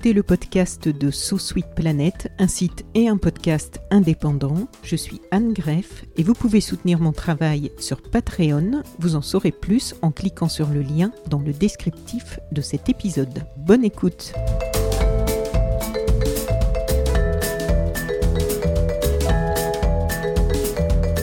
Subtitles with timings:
[0.00, 4.66] écoutez le podcast de So Sweet Planet, un site et un podcast indépendant.
[4.82, 8.82] Je suis Anne Greff et vous pouvez soutenir mon travail sur Patreon.
[8.98, 13.44] Vous en saurez plus en cliquant sur le lien dans le descriptif de cet épisode.
[13.58, 14.32] Bonne écoute!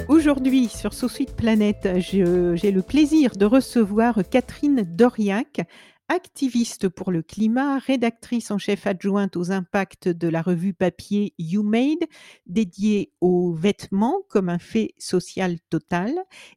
[0.07, 5.61] Aujourd'hui, sur So Sweet Planet, j'ai le plaisir de recevoir Catherine Doriac,
[6.09, 11.63] activiste pour le climat, rédactrice en chef adjointe aux impacts de la revue papier You
[11.63, 12.05] Made,
[12.45, 16.13] dédiée aux vêtements comme un fait social total,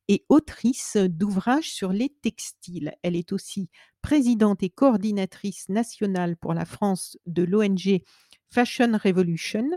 [0.08, 2.94] et autrice d'ouvrages sur les textiles.
[3.02, 3.68] Elle est aussi
[4.02, 8.02] présidente et coordinatrice nationale pour la France de l'ONG
[8.50, 9.68] Fashion Revolution,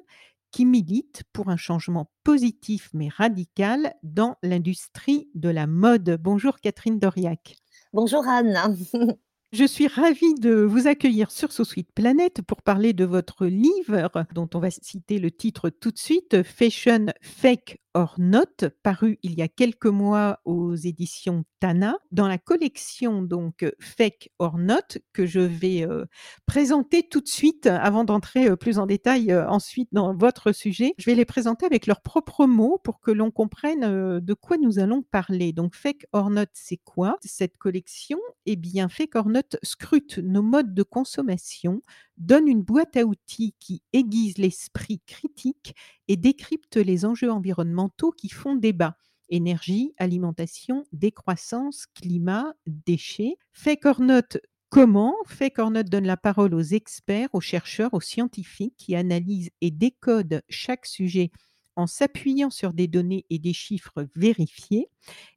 [0.52, 6.20] qui milite pour un changement positif mais radical dans l'industrie de la mode.
[6.22, 7.56] Bonjour Catherine Doriac.
[7.92, 8.78] Bonjour Anne.
[9.54, 14.10] Je suis ravie de vous accueillir sur So Sweet Planet pour parler de votre livre,
[14.34, 19.36] dont on va citer le titre tout de suite, Fashion Fake or Not, paru il
[19.36, 25.26] y a quelques mois aux éditions Tana, dans la collection donc Fake or Not, que
[25.26, 26.06] je vais euh,
[26.46, 30.94] présenter tout de suite avant d'entrer euh, plus en détail euh, ensuite dans votre sujet.
[30.98, 34.80] Je vais les présenter avec leurs propres mots pour que l'on comprenne de quoi nous
[34.80, 35.54] allons parler.
[35.54, 40.42] Donc Fake or Not, c'est quoi Cette collection, eh bien Fake or Not scrute nos
[40.42, 41.82] modes de consommation,
[42.18, 45.76] donne une boîte à outils qui aiguise l'esprit critique
[46.08, 47.83] et décrypte les enjeux environnementaux
[48.18, 48.98] qui font débat
[49.30, 53.38] énergie, alimentation, décroissance, climat, déchets.
[53.52, 54.38] Fait Cornote
[54.70, 55.16] Comment?
[55.28, 60.42] Fait Cornote donne la parole aux experts, aux chercheurs, aux scientifiques qui analysent et décodent
[60.50, 61.32] chaque sujet
[61.76, 64.90] en s'appuyant sur des données et des chiffres vérifiés.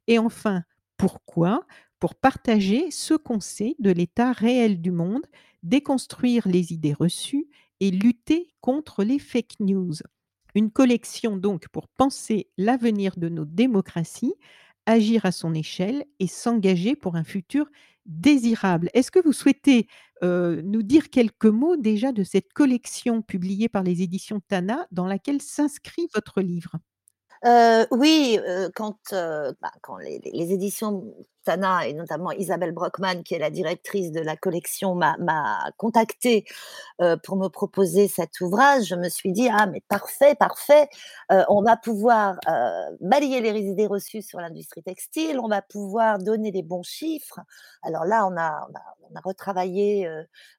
[0.07, 0.63] Et enfin,
[0.97, 1.65] pourquoi?
[1.99, 5.25] Pour partager ce qu'on sait de l'état réel du monde,
[5.63, 7.47] déconstruire les idées reçues
[7.79, 9.93] et lutter contre les fake news.
[10.55, 14.35] Une collection donc pour penser l'avenir de nos démocraties,
[14.85, 17.69] agir à son échelle et s'engager pour un futur
[18.05, 18.89] désirable.
[18.93, 19.87] Est-ce que vous souhaitez
[20.23, 25.41] nous dire quelques mots déjà de cette collection publiée par les éditions Tana dans laquelle
[25.41, 26.71] s'inscrit votre livre?
[27.91, 28.39] Oui,
[28.75, 31.13] quand, bah, quand les, éditions
[31.49, 35.15] et notamment Isabelle Brockman, qui est la directrice de la collection, m'a
[35.77, 36.45] contacté
[37.23, 38.85] pour me proposer cet ouvrage.
[38.85, 40.89] Je me suis dit ah mais parfait, parfait.
[41.29, 42.37] on va pouvoir
[43.01, 45.39] balayer les idées reçues sur l'industrie textile.
[45.39, 47.39] On va pouvoir donner les bons chiffres.
[47.81, 48.67] Alors là, on a,
[49.09, 50.07] on a, retravaillé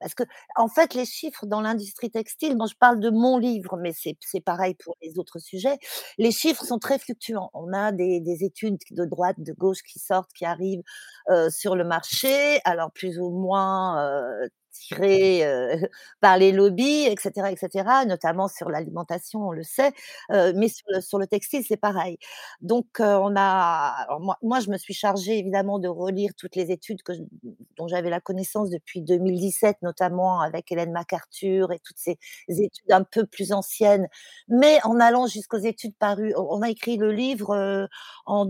[0.00, 0.25] parce que
[0.56, 2.56] en fait les chiffres dans l'industrie textile.
[2.56, 5.78] Moi, je parle de mon livre, mais c'est pareil pour les autres sujets.
[6.19, 7.50] Les chiffres sont très fluctuants.
[7.55, 10.78] On a des, des études de droite, de gauche qui sortent, qui arrivent
[11.50, 13.97] sur le marché, alors plus ou moins
[14.72, 15.43] tiré
[16.21, 19.93] par les lobbies, etc., etc., notamment sur l'alimentation, on le sait,
[20.31, 22.19] mais sur le, sur le textile, c'est pareil.
[22.61, 27.03] Donc, on a, moi, moi, je me suis chargée évidemment de relire toutes les études
[27.03, 27.12] que
[27.77, 32.19] dont j'avais la connaissance depuis 2017, notamment avec Hélène MacArthur et toutes ces
[32.49, 34.09] études un peu plus anciennes,
[34.49, 37.88] mais en allant jusqu'aux études parues, on a écrit le livre
[38.27, 38.47] en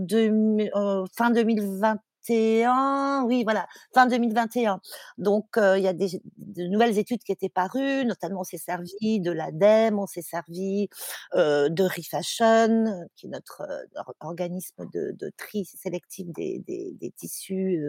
[1.15, 1.97] fin 2020
[2.29, 4.81] oui, voilà, fin 2021.
[5.17, 9.19] Donc, il y a des, de nouvelles études qui étaient parues, notamment on s'est servi
[9.19, 10.89] de l'ADEME, on s'est servi
[11.33, 13.63] de ReFashion, qui est notre
[14.19, 17.83] organisme de, tri sélectif des, des, des tissus,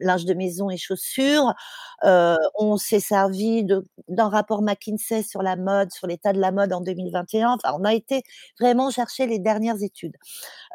[0.00, 1.54] linge de maison et chaussures.
[2.02, 3.64] on s'est servi
[4.08, 7.52] d'un rapport McKinsey sur la mode, sur l'état de la mode en 2021.
[7.52, 8.22] Enfin, on a été
[8.60, 10.16] vraiment chercher les dernières études.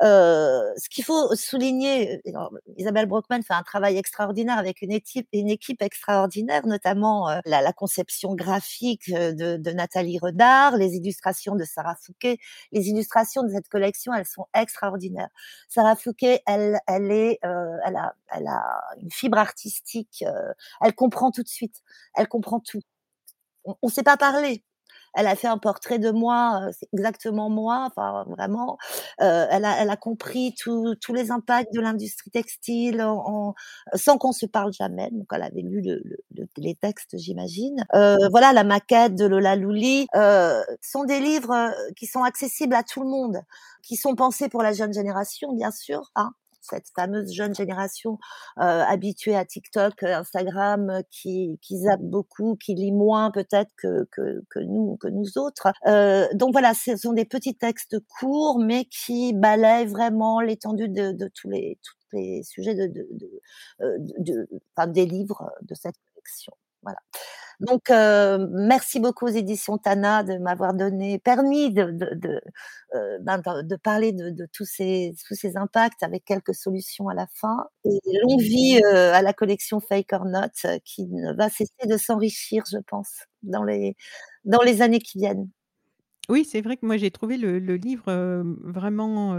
[0.01, 2.21] ce qu'il faut souligner,
[2.77, 7.73] Isabelle Brockman fait un travail extraordinaire avec une équipe, une équipe extraordinaire, notamment euh, la,
[7.73, 12.37] conception graphique euh, de, Nathalie Redard, les illustrations de Sarah Fouquet.
[12.71, 15.29] Les illustrations de cette collection, elles sont extraordinaires.
[15.69, 20.23] Sarah Fouquet, elle, est, euh, elle a une fibre artistique.
[20.81, 21.83] elle comprend tout de suite.
[22.15, 22.81] Elle comprend tout.
[23.65, 24.63] On ne sait pas parler,
[25.15, 28.77] elle a fait un portrait de moi, c'est exactement moi, enfin vraiment,
[29.21, 33.53] heu, elle a elle a compris tous les impacts de l'industrie textile en en
[33.95, 37.85] sans qu'on se parle jamais, donc elle avait lu le le le les textes, j'imagine.
[37.95, 42.83] Heu, voilà, la maquette de Lola Louli, heu, sont des livres, qui sont accessibles à
[42.83, 43.41] tout le monde,
[43.83, 46.31] qui sont pensés pour la jeune génération, bien sûr, hein,
[46.69, 48.13] cette fameuse jeune génération,
[48.59, 53.71] heu, habituée à TikTok, heu, Instagram, heu, qui qui zappe beaucoup, qui lit moins peut-être
[53.77, 55.67] que que nous que nous autres.
[56.35, 61.49] Donc voilà, ce sont des petits textes courts, mais qui balayent vraiment l'étendue de tous
[61.49, 63.09] les tous les sujets de de
[64.87, 66.53] des livres de cette collection.
[66.83, 66.99] Voilà.
[67.61, 72.41] Donc heu, merci beaucoup aux éditions Tana de m'avoir donné permis de de de,
[72.95, 77.15] heu, ben, de de parler de tous ces tous ces impacts avec quelques solutions à
[77.15, 81.33] la fin et longue vie, heu, à la collection Fake or Not euh, qui ne
[81.33, 83.09] va cesser de s'enrichir, je pense,
[83.43, 83.95] dans les
[84.45, 85.49] dans les années qui viennent.
[86.29, 89.33] Oui, c'est vrai que moi j'ai trouvé le livre, vraiment,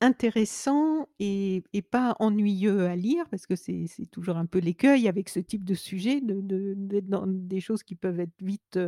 [0.00, 5.40] intéressant et pas ennuyeux à lire parce que c'est toujours un peu l'écueil avec ce
[5.40, 8.78] type de sujet d'être dans des choses qui peuvent être vite,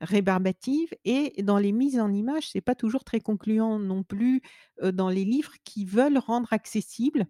[0.00, 4.42] rébarbatives et dans les mises en images, c'est pas toujours très concluant non plus,
[4.82, 7.26] dans les livres qui veulent rendre accessible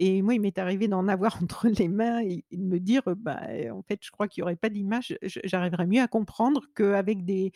[0.00, 3.40] et moi, il m'est arrivé d'en avoir entre les mains et de me dire, «Bah,
[3.72, 7.52] en fait, je crois qu'il y aurait pas d'image, j'arriverais mieux à comprendre qu'avec des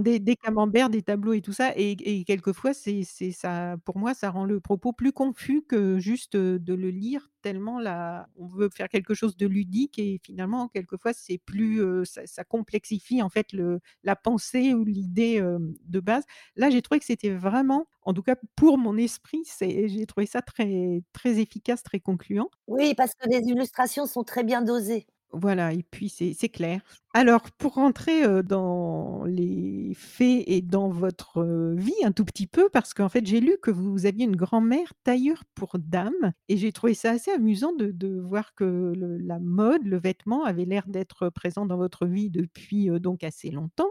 [0.00, 4.14] des camemberts, des tableaux et tout ça et et quelquefois c'est c'est ça pour moi,
[4.14, 8.70] ça rend le propos plus confus que juste, de le lire tellement la on veut
[8.70, 11.82] faire quelque chose de ludique et finalement quelquefois c'est plus,
[12.24, 16.24] ça complexifie en fait le la pensée ou l'idée, de base.
[16.56, 20.42] Là, j'ai trouvé que c'était vraiment, en tout cas pour mon esprit, j'ai trouvé ça
[20.42, 22.50] très très efficace, très concluant.
[22.66, 25.06] Oui, parce que les illustrations sont très bien dosées.
[25.36, 26.80] Voilà et puis c'est clair.
[27.12, 32.94] Alors pour rentrer, dans les faits et dans votre, vie un tout petit peu, parce
[32.94, 36.94] qu'en fait j'ai lu que vous aviez une grand-mère tailleur pour dames et j'ai trouvé
[36.94, 41.66] ça assez amusant de de voir que la mode, le vêtement avait l'air d'être présent
[41.66, 43.90] dans votre vie depuis, donc assez longtemps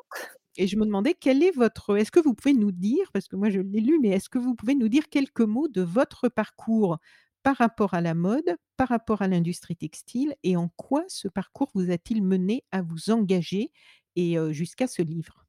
[0.57, 3.35] et je me demandais quel est votre est-ce que vous pouvez nous dire, parce que
[3.35, 6.29] moi je l'ai lu, mais est-ce que vous pouvez nous dire quelques mots de votre
[6.29, 6.97] parcours?
[7.43, 11.71] Par rapport à la mode, par rapport à l'industrie textile et en quoi ce parcours
[11.75, 13.71] vous a-t-il mené à vous engager
[14.15, 15.42] et jusqu'à ce livre?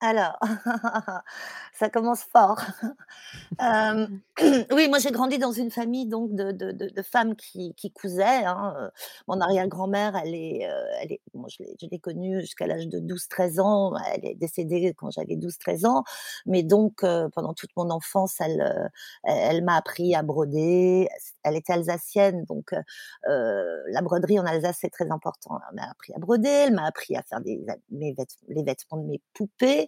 [0.00, 0.38] Alors,
[1.72, 2.60] ça commence fort.
[3.60, 4.20] Hem,
[4.72, 7.92] oui, moi j'ai grandi dans une famille donc de de de de femmes qui qui
[7.92, 8.90] cousaient, hein,
[9.28, 10.60] mon arrière-grand-mère, elle est,
[11.02, 14.34] elle est moi je l'ai je l'ai connue jusqu'à l'âge de 12-13 ans, elle est
[14.34, 16.04] décédée quand j'avais 12-13 ans,
[16.46, 17.04] mais donc
[17.34, 18.88] pendant toute mon enfance, elle, heu,
[19.24, 21.08] elle elle m'a appris à broder.
[21.44, 22.72] elle était alsacienne, donc
[23.26, 25.58] la broderie en Alsace, c'est très important.
[25.70, 27.60] Elle m'a appris à broder, elle m'a appris à faire des
[27.90, 29.87] mes vêt les vêtements de mes poupées.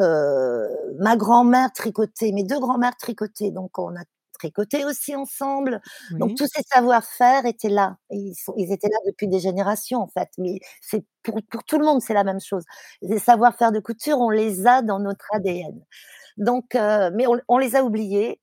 [0.00, 0.68] Heu,
[0.98, 4.04] ma grand-mère tricotait, mes 2 grands-mères tricotaient, donc on a
[4.38, 5.80] tricoté aussi ensemble.
[6.20, 10.08] Donc tous ces savoir-faire étaient là ils sont ils étaient là depuis des générations, en
[10.08, 12.64] fait, mais c'est pour pour tout le monde, c'est la même chose.
[13.02, 15.84] Les savoir-faire de couture, on les a dans notre ADN.
[16.38, 18.40] Donc heu, mais on on les a oubliés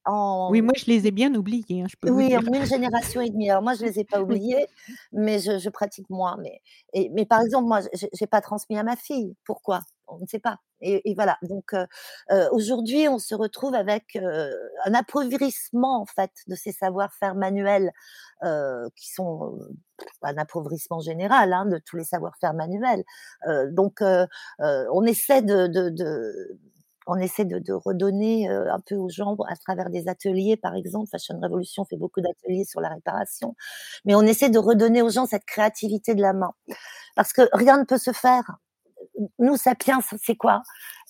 [0.47, 3.21] Oui, moi je les ai bien oubliés, hein, je peux vous oui, en une génération
[3.21, 3.49] et demie.
[3.49, 4.67] Alors moi, je les ai pas oubliés,
[5.11, 6.37] mais je je pratique moins.
[6.41, 6.61] Mais
[6.93, 7.79] et mais par exemple, moi,
[8.13, 9.35] j'ai pas transmis à ma fille.
[9.45, 9.81] Pourquoi?
[10.07, 10.57] On ne sait pas.
[10.81, 11.37] Et voilà.
[11.43, 11.85] Donc heu
[12.31, 14.51] heu, aujourd'hui, on se retrouve avec, heu,
[14.85, 17.91] un appauvrissement, en fait, de ces savoir-faire manuels,
[18.95, 19.59] qui sont,
[20.23, 23.03] un appauvrissement général, hein, de tous les savoir-faire manuels.
[23.71, 24.01] Donc
[24.61, 25.69] on essaie de
[27.07, 31.07] on essaie de redonner, un peu aux gens à travers des ateliers, par exemple.
[31.11, 33.55] Fashion Revolution fait beaucoup d'ateliers sur la réparation,
[34.05, 36.53] mais on essaie de redonner aux gens cette créativité de la main.
[37.15, 38.57] Parce que rien ne peut se faire.
[39.39, 40.63] Nous, sapiens, c'est quoi?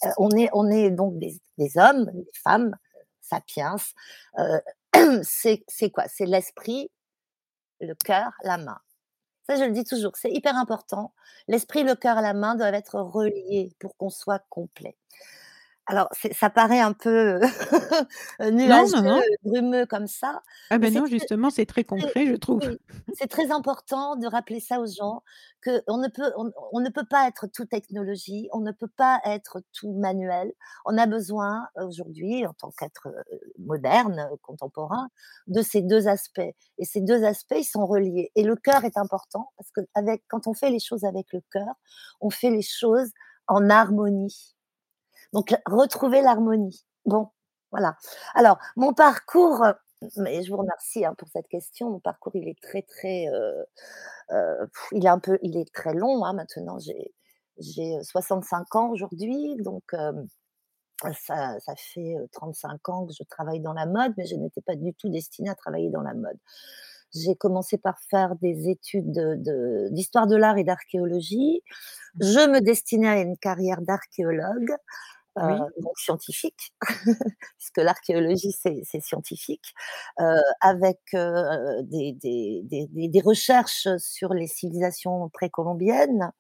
[0.06, 1.40] Heu, on est on est donc des
[1.78, 2.76] hommes, des femmes,
[3.22, 3.76] sapiens,
[4.40, 4.62] heu,
[5.24, 6.06] c'est quoi?
[6.08, 6.90] C'est l'esprit,
[7.82, 8.80] le cœur, la main.
[9.48, 11.14] Ça, je le dis toujours, c'est hyper important.
[11.48, 14.98] L'esprit, le cœur la main doivent être reliés pour qu'on soit complet.
[15.88, 17.40] Alors, ça paraît un peu,
[18.42, 19.22] nuageux, non, non.
[19.44, 22.60] brumeux comme ça, Ah mais ben non, très justement, c'est très concret, je trouve.
[23.14, 25.22] c'est très important de rappeler ça aux gens,
[25.64, 29.22] qu'on ne peut on on ne peut pas être tout technologie, on ne peut pas
[29.26, 30.52] être tout manuel.
[30.86, 33.08] On a besoin aujourd'hui, en tant qu'être,
[33.60, 35.10] moderne, contemporain,
[35.48, 38.98] de ces 2 aspects et ces 2 aspects, ils sont reliés et le cœur est
[38.98, 41.76] important parce qu'avec quand on fait les choses avec le cœur,
[42.22, 43.12] on fait les choses
[43.48, 44.55] en harmonie.
[45.34, 46.86] Donc retrouver l'harmonie.
[47.06, 47.30] Bon,
[47.72, 47.98] voilà.
[48.36, 49.74] Alors mon parcours, heu,
[50.18, 51.90] mais je vous remercie, hein, pour cette question.
[51.92, 53.66] Mon parcours, il est très, très, heu
[54.34, 56.80] heu, il est un peu il est très long, hein, maintenant.
[56.80, 57.14] J'ai
[57.60, 59.84] j'ai 65 ans aujourd'hui, donc
[61.28, 64.76] ça ça fait, 35 ans que je travaille dans la mode, mais je n'étais pas
[64.76, 66.38] du tout destinée à travailler dans la mode.
[67.14, 71.62] J'ai commencé par faire des études de de d'histoire de l'art et d'archéologie.
[72.16, 72.24] Mmh.
[72.26, 74.72] Je me destinais à une carrière d'archéologue,
[75.38, 76.74] Donc scientifique,
[77.58, 79.74] puisque l'archéologie c'est scientifique,
[80.22, 86.32] heu, avec, heu, des des des des recherches sur les civilisations précolombiennes.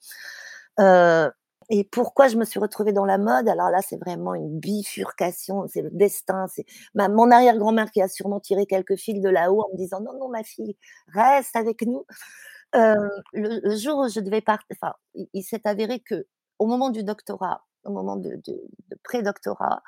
[1.69, 3.47] Et pourquoi je me suis retrouvée dans la mode?
[3.49, 8.39] Alors là, c'est vraiment une bifurcation, c'est le destin, c'est mon arrière-grand-mère qui a sûrement
[8.39, 10.77] tiré quelques fils de là-haut en me disant: «Non, non ma fille,
[11.13, 12.05] reste avec nous».
[13.33, 17.63] Le jour où je devais part enfin, il il s'est avéré qu'au moment du doctorat,
[17.85, 18.41] au moment de
[19.03, 19.83] pré-doctorat,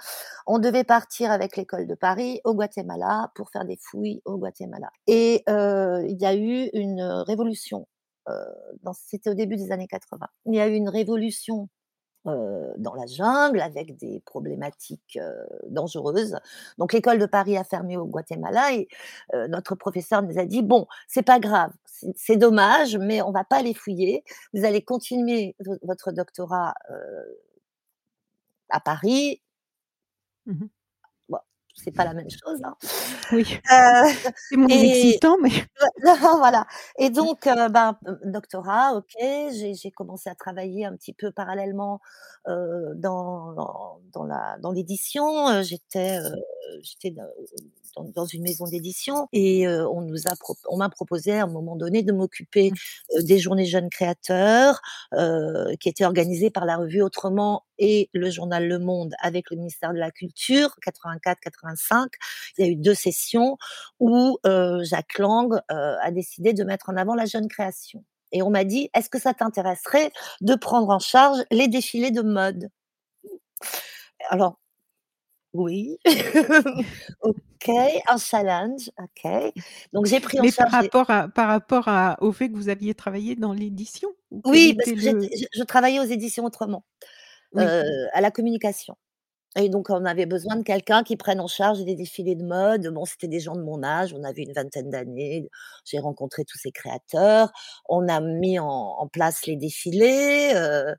[0.46, 4.90] on devait partir avec l'école de Paris au Guatemala pour faire des fouilles au Guatemala
[5.08, 7.88] et heu, il y a eu une, révolution,
[8.84, 10.28] dans c'était au début des années 80.
[10.48, 11.70] Il y a eu une révolution
[12.28, 15.20] heu, dans la jungle avec des problématiques,
[15.70, 16.38] dangereuses.
[16.78, 18.88] Donc l'école de Paris a fermé au Guatemala et
[19.50, 21.72] notre professeur nous a dit: «Bon, c'est pas grave,
[22.16, 24.24] c'est dommage, mais on va pas les fouiller.
[24.54, 26.74] Vous allez continuer vo votre doctorat,
[28.70, 29.40] à Paris».
[30.46, 30.68] Mmh mh.
[31.30, 31.40] Bon,
[31.76, 32.76] c'est pas la même chose, hein.
[33.34, 35.52] Oui, Heu c'est moins et excitant, mais
[36.40, 36.68] voilà
[37.00, 42.02] et donc heu, ben, doctorat, OK, j'ai commencé à travailler un petit peu parallèlement,
[42.50, 46.20] heu, dans dans dans la dans l'édition, j'étais
[48.16, 51.48] dans une maison d'édition et heu, on nous a pro on m'a proposé à un
[51.48, 54.82] moment donné de m'occuper, mmh, heu, des journées jeunes créateurs,
[55.14, 59.58] heu, qui étaient organisées par la revue Autrement et le journal Le Monde avec le
[59.58, 62.08] ministère de la Culture, 84-85.
[62.58, 63.58] Il y a eu 2 sessions
[64.00, 64.38] où,
[64.84, 68.90] Jacques Lang, a décidé de mettre en avant la jeune création et on m'a dit:
[68.94, 70.12] «Est-ce que ça t'intéresserait
[70.42, 72.70] de prendre en charge les défilés de mode?»
[74.30, 74.58] alors
[75.58, 75.98] oui,
[77.22, 77.70] OK,
[78.08, 79.54] un challenge, OK.
[79.94, 82.50] Donc j'ai pris en mais par charge les rapport à par rapport à au fait
[82.50, 84.10] que vous aviez travaillé dans l'édition?
[84.46, 86.86] Oui, parce que le je je travaillais aux éditions Autrement,
[87.54, 88.96] oui, heu, à la communication.
[89.56, 92.88] Et donc on avait besoin de quelqu'un qui prenne en charge des défilés de mode.
[92.94, 95.50] Bon, c'était des gens de mon âge, on avait une vingtaine d'années.
[95.86, 97.52] J'ai rencontré tous ces créateurs.
[97.90, 100.96] On a mis en en place les défilés, heu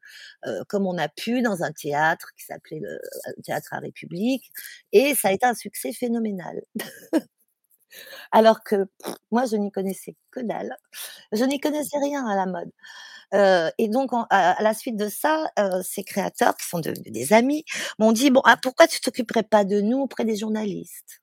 [0.47, 4.51] heu, comme on a pu dans un théâtre qui s'appelait le, heu, Théâtre à République
[4.93, 6.61] et ça a été un succès phénoménal.
[8.33, 10.77] Alors que pff, moi je n'y connaissais que dalle.
[11.33, 12.71] Je n'y connaissais rien à la mode.
[13.35, 16.81] Heu et donc en à à la suite de ça, heu, ces créateurs qui sont
[16.81, 17.65] devenus des amis
[17.99, 21.21] m'ont dit: «Bon, ah, pourquoi tu t'occuperais pas de nous auprès des journalistes?»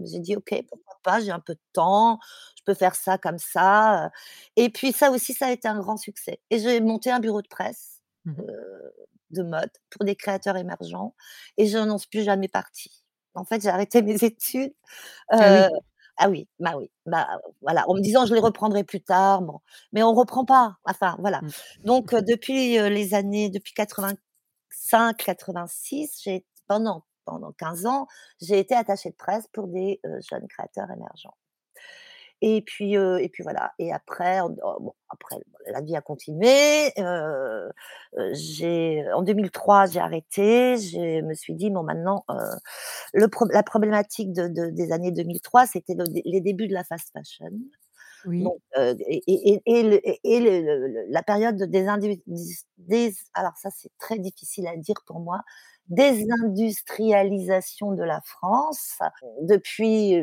[0.00, 2.18] J'ai dit: «OK, pourquoi pas, j'ai un peu de temps,
[2.58, 4.10] je peux faire ça comme ça», heu
[4.56, 7.40] et puis ça aussi, ça a été un grand succès et j'ai monté un bureau
[7.42, 8.46] de presse, mmh mh.
[8.50, 8.94] heu,
[9.30, 11.14] de mode pour des créateurs émergents
[11.58, 13.04] et je n'en suis plus jamais partie.
[13.34, 14.74] En fait, j'ai arrêté mes études,
[15.38, 15.66] Ah oui.
[16.18, 17.28] Ah oui, bah oui, bah,
[17.62, 19.60] voilà, en me disant: «Je les reprendrai plus tard», bon,
[19.92, 21.40] mais on reprend pas, enfin voilà.
[21.42, 21.50] Mmh.
[21.84, 28.06] Donc heu, depuis, les années depuis 85-86, j'ai pendant pendant 15 ans,
[28.40, 31.36] j'ai été attachée de presse pour des, jeunes créateurs émergents.
[32.42, 35.36] Et puis, et puis voilà et après on oh bon, après
[35.68, 36.92] la vie a continué,
[38.32, 42.34] j'ai en 2003, j'ai arrêté, je me suis dit: «Bon maintenant, heu»
[43.14, 47.10] le la problématique de de des années 2003, c'était le les débuts de la fast
[47.12, 47.50] fashion.
[48.24, 48.42] Oui.
[48.44, 49.82] Donc heu et et et
[50.40, 54.96] le le la période de désindu dis dés alors ça, c'est très difficile à dire
[55.06, 55.40] pour moi,
[55.88, 58.98] désindustrialisation de la France
[59.42, 60.14] depuis,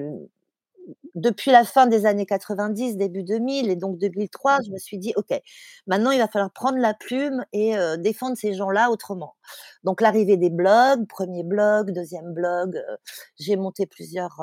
[1.15, 5.13] depuis la fin des années 90, début 2000 et donc 2003, je me suis dit:
[5.15, 5.33] «OK,
[5.87, 9.35] maintenant il va falloir prendre la plume et défendre ces gens-là autrement».
[9.83, 12.81] Donc l'arrivée des blogs, 1er blog, 2e blog,
[13.39, 14.41] j'ai monté plusieurs,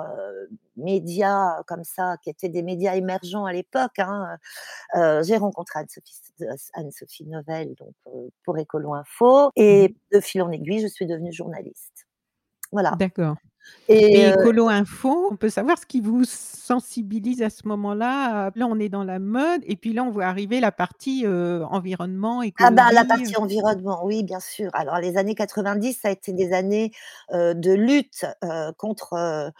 [0.77, 4.39] médias comme ça, qui étaient des médias émergents à l'époque, hein,
[5.23, 6.21] j'ai rencontré Anne-Sophie
[6.73, 7.95] Anne-Sophie Novelle donc
[8.45, 12.07] pour Écolo Info Mmh et de fil en aiguille, je suis devenue journaliste.
[12.73, 13.37] Voilà D'accord
[13.89, 18.51] et et heu Écolo Info, on peut savoir ce qui vous sensibilise à ce moment-là?
[18.57, 21.65] Là, on est dans la mode et puis là, on voit arriver la partie, heu,
[21.71, 24.71] environnement, Ah bah, la partie environnement, oui, bien sûr.
[24.75, 26.91] Alors les années 90, ça a été des années,
[27.33, 28.27] de lutte,
[28.77, 29.53] contre,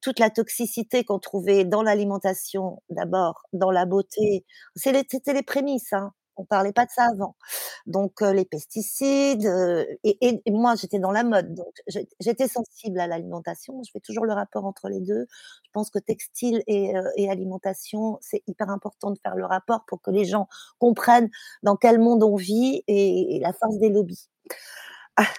[0.00, 4.44] toute la toxicité qu'on trouvait dans l'alimentation d'abord, dans la beauté.
[4.76, 6.12] C'est les c'était les prémices, hein.
[6.38, 7.36] On parlait pas de ça avant.
[7.86, 12.48] Donc heu, les pesticides, heu et et moi j'étais dans la mode, donc j'ét j'étais
[12.48, 13.82] sensible à l'alimentation.
[13.84, 15.26] Je fais toujours le rapport entre les 2.
[15.66, 19.84] Je pense que textile et heu et alimentation, c'est hyper important de faire le rapport
[19.88, 21.30] pour que les gens comprennent
[21.64, 24.28] dans quel monde on vit et la force des lobbies.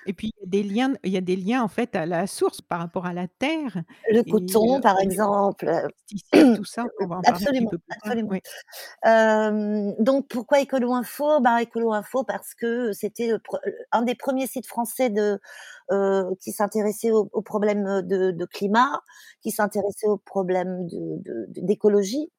[0.05, 2.05] Et puis il y a des liens il y a des liens en fait à
[2.05, 5.65] la source par rapport à la terre Le et coton par exemple,
[6.07, 8.29] pesticides, tout ça, on va en parler un absolument, absolument.
[8.31, 8.41] oui.
[9.99, 11.39] Donc pourquoi Écolo Info?
[11.41, 13.31] Ben, Écolo Info parce que c'était
[13.91, 15.39] un des premiers sites français de
[15.91, 19.01] heu, qui s'intéressait aux problèmes de de climat,
[19.41, 22.31] qui s'intéressait aux problèmes de de d'écologie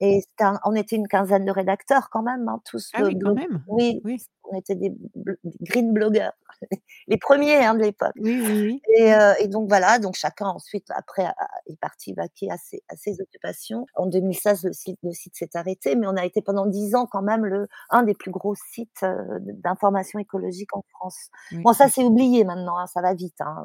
[0.00, 3.32] et un on était une quinzaine de rédacteurs quand même, hein, tous, Ah oui, quand
[3.32, 4.24] même, oui, oui.
[4.44, 6.32] on était des bl green blogueurs,
[7.08, 8.82] les premiers, hein, de l'époque Oui, oui, oui.
[8.96, 12.56] et heu et donc voilà, donc chacun ensuite après a a est parti vaquer à
[12.58, 13.86] ses à ses occupations.
[13.96, 17.06] En 2016, le site le site s'est arrêté, mais on a été pendant 10 ans
[17.10, 21.30] quand même le un des plus gros sites, heu, d d'information écologique en France.
[21.64, 23.64] Bon ça c'est oublié maintenant, hein, ça va vite, hein,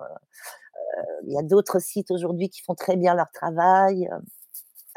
[0.99, 4.09] heu, il y a d'autres sites aujourd'hui qui font très bien leur travail,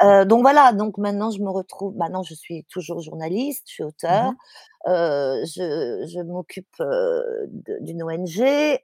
[0.02, 3.84] heu, donc voilà, donc maintenant je me retrouve maintenant je suis toujours journaliste, je suis
[4.08, 4.36] Mmh auteure, mh.
[4.88, 6.76] heu, je je m'occupe,
[7.80, 8.80] d'une ONG,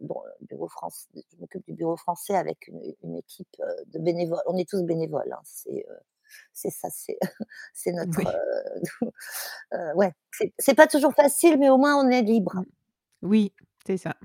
[0.00, 3.56] dont le bureau France je m'occupe du bureau français avec une une équipe,
[3.88, 4.40] de bénévoles.
[4.46, 7.18] On est tous bénévoles, hein, c'est, ça, c'est
[7.74, 8.40] c'est notre, Oui.
[9.96, 12.54] ouais, c'est c'est pas toujours facile, mais au moins on est libre.
[12.54, 12.64] Mmh.
[13.22, 13.52] Oui,
[13.86, 14.16] c'est ça.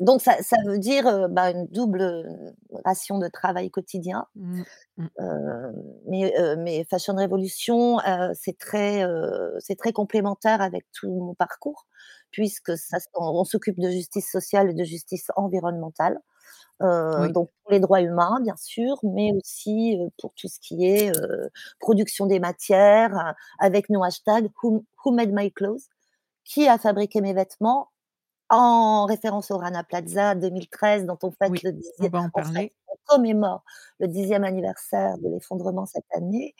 [0.00, 2.24] Donc ça ça veut dire, bah, une double,
[2.84, 4.26] ration de travail quotidien.
[4.36, 4.62] Mmh.
[4.98, 5.08] Mmh.
[6.08, 9.04] Mais mais Fashion Révolution, heu, c'est très,
[9.60, 11.86] c'est très complémentaire avec tout mon parcours
[12.30, 16.18] puisque ça s on on s'occupe de justice sociale et de justice environnementale,
[17.16, 17.32] Oui.
[17.32, 21.12] donc pour les droits humains bien sûr, mais aussi, pour tout ce qui est,
[21.80, 25.82] production des matières, avec nos hashtags Who Who Made My Clothes?
[26.44, 27.88] Qui a fabriqué mes vêtements?
[28.50, 32.30] En référence au Rana Plaza 2013 dont on fête Oui, le on dixiè va en
[32.34, 32.42] on
[32.88, 33.64] on commémore
[33.98, 36.54] le 10e anniversaire de l'effondrement cette année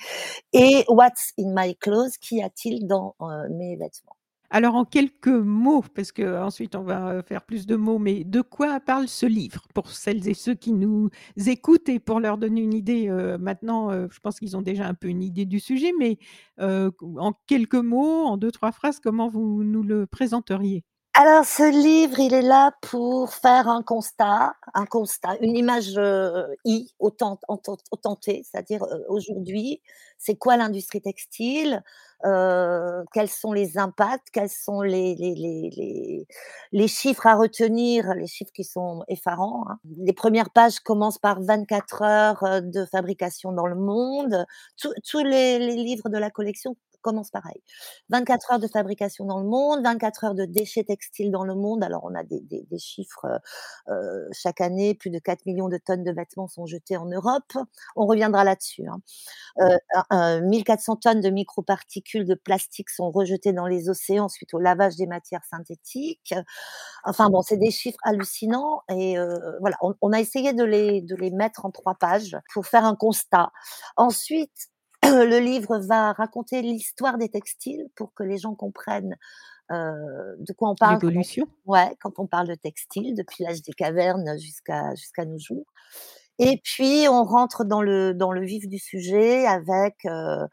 [0.52, 2.18] et What's in my clothes?
[2.20, 4.16] Qu'y a-t-il dans, heu, mes vêtements?
[4.50, 8.40] Alors en quelques mots, parce qu'ensuite on va, heu, faire plus de mots, mais de
[8.42, 9.62] quoi parle ce livre?
[9.74, 11.10] Pour celles et ceux qui nous
[11.46, 14.94] écoutent et pour leur donner une idée, heu, maintenant, je pense qu'ils ont déjà un
[14.94, 16.18] peu une idée du sujet, mais
[16.58, 20.84] en quelques mots, en 2-3 phrases, comment vous nous le présenteriez?
[21.16, 26.56] Alors ce livre, il est là pour faire un constat un constat, une image, heu,
[26.64, 29.80] I authentée, c'est-à-dire, heu, aujourd'hui,
[30.18, 31.84] c'est quoi l'industrie textile?
[32.24, 34.26] Heu, quels sont les impacts?
[34.32, 36.26] Quels sont les les les
[36.72, 38.12] les chiffres à retenir?
[38.14, 39.78] Les chiffres qui sont effarants, hein.
[39.98, 44.44] Les 1res pages commencent par 24 heures, heu, de fabrication dans le monde.
[44.76, 47.62] Tous les livres de la collection commencent pareil.
[48.10, 51.84] 24 heures de fabrication dans le monde, 24 heures de déchets textiles dans le monde.
[51.84, 53.26] Alors on a des chiffres,
[53.90, 56.96] heu heu, chaque année, plus de 4 000 000 de tonnes de vêtements sont jetées
[56.98, 57.52] en Europe.
[57.96, 59.00] On reviendra là-dessus, hein.
[59.60, 59.78] Heu,
[60.10, 64.54] un, heu, 1 400 tonnes de microparticules de plastique sont rejetées dans les océans suite
[64.54, 66.34] au lavage des matières synthétiques.
[67.04, 69.28] Enfin bon, c'est des chiffres hallucinants et heu,
[69.60, 72.84] voilà, on on a essayé de les de les mettre en 3 pages pour faire
[72.86, 73.52] un constat.
[73.96, 74.68] Ensuite,
[75.28, 79.16] le livre va raconter l'histoire des textiles pour que les gens comprennent,
[79.72, 81.48] heu, de quoi on parle quand on L'évolution?
[81.66, 85.66] ouais, quand on parle de textile depuis l'âge des cavernes jusqu'à jusqu'à nos jours
[86.38, 90.46] et puis on rentre dans le dans le vif du sujet avec, heu,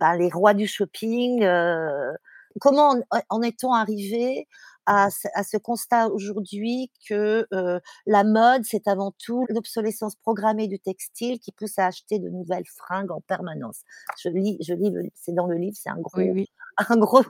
[0.00, 2.12] bah, les rois du shopping, heu,
[2.60, 4.48] comment en en est-on arrivé
[4.88, 10.68] à ce à ce constat aujourd'hui que, heu, la mode, c'est avant tout l'obsolescence programmée
[10.68, 13.82] du textile qui pousse à acheter de nouvelles fringues en permanence.
[14.22, 16.46] Je lis je lis c'est dans le livre, c'est un gros oui.
[16.90, 17.22] un gros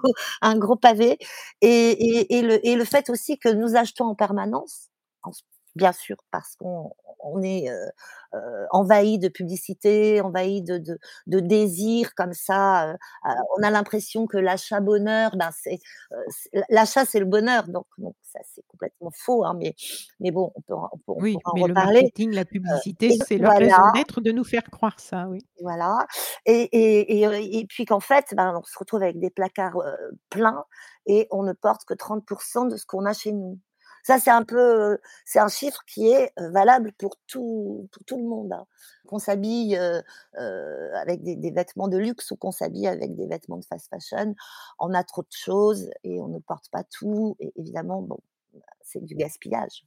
[0.43, 1.19] un gros pavé
[1.63, 4.91] et et et le et le fait aussi que nous achetons en permanence,
[5.77, 7.91] bien sûr parce qu'on on est, heu
[8.35, 12.95] heu, envahis de publicité, envahis de de de désirs comme ça, heu
[13.29, 15.79] heu, on a l'impression que l'achat bonheur, ben, c'est,
[16.71, 17.87] l'achat c'est le bonheur donc
[18.23, 19.75] ça c'est complètement faux, hein, mais
[20.21, 23.11] mais bon, on peut en on peut on Oui, en mais le marketing, la publicité,
[23.13, 25.41] c'est leur raison d'être de nous faire croire ça, oui.
[25.61, 26.07] Voilà
[26.47, 29.77] et et et et puis qu'en fait, ben, on se retrouve avec des placards,
[30.31, 30.65] pleins
[31.07, 33.59] et on ne porte que 30 % de ce qu'on a chez nous.
[34.03, 38.25] Ça c'est un peu, c'est un chiffre qui est, valable pour tout pour tout le
[38.25, 38.67] monde, hein.
[39.07, 39.75] Qu'on s'habille,
[40.35, 44.35] avec des vêtements de luxe ou qu'on s'habille avec des vêtements de fast fashion,
[44.79, 48.19] on a trop de choses et on ne porte pas tout et évidemment, bon,
[48.83, 49.85] c'est du gaspillage.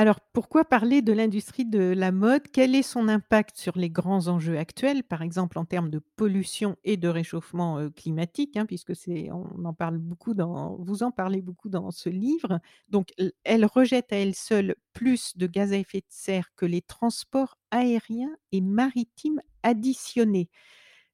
[0.00, 2.42] Alors, pourquoi parler de l'industrie de la mode?
[2.52, 6.76] Quel est son impact sur les grands enjeux actuels, par exemple en termes de pollution
[6.84, 8.92] et de réchauffement, climatique, hein, puisque
[9.32, 12.60] on en parle beaucoup dans vous en parlez beaucoup dans ce livre?
[12.88, 13.08] Donc
[13.42, 17.56] elle rejette à elle seule plus de gaz à effet de serre que les transports
[17.72, 20.48] aériens et maritimes additionnés.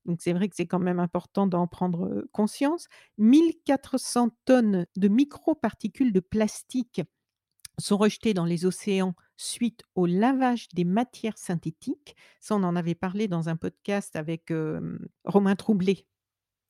[0.06, 2.88] Donc c'est vrai que c'est quand même important d'en prendre, conscience.
[3.18, 7.02] 1 400 tonnes de microparticules de plastique
[7.78, 12.16] sont rejetés dans les océans suite au lavage des matières synthétiques.
[12.40, 14.52] Ça, on en avait parlé dans un podcast avec,
[15.24, 16.06] Romain Troublé.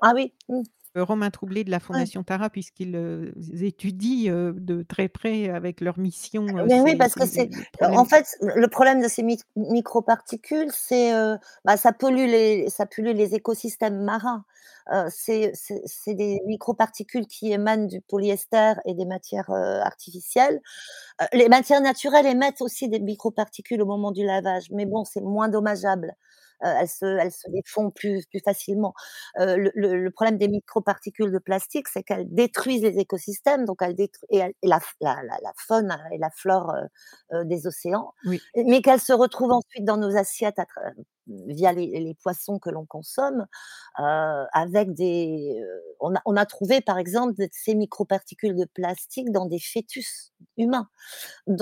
[0.01, 0.62] Ah oui, mmh.
[0.96, 2.04] Romain Troublé de la Ouais.
[2.04, 7.14] Fondation Tara puisqu'ils, heu, z étudient, de très près avec leur mission, Mais oui, parce
[7.14, 11.12] que ces c'est en fait, le problème de ces mic microparticules, c'est,
[11.64, 14.44] bah, ça pollue les ça pollue les écosystèmes marins.
[15.11, 15.52] C'est
[16.14, 20.61] des microparticules qui émanent du polyester et des matières, artificielles.
[21.33, 25.48] Les matières naturelles émettent aussi des microparticules au moment du lavage, mais bon, c'est moins
[25.48, 26.14] dommageable.
[26.64, 28.94] Heu, elles se elles se défont plus plus facilement.
[29.40, 33.79] Heu, le le le problème des microparticules de plastique, c'est qu'elles détruisent les écosystèmes, donc
[33.83, 36.74] elles détru et elles et la la la la faune et la flore,
[37.33, 38.44] heu, des océans, Oui.
[38.57, 40.66] mais qu'elles se retrouvent ensuite dans nos assiettes à
[41.28, 43.46] via les les poissons que l'on consomme,
[44.00, 49.30] heu, avec des, heu on a on a trouvé par exemple ces microparticules de plastique
[49.32, 50.88] dans des fœtus humains.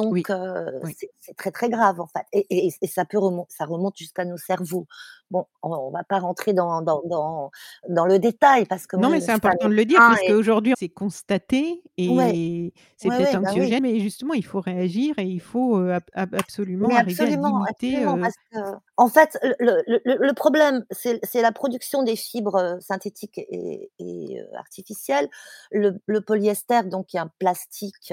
[0.09, 0.97] Oui, Donc oui.
[0.97, 4.25] c'est très, très grave en fait et et et ça peut remon ça remonte jusqu'à
[4.25, 4.87] nos cerveaux.
[5.33, 7.51] Bon, on on va pas rentrer dans dans dans
[7.89, 10.37] dans le détail parce que Non, moi mais c'est important de le dire médecin et
[10.43, 13.75] puisqu'aujourd'hui c'est constaté Ouais, et c'est ouais, peut-être ouais, bah oui.
[13.75, 17.31] anxiogène, mais justement il faut réagir et il faut, ab ab absolument Mais arriver à
[17.31, 23.39] limiter, absolument parce qu'en fait, le le problème, c'est la production des fibres, heu, synthétiques
[23.39, 25.29] et artificielles.
[25.71, 28.13] Le le polyester, donc qui est un plastique,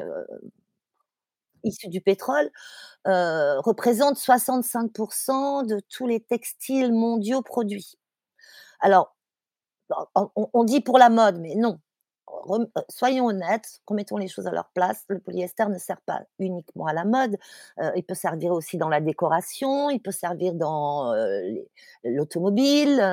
[1.64, 2.50] issu du pétrole,
[3.08, 7.96] heu, représente 65% de tous les textiles mondiaux produits.
[8.82, 9.16] Alors,
[10.56, 11.80] on dit pour la mode, mais non.
[12.50, 15.04] Heu, soyons honnêtes, remettons les choses à leur place.
[15.10, 17.38] Le polyester ne sert pas uniquement à la mode,
[17.82, 21.68] heu, il peut servir aussi dans la décoration, il peut servir dans, les
[22.04, 23.04] l'automobile,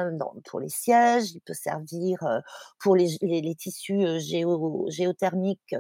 [0.46, 2.18] pour les sièges, il peut servir,
[2.80, 5.74] pour les tissus, géothermiques,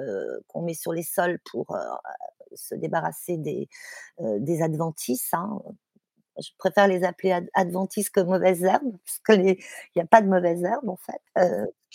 [0.48, 1.66] qu'on met sur les sols pour,
[2.54, 3.68] se débarrasser des,
[4.20, 5.60] des adventices, hein.
[6.38, 9.58] Je préfère les appeler ad adventices que mauvaises herbes, parce que les
[9.94, 11.20] il y a pas de mauvaises herbes en fait.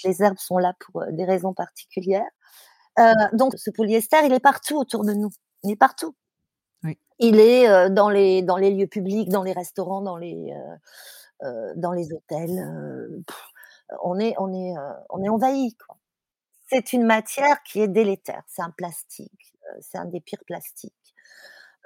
[0.04, 2.30] Les herbes sont là pour, des raisons particulières.
[3.34, 5.30] Donc ce polyester, il est partout autour de nous.
[5.64, 6.16] Il est partout.
[6.84, 6.98] Oui.
[7.20, 10.54] Il est, dans les dans les lieux publics, dans les restaurants, dans les,
[11.76, 13.24] dans hôtels,
[14.04, 14.74] on est on est,
[15.10, 15.98] on est envahis, quoi.
[16.74, 18.44] C'est une matière qui est délétère.
[18.48, 20.94] C'est un plastique, heu, c'est un des pires plastiques.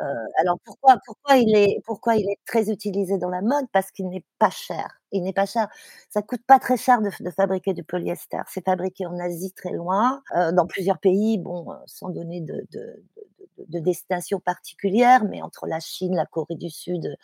[0.02, 0.06] Heu,
[0.40, 3.66] alors pourquoi pourquoi il est pourquoi il est très utilisé dans la mode?
[3.74, 5.02] Parce qu'il n'est pas cher.
[5.12, 5.68] Il n'est pas cher.
[6.10, 8.40] Ça coûte pas très cher de fabriquer du polyester.
[8.50, 12.68] C'est fabriqué en Asie très loin, heu, dans plusieurs pays, bon, sans donner de
[13.58, 17.16] de de de destination particulière, mais entre la Chine, la Corée du Sud,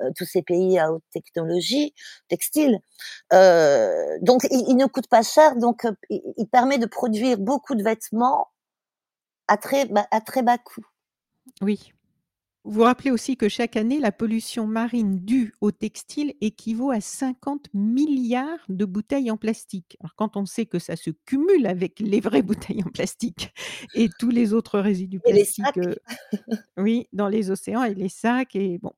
[0.00, 1.94] heu, tous ces pays à haute technologie
[2.28, 2.80] textile.
[3.32, 7.82] Heu, donc il ne coûte pas cher, donc heu, il permet de produire beaucoup de
[7.84, 8.48] vêtements
[9.48, 10.84] à très à très bas coût.
[11.62, 11.92] Oui.
[12.64, 17.68] Vous rappelez aussi que chaque année, la pollution marine due au textile équivaut à 50
[17.74, 19.96] 000 000 000 de bouteilles en plastique.
[20.00, 23.54] Alors quand on sait que ça se cumule avec les vraies bouteilles en plastique
[23.94, 25.96] et tous les autres résidus Et plastiques, heu
[26.78, 28.92] oui, dans les océans et les sacs et bon.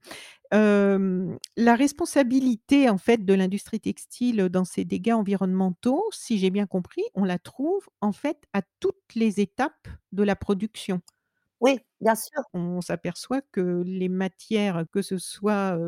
[1.56, 7.02] La responsabilité en fait de l'industrie textile dans ces dégâts environnementaux, si j'ai bien compris,
[7.14, 11.00] on la trouve en fait à toutes les étapes de la production.
[11.60, 12.42] Oui, bien sûr.
[12.54, 15.78] On s'aperçoit que les matières, que ce soit,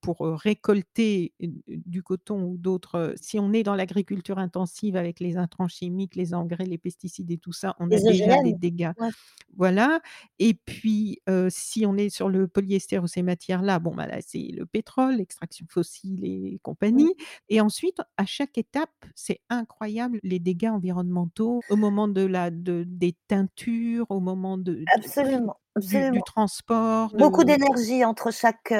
[0.00, 1.34] pour, récolter
[1.68, 6.34] du coton ou d'autres, si on est dans l'agriculture intensive avec les intrants chimiques, les
[6.34, 8.92] engrais, les pesticides et tout ça, on a déjà des dégâts.
[8.98, 9.10] ouais.
[9.56, 10.00] Voilà
[10.38, 14.48] et puis, si on est sur le polyester ou ces matières-là, bon, bah, là, c'est
[14.52, 17.14] le pétrole, l'extraction fossile et compagnie
[17.48, 22.84] et ensuite à chaque étape, c'est incroyable les dégâts environnementaux au moment de la de
[22.86, 28.72] des teintures, au moment de Absolument, du du transport, Beaucoup d'énergie entre chaque,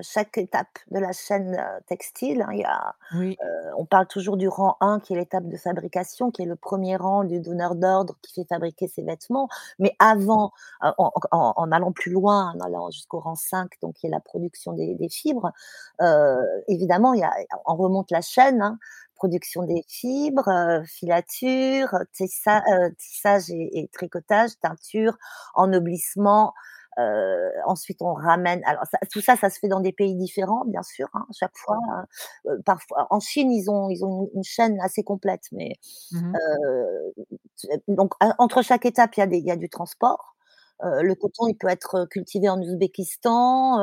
[0.00, 2.50] chaque étape de la chaîne, textile, hein.
[2.52, 3.40] Il y a, Oui.
[3.78, 6.96] on parle toujours du rang 1 qui est l'étape de fabrication, qui est le 1er
[6.96, 9.48] rang du donneur d'ordre qui fait fabriquer ses vêtements.
[9.78, 13.94] Mais avant, en en en en allant plus loin, en allant jusqu'au rang 5, donc
[13.94, 15.52] qui est la production des des fibres,
[16.68, 17.32] évidemment, il y a
[17.66, 18.78] on remonte la chaîne, hein.
[19.20, 25.18] Production des fibres, heu, filature, tissa heu, tissage et et tricotage, teinture,
[25.54, 26.54] ennoblissement,
[27.66, 30.82] ensuite on ramène alors ça tout ça, ça se fait dans des pays différents bien
[30.82, 31.78] sûr, hein, chaque fois,
[32.48, 35.78] heu, parfois en Chine, ils ont ils ont une une chaîne assez complète, mais
[36.12, 36.40] Mmh
[37.88, 40.36] donc entre chaque étape, il y a des il y a du transport.
[40.84, 43.80] Heu, le coton, il peut être cultivé en Ouzbékistan,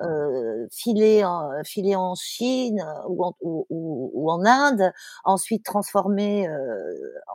[0.00, 4.92] heu, filé en Chine ou en Inde,
[5.24, 6.48] ensuite transformé,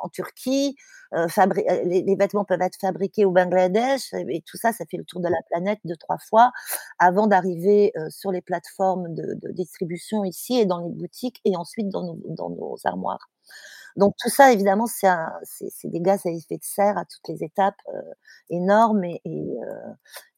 [0.04, 0.76] en Turquie,
[1.14, 5.30] les vêtements peuvent être fabriqués au Bangladesh et tout ça, ça fait le tour de
[5.30, 6.52] la planète 2-3 fois
[7.00, 12.04] avant d'arriver, sur les plateformes de distribution ici et dans les boutiques et ensuite dans
[12.50, 13.30] nos armoires.
[13.98, 15.10] Donc tout ça évidemment, c'est
[15.86, 18.02] des gaz à effet de serre à toutes les étapes, heu,
[18.52, 19.22] énormes et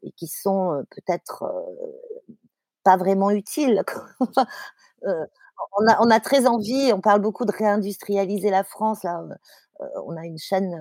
[0.03, 1.43] et qui sont, heu, peut-être,
[2.83, 3.83] pas vraiment utiles
[6.01, 9.23] on a très envie, on parle beaucoup de réindustrialiser la France là,
[10.07, 10.73] on a une chaîne,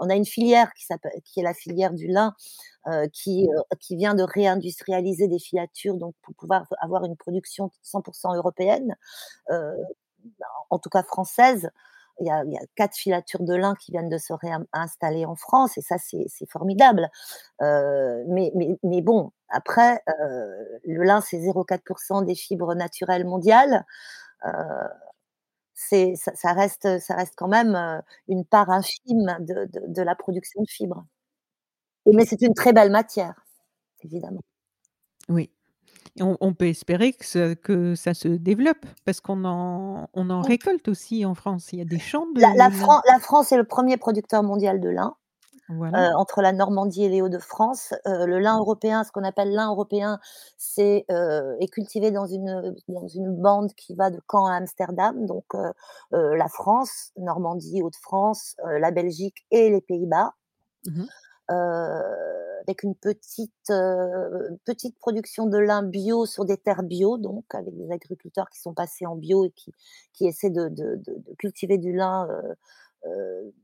[0.00, 0.86] on a une filière qui
[1.24, 2.34] qui est la filière du lin,
[3.14, 3.48] qui,
[3.92, 8.96] vient de réindustrialiser des filatures donc pour pouvoir avoir une production 100 % européenne,
[10.70, 11.70] en tout cas française.
[12.20, 12.44] Il y a
[12.76, 17.08] 4 filatures de lin qui viennent de se réinstaller en France et ça c'est formidable.
[17.62, 23.86] Heu, mais bon, après, heu, le lin, c'est 0,4 % des fibres naturelles mondiales.
[25.74, 26.88] C'est ça reste
[27.36, 31.04] quand même, une part infime de la production de fibres.
[32.06, 33.34] Mais c'est une très belle matière,
[34.04, 34.42] évidemment.
[35.30, 35.50] Oui,
[36.20, 41.24] on on peut espérer que ça se développe parce qu'on en on en récolte aussi
[41.24, 41.72] en France.
[41.72, 42.70] Il y a des champs La de la.
[42.70, 45.14] Fran la France est le 1er producteur mondial de lin,
[45.68, 45.98] Voilà.
[45.98, 47.94] heu, entre la Normandie et les Hauts-de-France.
[48.06, 50.20] Heu, le lin européen, ce qu'on appelle lin européen,
[50.58, 55.26] c'est, heu, est cultivé dans une dans une bande qui va de Caen à Amsterdam,
[55.26, 55.46] donc
[56.12, 60.32] la France, Normandie, Hauts-de-France, la Belgique et les Pays-Bas.
[60.84, 61.10] Mmh mh.
[62.70, 67.76] Avec une petite, heu, petite production de lin bio sur des terres bio, donc avec
[67.76, 69.72] des agriculteurs qui sont passés en bio et qui
[70.12, 71.02] qui essaient de de
[71.36, 72.54] cultiver du lin, heu
[73.10, 73.54] heu,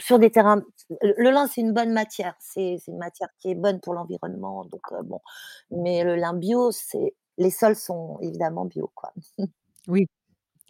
[0.00, 0.62] sur des terrains
[1.02, 4.82] le lin, c'est une bonne matière, c'est une matière qui est bonne pour l'environnement, donc
[5.04, 5.20] bon,
[5.70, 9.12] mais le lin bio, c'est les sols sont évidemment bio, quoi.
[9.88, 10.06] Oui.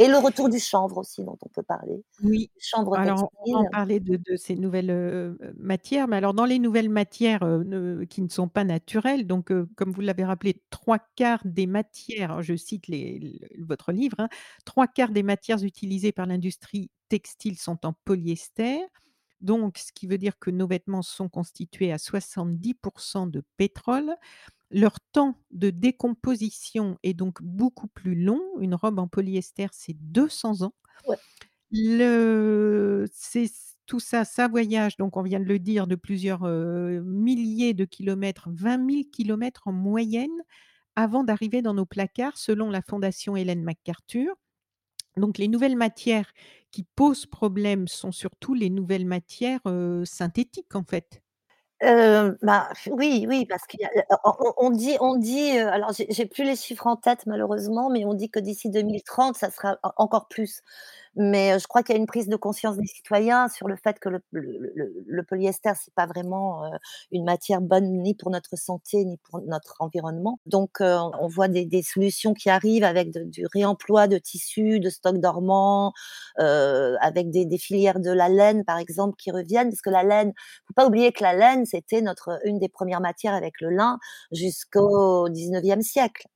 [0.00, 2.04] Et le retour du chanvre aussi dont on peut parler.
[2.22, 3.66] Oui, Chanvre alors on textile.
[3.66, 8.02] parlait de de ces nouvelles, heu heu, matières, mais alors dans les nouvelles matières, ne
[8.04, 12.88] qui ne sont pas naturelles, donc comme vous l'avez rappelé, 3/4 des matières, je cite
[12.88, 14.28] les le votre livre, hein:
[14.64, 18.80] «3/4 des matières utilisées par l'industrie textile sont en polyester»,
[19.40, 24.14] donc ce qui veut dire que nos vêtements sont constitués à 70 % de pétrole.
[24.70, 28.42] Leur temps de décomposition est donc beaucoup plus long.
[28.60, 30.74] Une robe en polyester, c'est 200 ans.
[31.06, 31.16] Ouais.
[31.72, 33.50] Le c'est
[33.86, 38.48] tout ça, ça voyage donc on vient de le dire de plusieurs, milliers de kilomètres,
[38.52, 40.30] 20 000 kilomètres en moyenne
[40.96, 44.34] avant d'arriver dans nos placards selon la fondation Ellen MacArthur.
[45.18, 46.32] Donc les nouvelles matières
[46.70, 49.60] qui posent problème sont surtout les nouvelles matières,
[50.04, 51.22] synthétiques en fait.
[51.80, 53.90] Bah, oui, oui, parce qu'il y a
[54.24, 58.04] on on on dit on dit, alors j'ai plus les chiffres en tête malheureusement, mais
[58.04, 60.62] on dit que d'ici 2030, ça sera en encore plus.
[61.20, 63.98] Mais je crois qu'il y a une prise de conscience des citoyens sur le fait
[63.98, 66.78] que le le le le polyester, c'est pas vraiment, heu,
[67.10, 70.38] une matière bonne ni pour notre santé, ni pour notre environnement.
[70.46, 74.90] Donc heu, on voit des des solutions qui arrivent avec du réemploi de tissus, de
[74.90, 75.92] stocks dormants,
[76.40, 79.70] heu, avec des des filières de la laine, par exemple, qui reviennent.
[79.70, 80.32] Parce que la laine,
[80.68, 83.98] faut pas oublier que la laine, c'était notre une des 1res matières avec le lin
[84.30, 86.28] jusqu'au 19e siècle.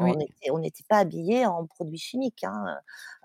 [0.00, 0.20] On Oui.
[0.20, 2.78] était on n'était pas habillés en produits chimiques, hein,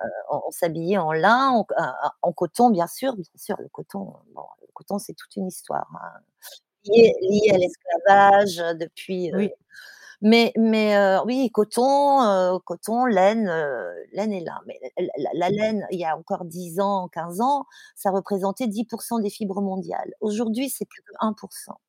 [0.03, 1.75] heu, on on s'habillait en lin, en c
[2.23, 5.87] en coton bien sûr, bien sûr, le coton, bon, le coton, c'est toute une histoire,
[5.95, 6.19] hein,
[6.85, 9.31] liée liée à l'esclavage, heu, depuis,
[10.21, 13.47] mais mais oui, coton, coton, laine,
[14.13, 14.59] laine et lin.
[14.67, 18.67] Mais la la la laine, il y a encore 10 ans, 15 ans, ça représentait
[18.67, 20.13] 10 % des fibres mondiales.
[20.21, 21.79] Aujourd'hui, c'est plus que 1 %.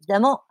[0.00, 0.42] Évidemment,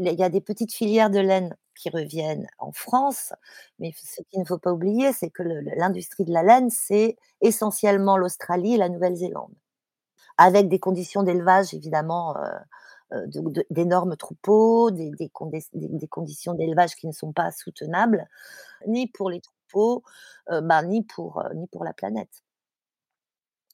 [0.00, 3.32] il y a des petites filières de laine qui reviennent en France,
[3.78, 8.16] mais ce qu'il ne faut pas oublier, c'est que l'industrie de la laine, c'est essentiellement
[8.18, 9.52] l'Australie et la Nouvelle-Zélande.
[10.38, 12.34] Avec des conditions d'élevage évidemment,
[13.12, 17.52] de de d'énormes troupeaux, des des condes des des conditions d'élevage qui ne sont pas
[17.52, 18.28] soutenables,
[18.88, 20.04] ni pour les troupeaux,
[20.52, 22.40] heu, bah, ni pour, heu, ni pour la planète.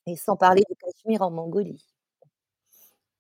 [0.07, 1.85] Et sans parler du Cachemire en Mongolie.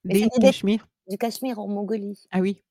[0.04, 0.88] Mais dét cachemires?
[1.08, 2.26] du Cachemire en Mongolie.
[2.32, 2.62] Ah oui.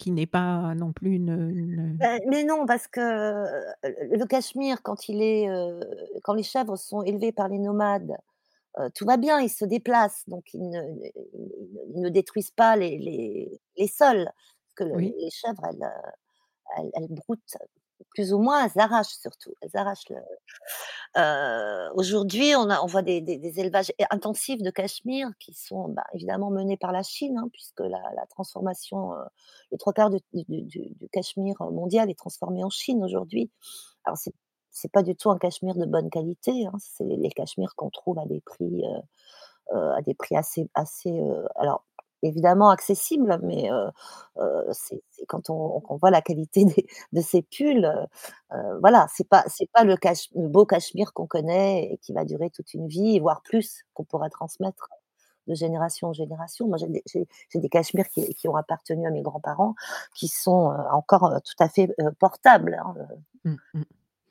[0.00, 3.00] Qui n'est pas non plus une, Bah, mais non, parce que,
[3.82, 5.46] le Cachemire quand il est,
[6.22, 8.16] quand les chèvres sont élevées par les nomades
[8.94, 10.82] tout va bien, ils se déplacent, donc ils ne
[11.94, 14.26] ils ne détruisent pas les les les sols.
[14.26, 15.14] Parce que Oui.
[15.22, 16.10] les chèvres, elles, heu,
[16.78, 17.56] elles elles broutent
[18.14, 20.04] plus ou moins, elles arrachent surtout, elles arrachent
[21.18, 23.22] heu, aujourd'hui, on on voit des
[23.60, 28.26] élevages intensifs de cachemire qui sont, bah, évidemment menés par la Chine, hein, puisque la
[28.30, 29.18] transformation, heu,
[29.72, 30.22] les 3/4 du
[30.62, 33.50] du cachemire mondial est transformé en Chine aujourd'hui.
[34.04, 34.34] Alors c'est
[34.72, 38.18] c'est pas du tout un cachemire de bonne qualité, hein, c'est les cachemires qu'on trouve
[38.20, 39.00] à des prix, heu
[39.76, 41.10] heu, à des prix assez assez,
[41.56, 41.84] alors
[42.22, 43.70] évidemment accessibles, mais
[44.72, 47.84] c'est quand on on voit la qualité des de ces pulls,
[48.54, 52.12] heu, voilà, c'est pas c'est pas le cache le beau cachemire qu'on connaît et qui
[52.14, 54.88] va durer toute une vie, voire plus, qu'on pourra transmettre
[55.48, 56.68] de génération en génération.
[56.68, 57.02] Moi, j'ai des
[57.54, 59.74] des cachemires qui qui ont appartenu à mes grands-parents,
[60.16, 61.88] qui sont, encore, tout à fait,
[62.20, 62.94] portables, hein,
[63.44, 63.82] Mmh mh.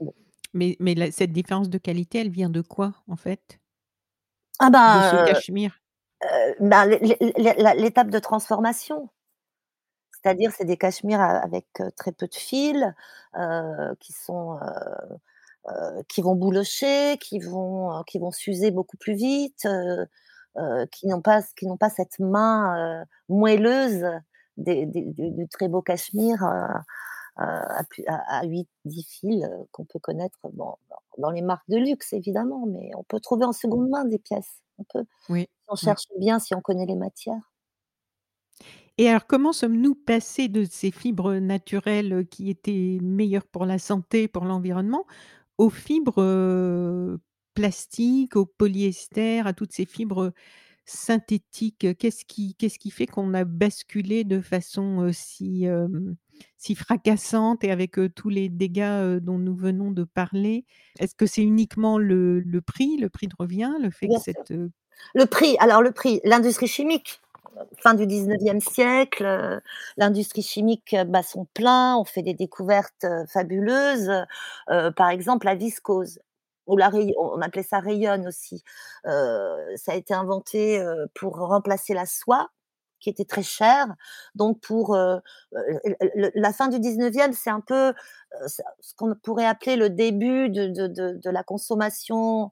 [0.01, 0.13] bon.
[0.53, 3.59] Mais mais la cette différence de qualité, elle vient de quoi, en fait?
[4.61, 5.79] Ah De ce cachemire?
[6.23, 9.09] Heu, ben, l'étape de transformation.
[10.11, 12.95] C'est-à-dire, c'est des cachemires avec, heu, très peu de fil,
[13.37, 14.59] heu, qui sont,
[16.07, 19.67] qui vont boulocher, qui vont, qui vont s'user beaucoup plus vite,
[20.91, 24.05] qui n'ont pas qui n'ont pas cette main, moelleuse
[24.57, 26.83] du très beau cachemire, à
[27.37, 27.83] à
[28.39, 30.37] à 8-10 fils, qu'on peut connaître,
[31.17, 34.61] dans les marques de luxe évidemment, mais on peut trouver en seconde main des pièces.
[34.79, 35.89] On peut, Oui, on oui.
[35.89, 37.41] cherche bien, si on connaît les matières.
[38.97, 44.27] Et alors, comment sommes-nous passés de ces fibres naturelles, qui étaient meilleures pour la santé,
[44.27, 45.05] pour l'environnement,
[45.57, 47.17] aux fibres,
[47.53, 50.33] plastiques, au polyester, à toutes ces fibres
[50.85, 51.87] synthétiques?
[51.97, 55.65] Qu'est-ce qui qu'est-ce qui fait qu'on a basculé de façon, si,
[56.57, 60.65] si fracassante et avec, tous les dégâts, dont nous venons de parler?
[60.99, 64.19] Est-ce que c'est uniquement le le prix, le prix de revient, le fait que sûr.
[64.19, 64.53] cette,
[65.15, 67.19] Le prix, alors le prix, l'industrie chimique,
[67.81, 69.61] fin du 19e siècle, heu,
[69.97, 74.11] l'industrie chimique bat son plein, on fait des découvertes, heu, fabuleuses,
[74.95, 76.19] par exemple la viscose
[76.77, 78.63] la on appelait ça rayonne aussi.
[79.05, 80.83] Ça a été inventé,
[81.15, 82.49] pour remplacer la soie,
[82.99, 83.87] qui était très chère,
[84.35, 85.21] donc pour, l
[86.15, 88.47] l la fin du 19e, c'est un peu, heu,
[88.81, 90.87] ce qu'on pourrait appeler le début de de
[91.21, 92.51] de la consommation,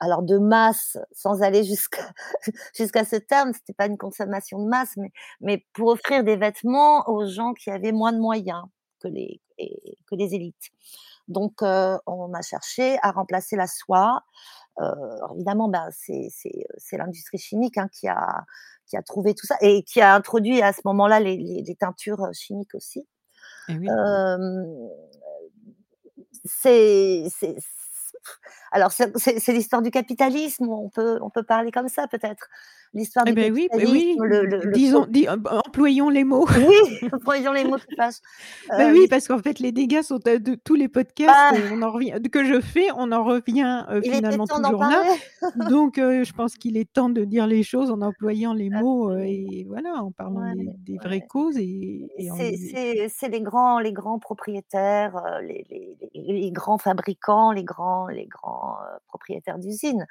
[0.00, 2.12] alors de masse, sans aller jusqu'à
[2.76, 7.08] jusqu'à ce terme, c'était pas une consommation de masse, mais mais pour offrir des vêtements
[7.08, 8.64] aux gens qui avaient moins de moyens
[9.00, 9.40] que les
[10.06, 10.70] que les élites.
[11.28, 14.22] Donc on a cherché à remplacer la soie,
[15.34, 18.44] évidemment, ben, c'est c'est, l'industrie chimique, hein, qui a
[18.86, 21.74] qui a trouvé tout ça et qui a introduit à ce moment-là les les les
[21.76, 23.06] teintures, heu, chimiques aussi.
[23.68, 23.88] eh oui.
[26.44, 27.24] C'est
[28.72, 32.48] alors c'est l'histoire du capitalisme, on peut on peut parler comme ça peut-être.
[32.94, 36.46] L'histoire Eh du beh, oui, beh, oui, le disons em employons les mots.
[36.54, 36.74] oui,
[37.12, 38.20] employons les mots qui fâchent.
[38.76, 41.52] Beh, Heu, oui, parce qu'en fait, les dégâts sont à de tous les podcasts, bah,
[41.52, 45.04] heu, on en revient que je fais, on en revient, était finalement toujours là.
[45.54, 49.20] Donc je pense qu'il est temps de dire les choses en employant les mots, heu
[49.20, 49.26] Absolument.
[49.26, 54.18] et voilà, en parlant Ouais, des des vraies causes et C'est les grands les grands
[54.18, 58.76] propriétaires, les les les grands fabricants, les grands les grands,
[59.08, 60.06] propriétaires d'usines,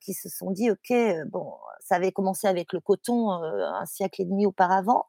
[0.00, 0.92] qui se sont dit: «OK,
[1.28, 1.54] bon»
[1.90, 5.06] ça avait commencé avec le coton, heu, un siècle et demi auparavant,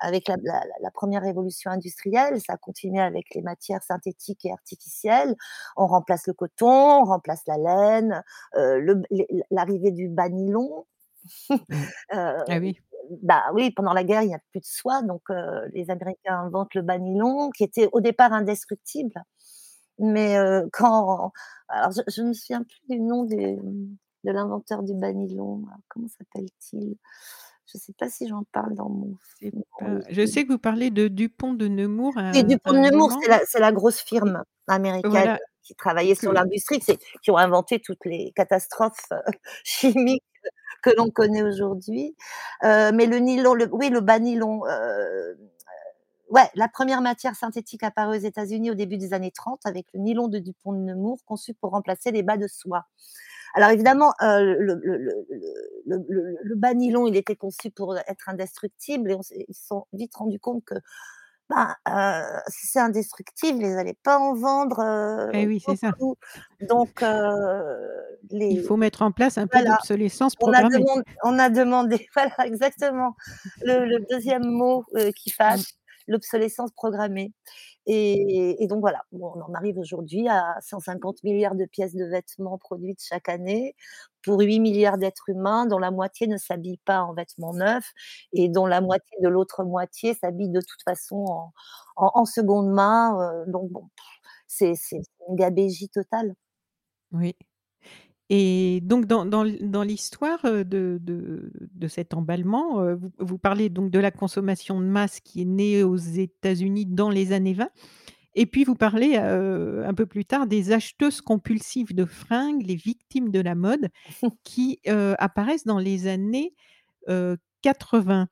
[0.00, 4.52] avec la la la 1re révolution industrielle, ça a continué avec les matières synthétiques et
[4.52, 5.36] artificielles.
[5.78, 6.68] On remplace le coton,
[7.02, 8.24] on remplace la laine,
[9.10, 10.86] les l'arrivée du bas nylon,
[11.68, 11.84] mmh.
[12.14, 12.80] heu, Ah oui.
[13.22, 15.22] bah, oui, pendant la guerre, il y a plus de soie, donc
[15.74, 19.14] les Américains inventent le bas nylon qui était au départ indestructible.
[20.00, 20.36] Mais
[20.72, 21.32] quand
[21.68, 25.64] alors je je me souviens plus du nom du, mmh, de l'inventeur du bas nylon,
[25.66, 26.96] là, comment s'appelle-t-il?
[27.66, 29.52] Je sais pas si j'en parle dans mon C'est
[30.10, 33.40] je sais que vous parlez de Dupont de Nemours à Dupont de Nemours, c'est la
[33.46, 38.04] c'est la grosse firme américaine voilà qui travaillait sur l'industrie, c'est qui ont inventé toutes
[38.04, 39.16] les catastrophes, heu,
[39.64, 40.22] chimiques
[40.82, 42.16] que l'on connaît aujourd'hui.
[42.64, 45.38] Heu, mais le nylon, le oui, le bas nylon, heu,
[46.30, 50.00] ouais, la 1re matière synthétique apparue aux États-Unis au début des années 30 avec le
[50.00, 52.84] nylon de Dupont de Nemours, conçu pour remplacer les bas de soie.
[53.54, 54.98] Alors évidemment, heu, le le
[55.86, 59.54] le le le bas nylon, il était conçu pour être indestructible et on s'est ils
[59.54, 60.74] se sont vite rendus compte que,
[61.50, 65.92] ben, heu, si c'est indestructible, ils allaient pas en vendre, heu, eh oui, c'est ça.
[66.60, 67.02] Donc
[68.48, 70.64] Il les faut mettre en place un peu voilà, d'obsolescence on a
[71.24, 73.16] on a demandé voilà exactement
[73.62, 75.74] le le 2e mot, heu, qui fâche.
[76.08, 77.32] L'obsolescence programmée
[77.86, 81.94] et et donc voilà, bon, on en arrive aujourd'hui à 150 000 000 de pièces
[81.96, 83.74] de vêtements produites chaque année
[84.24, 87.92] pour 8 000 000 d'êtres humains dont la moitié ne s'habille pas en vêtements neufs
[88.32, 91.52] et dont la moitié de l'autre moitié s'habille de toute façon en
[91.96, 93.88] en en seconde main, heu, donc bon,
[94.48, 94.74] c'est
[95.28, 96.34] une gabegie totale.
[97.12, 97.34] Oui.
[98.30, 103.68] Et donc dans dans l'histoire, heu, de de de cet emballement, heu, vous vous parlez
[103.68, 107.68] donc de la consommation de masse qui est née aux États-Unis dans les années 20
[108.34, 112.76] et puis vous parlez, heu, un peu plus tard des acheteuses compulsives de fringues, les
[112.76, 113.88] victimes de la mode
[114.44, 114.80] qui,
[115.18, 116.54] apparaissent dans les années,
[117.08, 118.28] heu, 80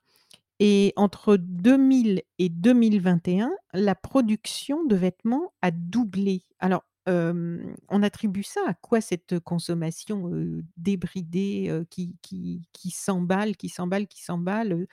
[0.59, 6.43] et entre 2000 et 2021, la production de vêtements a doublé.
[6.59, 10.29] Alors, on attribue ça à quoi cette consommation,
[10.77, 14.87] débridée, qui s'emballe, qui s'emballe, qui s'emballe?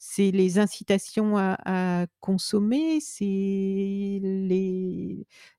[0.00, 3.00] C'est les incitations à consommer?
[3.00, 4.20] C'est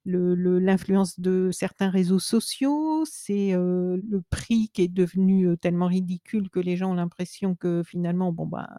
[0.05, 3.03] l'influence de certains réseaux sociaux?
[3.05, 8.31] C'est, le prix qui est devenu, tellement ridicule que les gens ont l'impression que finalement,
[8.33, 8.69] bon, bah,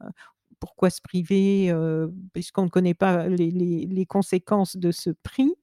[0.60, 1.72] pourquoi se priver,
[2.34, 5.54] puisqu'on ne connaît pas les conséquences de ce prix?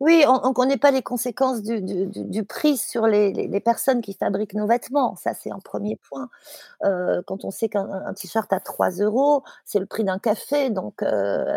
[0.00, 3.46] Oui, on on connaît pas les conséquences du du du du prix sur les les
[3.48, 5.14] les personnes qui fabriquent nos vêtements.
[5.16, 6.30] Ça, c'est un 1er point.
[6.84, 10.20] Heu, quand on sait qu'un un un t-shirt à 3 €, c'est le prix d'un
[10.20, 11.08] café, donc heu,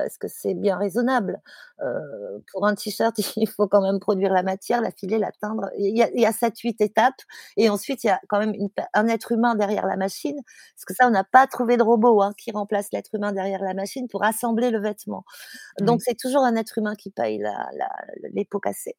[0.05, 1.41] est-ce que c'est bien raisonnable?
[1.83, 5.69] Heu, pour un t-shirt, il faut quand même produire la matière, la filer, la teindre.
[5.77, 7.21] Il y a il y a 7-8 étapes
[7.57, 10.37] et ensuite il y a quand même une un être humain derrière la machine,
[10.75, 13.61] parce que ça, on n'a pas trouvé de robot, hein, qui remplace l'être humain derrière
[13.63, 15.25] la machine pour assembler le vêtement.
[15.81, 17.89] Donc c'est toujours un être humain qui paye la la
[18.33, 18.95] les pots cassés.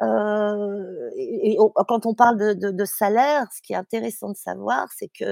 [0.00, 5.24] Quand on parle de salaire, ce qui est intéressant de savoir, c'est que,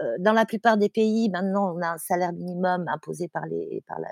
[0.00, 3.82] heu, dans la plupart des pays, maintenant, on a un salaire minimum imposé par les
[3.88, 4.08] par la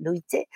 [0.00, 0.46] l'OIT,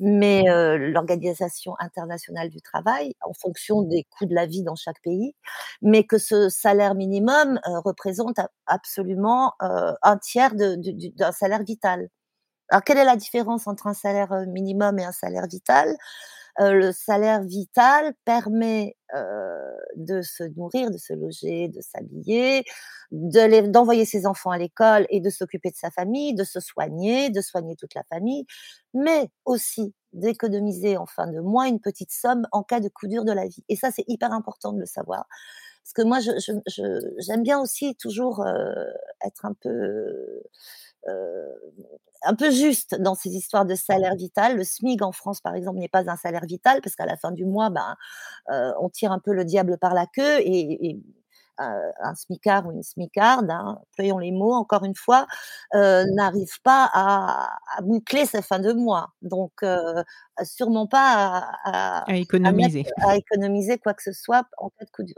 [0.00, 5.00] mais heu, l'Organisation internationale du travail, en fonction des coûts de la vie dans chaque
[5.02, 5.34] pays,
[5.82, 11.62] mais que ce salaire minimum, heu, représente absolument, heu, 1/3 de du du d'un salaire
[11.64, 12.08] vital.
[12.70, 15.96] Alors quelle est la différence entre un salaire, minimum et un salaire vital?
[16.60, 22.64] Heu, le salaire vital permet, heu, de se nourrir, de se loger, de s'habiller,
[23.10, 27.40] d'envoyer ses enfants à l'école et de s'occuper de sa famille, de se soigner, de
[27.40, 28.46] soigner toute la famille,
[28.94, 33.24] mais aussi d'économiser en fin de mois une petite somme en cas de coup dur
[33.24, 35.26] de la vie et ça, c'est hyper important de le savoir.
[35.84, 36.18] Parce que moi,
[37.18, 38.74] j'aime bien aussi toujours, heu,
[39.26, 40.42] être un peu,
[42.22, 44.56] un peu juste dans ces histoires de salaire vital.
[44.56, 47.32] Le SMIC en France, par exemple, n'est pas un salaire vital parce qu'à la fin
[47.32, 47.96] du mois, ben,
[48.52, 50.96] heu, on tire un peu le diable par la queue et et
[51.60, 51.64] heu,
[52.02, 55.26] un smicard ou une smicarde, hein, employons les mots encore une fois,
[55.74, 59.10] n'arrive pas à à boucler ses fins de mois.
[59.22, 59.52] Donc
[60.44, 62.86] sûrement pas à à À à mettre économiser.
[63.08, 65.16] à économiser quoi que ce soit en cas de coup dur.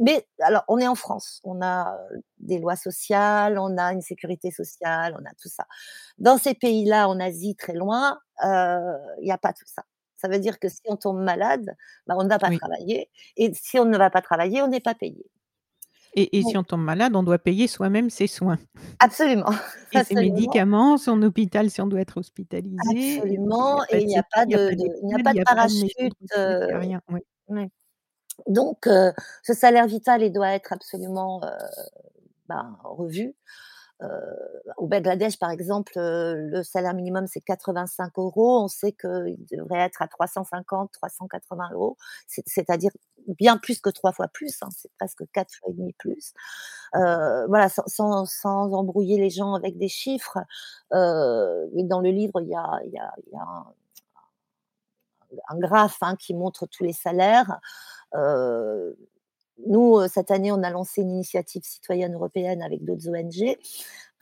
[0.00, 1.96] Mais alors, on est en France, on a,
[2.38, 5.66] des lois sociales, on a une sécurité sociale, on a tout ça.
[6.18, 9.84] Dans ces pays-là, en Asie, très loin, il y a pas tout ça.
[10.16, 11.74] Ça veut dire que si on tombe malade,
[12.06, 12.58] bah, on ne va pas Oui.
[12.58, 15.26] travailler et si on ne va pas travailler, on n'est pas payé.
[16.14, 18.58] Et et si on tombe malade, on doit payer soi-même ses soins
[19.00, 19.50] Absolument,
[19.92, 24.20] et ses médicaments, son hôpital si on doit être hospitalisé Absolument et il y a
[24.20, 27.20] a n'y a a pas de parachute, rien, oui.
[27.48, 27.68] ouais.
[28.48, 29.12] Donc heu,
[29.42, 31.48] ce salaire vital, doit être absolument, heu,
[32.48, 33.34] ben, revu.
[34.02, 34.08] Heu,
[34.78, 38.64] au Bangladesh, par exemple, le salaire minimum, c'est 85 €.
[38.64, 41.98] On sait qu'il devrait être à 350-380 €.
[42.28, 42.92] C'est c'est-à-dire
[43.28, 46.34] bien plus que 3 fois plus, hein, c'est presque 4 fois et demi plus.
[46.94, 50.38] Voilà, sans embrouiller les gens avec des chiffres,
[50.92, 52.80] dans le livre, il y a
[55.48, 57.60] un graphe, hein, qui montre tous les salaires.
[58.14, 58.96] Heu,
[59.66, 63.56] nous, heu, cette année, on a lancé une initiative citoyenne européenne avec d'autres ONG,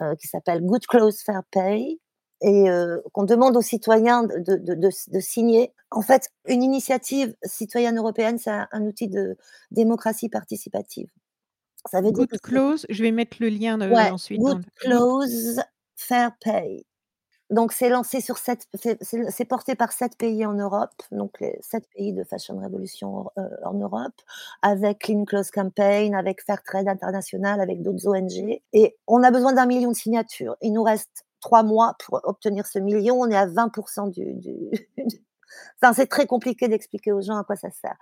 [0.03, 2.01] heu, qui s'appelle Good Clothes Fair Pay
[2.43, 2.66] et
[3.12, 5.72] qu'on demande aux citoyens de de de de s de signer.
[5.91, 9.36] En fait, une initiative citoyenne européenne, c'est un un outil de
[9.72, 11.11] démocratie participative.
[11.91, 14.57] Ça veut dire que Good si close, je vais mettre le lien, Ouais, ensuite dans
[14.57, 15.61] Good le good Clothes
[15.97, 16.84] Fair Pay.
[17.51, 18.68] Donc c'est lancé sur 7
[19.01, 23.30] c'est porté par 7 pays en Europe, donc les 7 pays de Fashion Revolution,
[23.64, 24.14] en Europe,
[24.62, 29.66] avec Clean Clothes Campaign, avec Fairtrade International, avec d'autres ONG et on a besoin d'1
[29.68, 30.57] 000 000 de signatures.
[30.62, 33.68] Il nous reste 3 mois pour obtenir ce 1 000 000, on est à 20
[33.68, 34.70] % du
[35.82, 37.96] enfin, c'est très compliqué d'expliquer aux gens à quoi ça sert.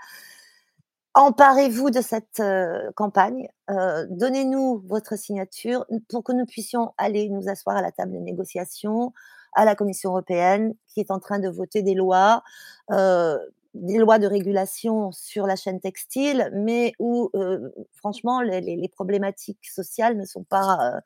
[1.14, 7.48] emparez-vous de cette, heu, campagne, heu, donnez-nous votre signature pour que nous puissions aller nous
[7.48, 9.12] asseoir à la table de négociation,
[9.58, 12.42] à la Commission européenne qui est en train de voter des lois,
[12.92, 13.38] heu,
[13.74, 20.16] des lois de régulation sur la chaîne textile, mais où, heu, franchement les problématiques sociales
[20.18, 21.00] ne sont pas, heu,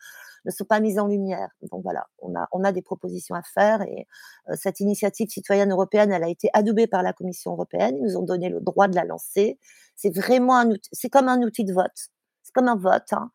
[0.47, 1.51] ne sont pas mises en lumière.
[1.71, 4.07] Donc voilà, on a on a des propositions à faire et
[4.57, 7.97] cette initiative citoyenne européenne, elle a été adoubée par la Commission européenne.
[7.99, 9.59] Ils nous ont donné le droit de la lancer.
[9.97, 12.09] C'est vraiment un c'est comme un outil de vote.
[12.55, 13.31] C'est comme un vote, hein.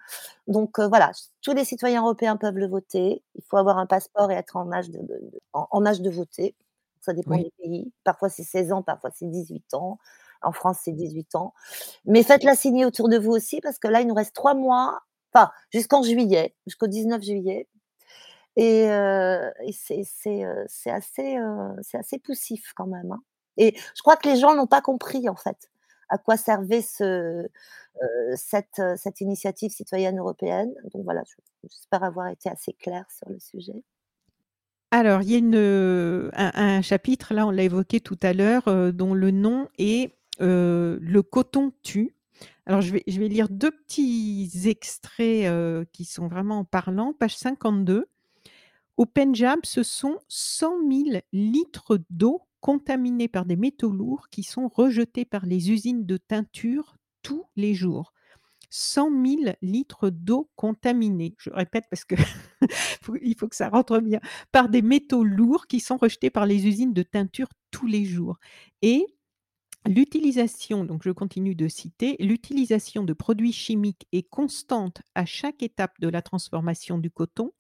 [0.48, 1.12] Donc heu, voilà,
[1.42, 3.24] tous les citoyens européens peuvent le voter.
[3.36, 6.02] Il faut avoir un passeport et être en âge de de de en en âge
[6.02, 6.56] de voter.
[7.02, 7.44] Ça dépend Oui.
[7.44, 7.92] des pays.
[8.04, 9.98] Parfois c'est 16 ans, parfois c'est 18 ans.
[10.44, 11.54] En France, c'est 18 ans.
[12.06, 15.02] Mais faites-la signer autour de vous aussi parce que là, il nous reste 3 mois,
[15.34, 17.68] enfin jusqu'en juillet, jusqu'au 19 juillet
[18.58, 21.38] et heu et c'est c'est assez,
[21.84, 23.22] c'est assez poussif quand même, hein
[23.58, 25.70] et je crois que les gens n'ont pas compris en fait,
[26.10, 28.82] à quoi servait ce, heu, cette,
[29.22, 30.74] initiative citoyenne européenne.
[30.94, 31.36] Donc voilà, je
[31.70, 33.84] j'espère avoir été assez claire sur le sujet.
[34.92, 38.94] Alors, il y a heu, un chapitre, là, on l'a évoqué tout à l'heure, heu,
[38.94, 42.14] dont le nom est, «Le coton tue».
[42.68, 47.14] Alors je vais je vais lire 2 petits extraits, qui sont vraiment parlants.
[47.14, 48.08] Page 52.
[48.98, 54.68] Au Pendjab, ce sont 100 000 litres d'eau contaminée par des métaux lourds qui sont
[54.68, 58.12] rejetés par les usines de teinture tous les jours.
[58.72, 61.34] 100 000 litres d'eau contaminée.
[61.38, 62.16] Je répète parce que
[63.22, 64.20] il faut que ça rentre bien.
[64.52, 68.38] Par des métaux lourds qui sont rejetés par les usines de teinture tous les jours
[68.82, 69.06] et
[69.86, 75.94] l'utilisation, donc je continue de citer, l'utilisation de produits chimiques est constante à chaque étape
[76.02, 77.54] de la transformation du coton.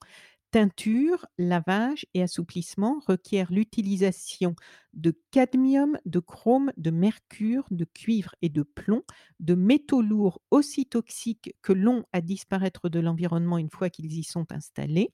[0.51, 4.55] Teinture, lavage et assouplissement requièrent l'utilisation
[4.93, 9.03] de cadmium, de chrome, de mercure, de cuivre et de plomb,
[9.41, 14.23] de métaux lourds aussi toxiques que longs à disparaître de l'environnement une fois qu'ils y
[14.23, 15.11] sont installés.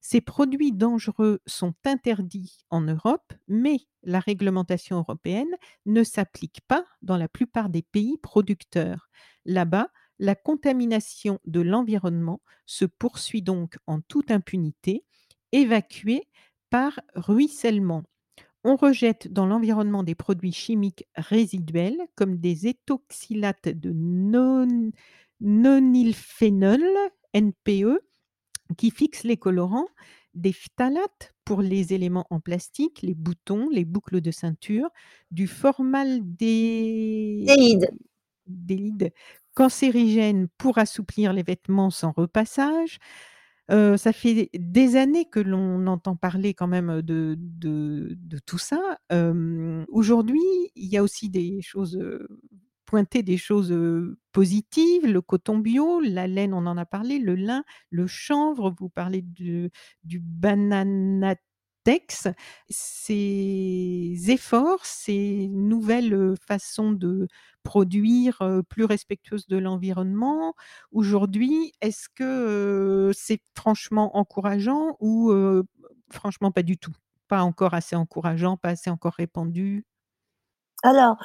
[0.00, 5.52] Ces produits dangereux sont interdits en Europe, mais la réglementation européenne
[5.84, 9.08] ne s'applique pas dans la plupart des pays producteurs.
[9.46, 9.88] Là-bas,
[10.18, 15.04] la contamination de l'environnement se poursuit donc en toute impunité,
[15.52, 16.24] évacuée
[16.70, 18.02] par ruissellement.
[18.64, 24.90] On rejette dans l'environnement des produits chimiques résiduels comme des étoxylates de non
[25.40, 26.82] nonylphénol,
[27.34, 28.00] NPE,
[28.76, 29.86] qui fixent les colorants,
[30.34, 34.88] des phtalates pour les éléments en plastique, les boutons, les boucles de ceinture,
[35.30, 37.90] du formaldé Déhyde.
[38.46, 39.12] déhyde
[39.56, 42.98] cancérigène pour assouplir les vêtements sans repassage.
[43.72, 48.98] Heu, ça fait des années que l'on entend parler quand même de de tout ça.
[49.88, 50.40] Aujourd'hui,
[50.76, 52.28] il y a aussi des choses, heu,
[52.86, 53.72] pointer des choses,
[54.32, 58.88] positives, le coton bio, la laine, on en a parlé, le lin, le chanvre, vous
[58.90, 59.70] parlez de
[60.04, 60.20] du
[62.68, 67.28] Ces efforts, ces nouvelles, façons de
[67.62, 70.54] produire, plus respectueuses de l'environnement,
[70.92, 75.32] aujourd'hui, est-ce que, c'est franchement encourageant ou,
[76.10, 76.92] franchement pas du tout?
[77.28, 79.84] Pas encore assez encourageant, pas assez encore répandu?
[80.82, 81.16] Alors,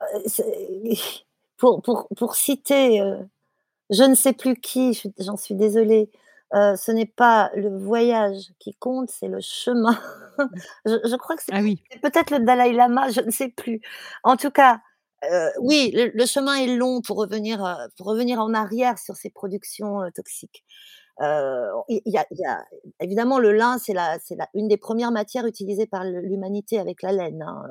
[1.58, 3.00] pour pour pour citer,
[3.90, 6.10] je ne sais plus qui, j'en suis désolée,
[6.54, 9.98] heu, ce n'est pas le voyage qui compte, c'est le chemin.
[10.52, 10.60] Mmh.
[10.86, 11.82] Je je crois que c'est Ah oui.
[11.90, 13.80] c'est peut-être le Dalaï Lama, je ne sais plus.
[14.24, 14.80] En tout cas,
[15.30, 19.16] heu, oui, le le chemin est long pour revenir, heu, pour revenir en arrière sur
[19.16, 20.64] ces productions, toxiques.
[21.88, 22.64] Il y a il y a
[23.00, 27.02] évidemment le lin, c'est la c'est la une des premières matières utilisées par l'humanité avec
[27.02, 27.62] la laine, hein,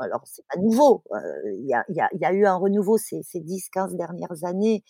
[0.00, 1.04] alors c'est pas nouveau,
[1.46, 4.84] il y a y a y a eu un renouveau ces ces 10-15 dernières années,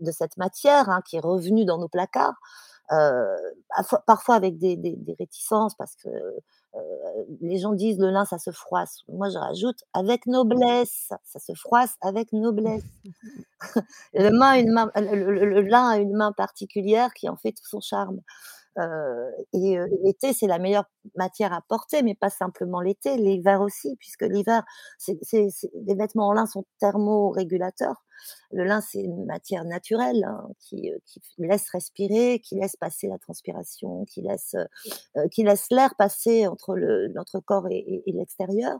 [0.00, 2.34] de cette matière, hein, qui est revenue dans nos placards,
[2.92, 3.26] heu,
[4.06, 6.80] parfois avec des des des réticences parce que, heu,
[7.42, 9.00] les gens disent: «Le lin, ça se froisse».
[9.08, 12.82] Moi, je rajoute: «Avec noblesse, ça se froisse avec noblesse».
[14.14, 17.28] Le main a une main le le le le lin a une main particulière qui
[17.30, 18.20] en fait tout son charme.
[18.78, 20.84] Heu et heu, l'été, c'est la meilleure
[21.16, 24.62] matière à porter, mais pas simplement l'été, l'hiver aussi, puisque l'hiver,
[25.08, 28.02] les vêtements en lin sont thermorégulateurs.
[28.52, 33.18] Le lin, c'est une matière naturelle, hein, qui, qui laisse respirer, qui laisse passer la
[33.18, 34.56] transpiration, qui laisse,
[35.70, 36.76] l'air passer entre
[37.14, 38.78] notre corps et l'extérieur.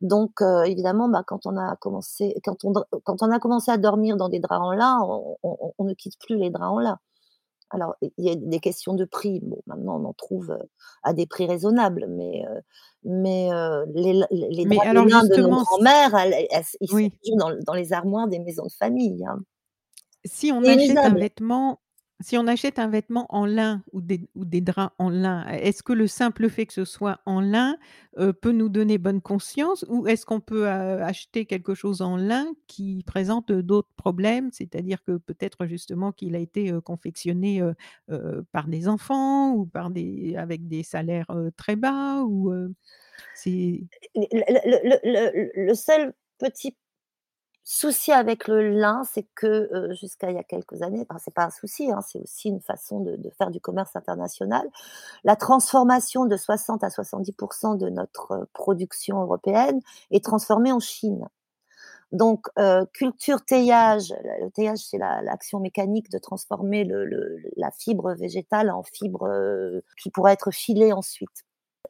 [0.00, 4.40] Donc évidemment, bah, quand on a commencé quand on a commencé à dormir dans des
[4.40, 4.98] draps en lin,
[5.78, 6.98] on ne quitte plus les draps en lin.
[7.70, 9.40] Alors, il y a des questions de prix.
[9.42, 10.56] Bon, maintenant, on en trouve,
[11.02, 12.44] à des prix raisonnables, mais
[13.04, 13.50] mais
[13.94, 16.14] les les Mais de alors lin de nos grands-mères,
[16.80, 17.12] ils sont oui.
[17.36, 19.40] dans dans les armoires des maisons de famille, hein.
[20.24, 21.80] Si on achète un vêtement
[22.20, 26.06] si on achète un vêtement en lin ou des draps en lin, est-ce que le
[26.08, 27.76] simple fait que ce soit en lin,
[28.18, 29.84] heu, peut nous donner bonne conscience?
[29.88, 30.68] Ou est-ce qu'on peut, heu,
[31.02, 34.50] acheter quelque chose en lin qui présente, d'autres problèmes?
[34.52, 37.62] C'est-à-dire que peut-être justement qu'il a été, heu, confectionné,
[38.52, 42.52] par des enfants ou par des avec des salaires, très bas ou
[43.34, 46.76] c'est le le seul petit
[47.70, 51.34] souci avec le lin, c'est que, heu, jusqu'à il y a quelques années, enfin, c'est
[51.34, 54.66] pas un souci, hein, c'est aussi une façon de de faire du commerce international.
[55.24, 59.80] La transformation de 60 à 70% de notre production européenne
[60.12, 61.28] est transformée en Chine.
[62.12, 67.70] Donc heu, culture teillage, le teillage, c'est la l'action mécanique de transformer le le la
[67.70, 71.44] fibre végétale en fibre, heu, qui pourra être filée ensuite.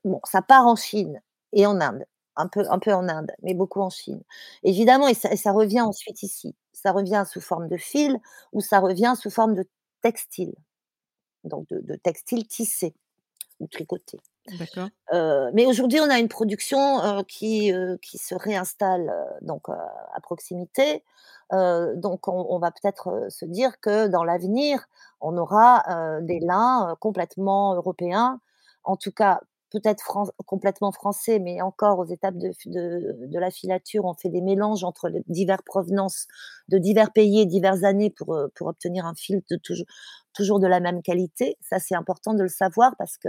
[0.04, 1.20] Bon, ça part en Chine
[1.52, 2.04] et en Inde,
[2.38, 4.22] un peu un peu en Inde, mais beaucoup en Chine.
[4.64, 6.56] Évidemment et ça et ça revient ensuite ici.
[6.74, 8.18] Ça revient sous forme de fil
[8.54, 9.66] ou ça revient sous forme de
[10.02, 10.54] textile,
[11.44, 12.94] donc de de textile tissé
[13.60, 14.18] ou tricoté.
[14.50, 14.90] D'accord.
[15.12, 19.12] Heu, mais aujourd'hui, on a une production, heu, qui, heu, qui se réinstalle,
[19.42, 21.04] donc à proximité.
[21.52, 24.86] Donc on on va peut-être, se dire que dans l'avenir,
[25.20, 25.82] on aura,
[26.22, 28.40] des lins, heu, complètement européens,
[28.84, 29.40] en tout cas
[29.70, 30.04] peut-être
[30.46, 35.22] complètement français, mais encore aux étapes de la filature, on fait des mélanges entre les
[35.28, 36.26] divers provenances
[36.68, 39.42] de divers pays et diverses années pour, pour obtenir un fil
[40.34, 41.56] toujours de la même qualité.
[41.60, 43.28] Ça, c'est important de le savoir parce que,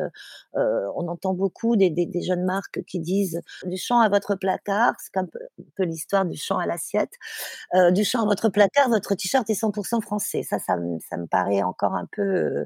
[0.58, 5.18] heu, on entend beaucoup des jeunes marques qui disent: «Du champ à votre placard», c'est
[5.18, 5.26] un
[5.76, 7.14] peu l'histoire du champ à l'assiette.
[7.76, 10.44] Heu, «Du champ à votre placard, votre t-shirt est 100 français».
[10.44, 12.66] Ça, ça me paraît encore un peu,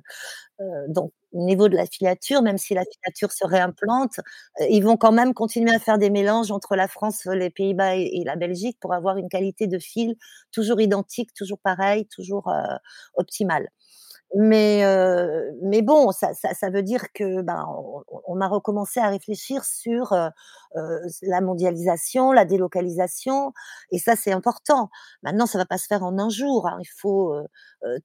[0.90, 4.20] donc niveau de la filature, même si la filature se réimplante,
[4.62, 7.96] heu, ils vont quand même continuer à faire des mélanges entre la France, les Pays-Bas
[7.98, 10.16] et la Belgique pour avoir une qualité de fil
[10.52, 12.78] toujours identique, toujours pareil, toujours, heu,
[13.16, 13.70] optimale.
[14.36, 19.00] Mais heu, mais bon, ça ça ça veut dire que, ben, on on a recommencé
[19.00, 20.30] à réfléchir sur, heu
[20.76, 23.54] heu, la mondialisation, la délocalisation
[23.92, 24.90] et ça, c'est important.
[25.22, 26.78] Maintenant, ça va pas se faire en un jour, hein.
[26.82, 27.46] Il faut, heu,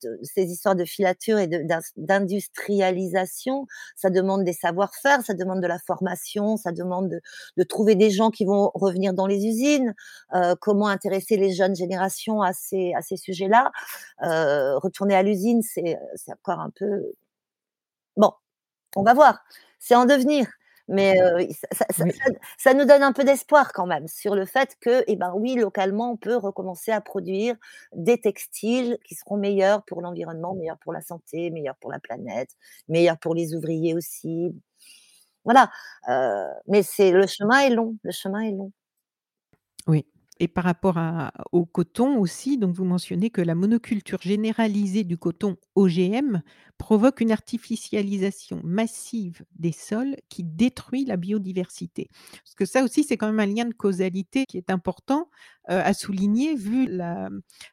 [0.03, 1.49] de ces histoires de filature et
[1.97, 3.66] d'industrialisation,
[3.97, 7.20] ça demande des savoir-faire, ça demande de la formation, ça demande de
[7.57, 9.95] de trouver des gens qui vont revenir dans les usines.
[10.35, 13.72] Heu, comment intéresser les jeunes générations à ces à ces sujets-là?
[14.20, 17.12] Retourner à l'usine, c'est, c'est encore un peu
[18.16, 18.33] bon,
[18.97, 19.41] on va voir,
[19.81, 20.47] c'est en devenir,
[20.89, 22.12] mais heu, ça ça ça Oui.
[22.27, 25.33] ça ça nous donne un peu d'espoir quand même sur le fait que, eh ben,
[25.37, 27.57] oui, localement, on peut recommencer à produire
[27.95, 32.51] des textiles qui seront meilleurs pour l'environnement, meilleurs pour la santé, meilleurs pour la planète,
[32.89, 34.53] meilleurs pour les ouvriers aussi.
[35.45, 35.71] Voilà,
[36.11, 38.73] heu, mais c'est le chemin est long, le chemin est long.
[39.87, 40.05] Oui
[40.41, 40.99] et par rapport
[41.53, 46.43] au coton aussi, donc vous mentionnez que la monoculture généralisée du coton OGM
[46.78, 52.09] provoque une artificialisation massive des sols qui détruit la biodiversité.
[52.45, 55.28] Parce que ça aussi, c'est quand même un lien de causalité qui est important,
[55.69, 57.29] à souligner vu la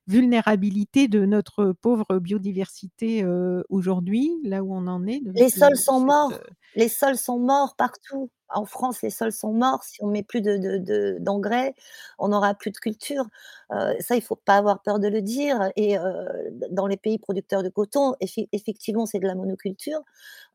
[0.08, 6.00] vulnérabilité de notre pauvre biodiversité, heu, aujourd'hui, là où on en est Les sols sont
[6.00, 6.40] cette, morts,
[6.76, 8.30] les sols sont morts partout.
[8.50, 9.84] En France, les sols sont morts.
[9.84, 11.74] Si on met plus de de de d'engrais,
[12.20, 13.26] on n'aura plus de culture.
[14.00, 15.98] Ça, il faut pas avoir peur de le dire et
[16.70, 20.00] dans les pays producteurs de coton, effe effectivement, c'est de la monoculture.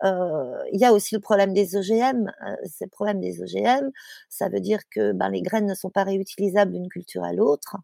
[0.05, 2.31] Il y a aussi le problème des OGM,
[2.65, 3.91] c'est le problème des OGM.
[4.29, 7.77] Ça veut dire que, ben, les graines ne sont pas réutilisables d'une culture à l'autre,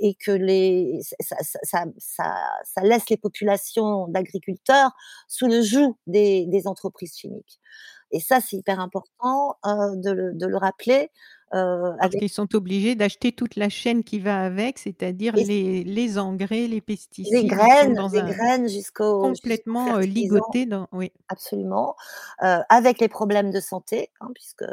[0.00, 1.36] et que les ça
[1.98, 4.90] ça ça laisse les populations d'agriculteurs
[5.28, 7.60] sous le joug des entreprises chimiques.
[8.12, 11.10] Et ça, c'est hyper important, de le rappeler,
[11.98, 16.68] avec qu'ils sont obligés d'acheter toute la chaîne qui va avec, c'est-à-dire les les engrais,
[16.68, 21.10] les pesticides, ils graines les un graines jusqu'aux complètement, ligotés dans oui.
[21.28, 21.96] Absolument,
[22.42, 24.64] heu, avec les problèmes de santé, hein, puisque,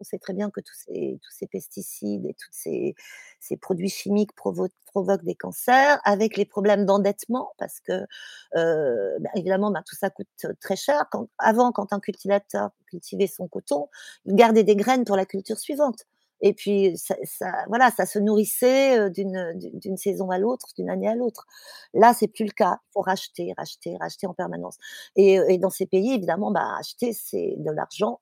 [0.00, 2.94] on sait très bien que tous ces tous ces pesticides et toutes ces
[3.40, 8.06] ces produits chimiques provo provoquent des cancers, avec les problèmes d'endettement parce que,
[8.54, 10.28] bah, évidemment, bah, tout ça coûte
[10.60, 11.04] très cher.
[11.12, 13.88] Quand avant, quand un cultivateur cultivait son coton,
[14.24, 16.06] il gardait des graines pour la culture suivante
[16.42, 20.90] et puis ça ça voilà, ça se nourrissait, d'une d'u d'une saison à l'autre, d'une
[20.90, 21.46] année à l'autre.
[21.94, 22.78] Là, c'est plus le cas.
[22.90, 24.76] Il faut racheter, racheter, racheter en permanence
[25.16, 28.20] et et dans ces pays, évidemment, bah, acheter, c'est de l'argent.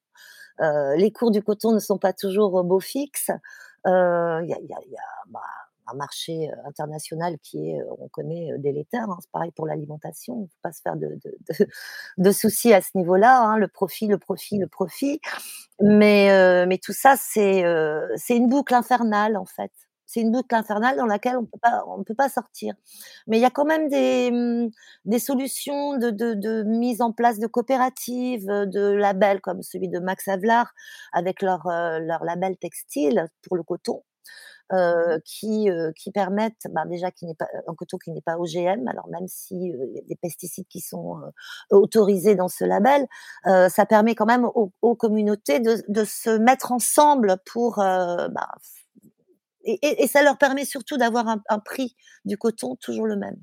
[0.63, 3.31] Heu, les cours du coton ne sont pas toujours au beau fixe.
[3.87, 3.91] Il
[4.49, 5.41] y a y a y a, bah,
[5.93, 9.19] un marché, international qui est, on connaît, délétère, hein.
[9.21, 11.67] C'est pareil pour l'alimentation, il ne faut pas se faire de de de
[12.19, 13.57] de soucis à ce niveau-là, hein.
[13.59, 15.21] Le profit, le profit, le profit.
[15.81, 17.65] Mais mais tout ça, c'est,
[18.17, 19.73] c'est une boucle infernale, en fait.
[20.07, 22.75] C'est une boucle infernale dans laquelle on peut pas on peut pas sortir.
[23.27, 24.71] Mais il y a quand même des, mmh,
[25.05, 29.99] des solutions de de de mise en place de coopératives, de labels comme celui de
[30.01, 30.73] Max Havelaar
[31.13, 34.03] avec leur, leur label textile pour le coton.
[34.73, 38.37] Heu, qui, heu, qui permettent, bah, déjà qui n'est pas un coton qui n'est pas
[38.39, 41.17] OGM, alors même si, il y a des pesticides qui sont,
[41.71, 43.07] autorisés dans ce label,
[43.47, 48.49] heu, ça permet quand même aux aux communautés de de se mettre ensemble pour, bah,
[49.65, 51.97] et et ça leur permet surtout d'avoir un un prix
[52.27, 53.37] du coton toujours le même.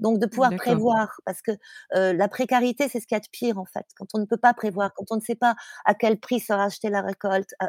[0.00, 1.52] Donc de pouvoir prévoir parce que,
[1.96, 3.86] heu, la précarité, c'est ce qu'il y a de pire, en fait.
[3.98, 6.64] Quand on ne peut pas prévoir, quand on ne sait pas à quel prix sera
[6.64, 7.66] achetée la récolte, heu,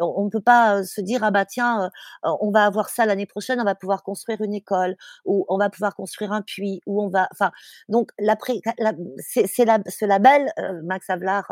[0.00, 1.90] on ne peut pas, se dire: «Ah bah tiens,
[2.24, 4.96] on va avoir ça l'année prochaine, on va pouvoir construire une école
[5.26, 7.52] ou on va pouvoir construire un puits ou on va» enfin,
[7.88, 10.52] donc la pré la c'est la ce label,
[10.84, 11.50] Max Havelaar,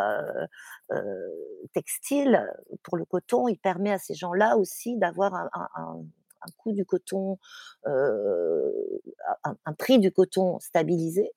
[1.75, 2.47] textile,
[2.85, 6.05] pour le coton, il permet à ces gens-là aussi d'avoir un un un
[6.47, 7.39] un coût du coton,
[7.85, 11.33] un un prix du coton stabilisé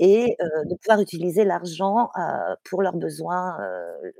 [0.00, 2.10] et heu, de pouvoir utiliser l'argent,
[2.64, 3.58] pour leurs besoins,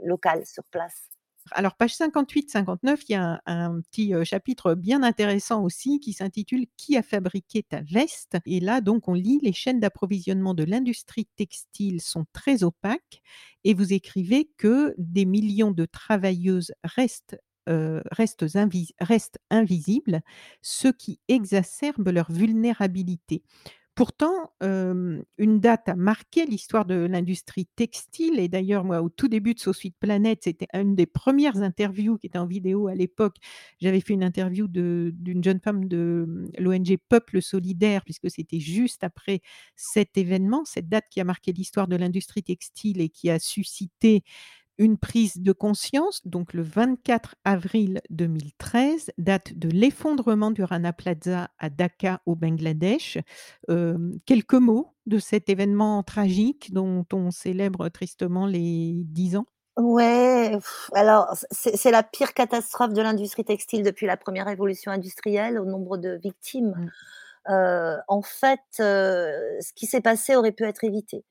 [0.05, 1.09] local, sur place.
[1.53, 6.67] Alors page 58-59, il y a un un petit, chapitre bien intéressant aussi qui s'intitule
[6.79, 11.29] «Qui a fabriqué ta veste?» et là donc on lit: «Les chaînes d'approvisionnement de l'industrie
[11.37, 13.21] textile sont très opaques»
[13.65, 17.37] et vous écrivez que des millions de travailleuses restent,
[17.69, 20.21] heu, restent invis restent invisibles,
[20.63, 23.43] ce qui exacerbe leur vulnérabilité.
[23.97, 29.29] Pourtant, hem, une date a marqué l'histoire de l'industrie textile et d'ailleurs, moi, au tout
[29.29, 32.97] début de Sauce Suite Planète, c'était une des premières interviews qui était en vidéo à
[32.97, 33.37] l'époque.
[33.81, 39.05] J'avais fait une interview d'une jeune femme de, mmh, l'ONG Peuple solidaire, puisque c'était juste
[39.05, 39.43] après
[39.77, 44.25] cet événement, cette date qui a marqué l'histoire de l'industrie textile et qui a suscité
[44.79, 51.51] une prise de conscience, donc le 24 avril 2013, date de l'effondrement du Rana Plaza
[51.59, 53.19] à Dacca au Bangladesh.
[54.27, 59.47] Quelques mots de cet événement tragique dont on célèbre tristement les 10 ans?
[59.77, 60.57] Ouais,
[60.95, 65.97] alors c'est la pire catastrophe de l'industrie textile depuis la première révolution industrielle au nombre
[65.97, 66.75] de victimes.
[67.49, 67.97] Mmh.
[68.09, 71.25] En fait, ce qui s'est passé aurait pu être évité.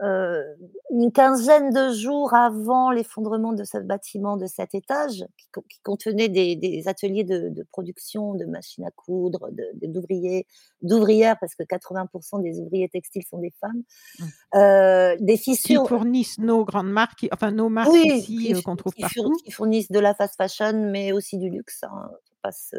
[0.00, 0.56] Heu,
[0.90, 5.80] une quinzaine de jours avant l'effondrement de ce bâtiment de 7 étages qui con qui
[5.80, 9.50] contenait des des ateliers de de production de machines à coudre,
[9.82, 10.46] d'ouvriers,
[10.80, 12.06] d'ouvrières parce que 80
[12.40, 13.82] des ouvriers textiles sont des femmes.
[14.18, 14.26] Mmh.
[14.56, 18.62] Heu, des Qui fissures fournissent nos grandes marques, enfin nos marques oui, ici, qui f
[18.62, 19.42] qu'on trouve qui partout.
[19.44, 22.76] qui fournissent de la fast fashion, mais aussi du luxe, hein, faut pas se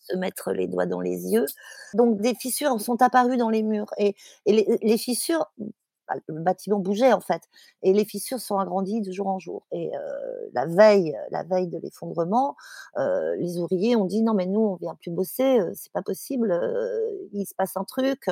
[0.00, 1.46] se mettre les doigts dans les yeux.
[1.94, 4.14] Donc des fissures sont apparues dans les murs et
[4.46, 5.46] et les les fissures
[6.28, 7.42] le bâtiment bougeait en fait
[7.82, 9.90] et les fissures sont agrandies de jour en jour et
[10.54, 12.56] la veille la veille de l'effondrement,
[13.38, 16.52] les ouvriers ont dit: «Non mais nous on vient plus bosser, heu, c'est pas possible,
[17.32, 18.26] il se passe un truc»,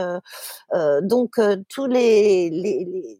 [1.02, 3.18] donc tous les les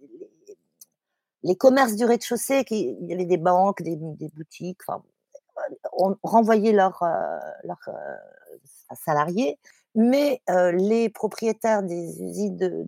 [1.44, 3.96] les commerces du rez-de-chaussée il y avait des banques, des
[4.36, 5.02] boutiques, enfin
[5.98, 7.40] ont renvoyé leurs, heu,
[9.04, 9.58] salariés,
[9.96, 10.42] mais
[10.74, 12.86] les propriétaires des usines de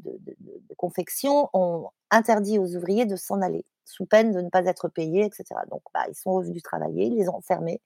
[0.77, 5.27] confection ont interdit aux ouvriers de s'en aller, sous peine de ne pas être payés
[5.27, 5.65] et cetera.
[5.67, 7.81] Donc bah, ils sont revenus travailler, ils les ont enfermés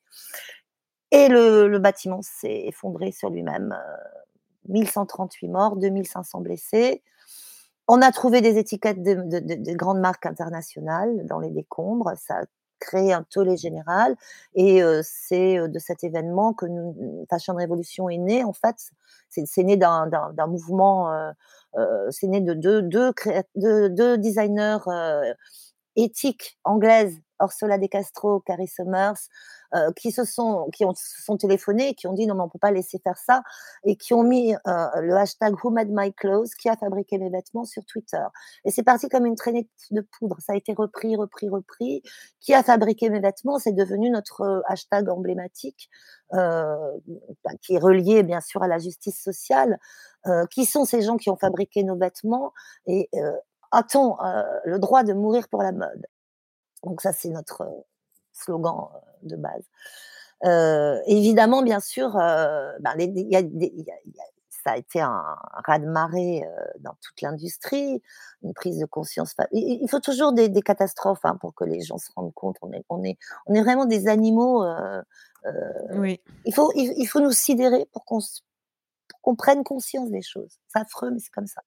[1.11, 3.77] et le bâtiment s'est effondré sur lui-même,
[4.71, 7.03] heu, 1 138 morts, 2 500 blessés.
[7.89, 12.13] On a trouvé des étiquettes de de de de grandes marques internationales dans les décombres,
[12.83, 14.17] créé un tollé général
[14.55, 18.77] et heu, c'est, heu, de cet événement que nous Fashion Revolution est né en fait.
[19.31, 21.11] C'est né d'un mouvement,
[22.11, 24.79] c'est né de 2- 2 créat 2- 2 designers,
[25.97, 29.19] éthiques anglaises, Orsola De Castro, Carrie Somers,
[29.75, 32.49] heu, qui se sont qui ont se sont téléphonés qui ont dit: «Non mais on
[32.49, 33.43] peut pas laisser faire ça»
[33.85, 34.59] et qui ont mis, heu,
[35.01, 36.55] le hashtag Who made my clothes?
[36.61, 37.65] Qui a fabriqué mes vêtements?
[37.65, 38.25] Sur Twitter
[38.65, 40.37] et c'est parti comme une traînée de poudre.
[40.41, 42.03] Ça a été repris, repris, repris.
[42.41, 43.59] Qui a fabriqué mes vêtements?
[43.59, 45.89] C'est devenu notre hashtag emblématique,
[46.33, 49.79] bah, qui est relié bien sûr à la justice sociale.
[50.51, 52.53] Qui sont ces gens qui ont fabriqué nos vêtements
[52.87, 53.11] et
[53.73, 54.17] a-t-on,
[54.65, 56.07] le droit de mourir pour la mode?
[56.85, 57.69] Donc ça, c'est notre
[58.33, 59.65] slogan, heu, de base.
[60.45, 64.21] Heu, évidemment, bien sûr, heu, ben les y a des il y a il y
[64.21, 64.25] a
[64.65, 65.25] ça a été un
[65.67, 66.45] raz-de-marée,
[66.81, 68.01] dans toute l'industrie,
[68.43, 71.81] une prise de conscience il il faut toujours des des catastrophes, hein, pour que les
[71.83, 72.57] gens se rendent compte.
[72.63, 74.65] On est on est on est vraiment des animaux,
[75.95, 76.21] Oui.
[76.45, 80.59] il faut il il faut nous sidérer pour qu'on pour qu'on prenne conscience des choses.
[80.69, 81.63] C'est affreux, mais c'est comme ça.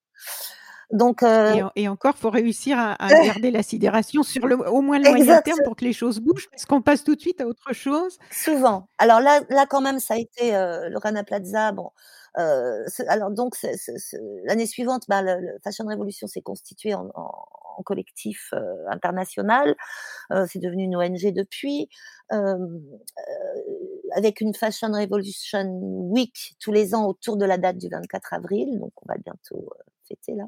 [0.92, 4.56] Donc heu Et en et encore, faut réussir à à garder la sidération sur le
[4.58, 5.38] au moins le moyen exact.
[5.38, 8.18] terme pour que les choses bougent, parce qu'on passe tout de suite à autre chose.
[8.32, 8.90] Souvent.
[8.98, 11.92] Alors là là quand même ça a été, heu, le Rana Plaza, bon,
[12.36, 13.56] ce alors donc
[14.46, 17.32] l'année suivante, bah, le le Fashion Revolution s'est constitué en en
[17.78, 19.76] en collectif, heu, international.
[20.34, 21.90] Heu, c'est devenu une ONG depuis.
[22.34, 22.58] Heu,
[24.16, 25.66] avec une Fashion Revolution
[26.12, 29.72] Week tous les ans autour de la date du 24 avril, donc on va bientôt,
[30.08, 30.46] fêter là.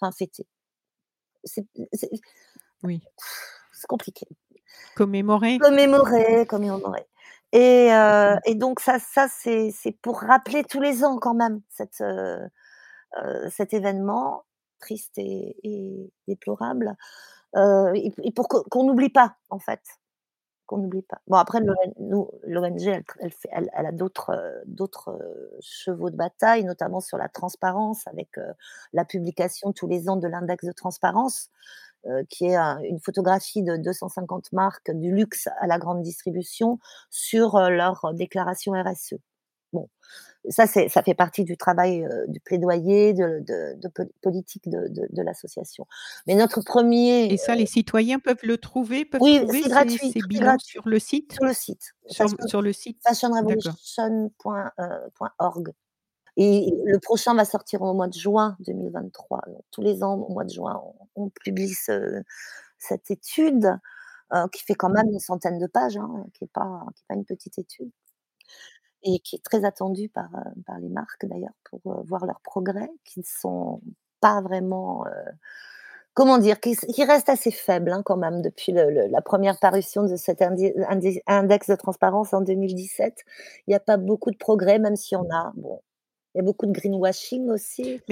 [0.00, 0.46] Enfin fêter.
[1.44, 2.10] C'est c'est
[2.82, 3.00] Oui.
[3.72, 4.26] c'est compliqué.
[4.96, 5.60] Commémorer?
[5.60, 7.06] Commémorer, commémorer
[7.52, 8.38] et heu Mmh.
[8.46, 12.38] et donc ça ça c'est c'est pour rappeler tous les ans quand même cette, heu
[13.24, 14.44] heu, cet événement
[14.80, 16.96] triste et et déplorable,
[17.56, 19.82] et et pour qu'on n'oublie pas, en fait,
[20.68, 21.20] qu'on n'oublie pas.
[21.28, 23.02] Bon après l'ONG
[23.52, 28.44] elle a d'autres, d'autres, heu, chevaux de bataille, notamment sur la transparence avec, heu,
[28.94, 31.50] la publication tous les ans de l'index de transparence,
[32.30, 36.78] qui est un une photographie de 250 marques du luxe à la grande distribution
[37.10, 39.16] sur, leur déclaration RSE.
[39.72, 39.88] Bon,
[40.50, 44.68] ça c'est ça fait partie du travail, heu, du plaidoyer de de de pol politique
[44.70, 45.86] de de l'association.
[46.26, 49.70] Mais notre 1er, Et ça, les citoyens peuvent le trouver peuvent oui, trouver c'est ces
[49.70, 51.40] gratuit, ces bilans gratuit sur le site?
[51.40, 53.16] sur le site Sur fashion sur le site?
[53.40, 53.78] D'accord.
[53.86, 55.72] fashionrevolution point, heu, point org
[56.36, 59.42] et le prochain va sortir au mois de juin 2023.
[59.48, 60.82] Donc tous les ans au mois de juin,
[61.16, 62.22] on on publie ce
[62.78, 63.78] cette étude,
[64.52, 67.14] qui fait quand même une centaine de pages, hein, qui est pas qui est pas
[67.16, 67.90] une petite étude
[69.04, 72.40] et qui est très attendue par, heu, par les marques d'ailleurs pour, heu, voir leurs
[72.42, 73.80] progrès qui ne sont
[74.20, 75.10] pas vraiment, heu,
[76.14, 76.60] comment dire?
[76.60, 81.68] Qui qui restent assez faibles, hein, quand même depuis la première parution de cet index
[81.70, 83.24] de transparence en 2017.
[83.68, 85.52] Il y a pas beaucoup de progrès, même s'il y en a.
[85.56, 85.80] Bon,
[86.34, 88.02] il y a beaucoup de greenwashing aussi.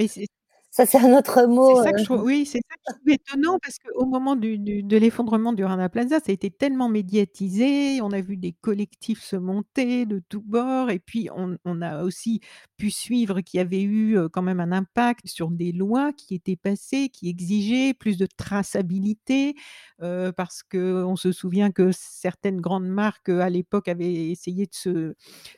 [0.77, 3.09] Ça, c'est un autre mot, ça que je trouve oui, c'est ça que je trouve
[3.09, 6.87] étonnant parce qu'au moment du du de l'effondrement du Rana Plaza, ça a été tellement
[6.87, 7.99] médiatisé.
[8.03, 12.03] On a vu des collectifs se monter de tous bords et puis on on a
[12.03, 12.41] aussi
[12.77, 16.35] pu suivre qu'il y avait eu, heu, quand même un impact sur des lois qui
[16.35, 19.55] étaient passées, qui exigeaient plus de traçabilité,
[20.03, 24.75] heu, parce qu'on se souvient que certaines grandes marques, heu, à l'époque avaient essayé de
[24.75, 25.15] se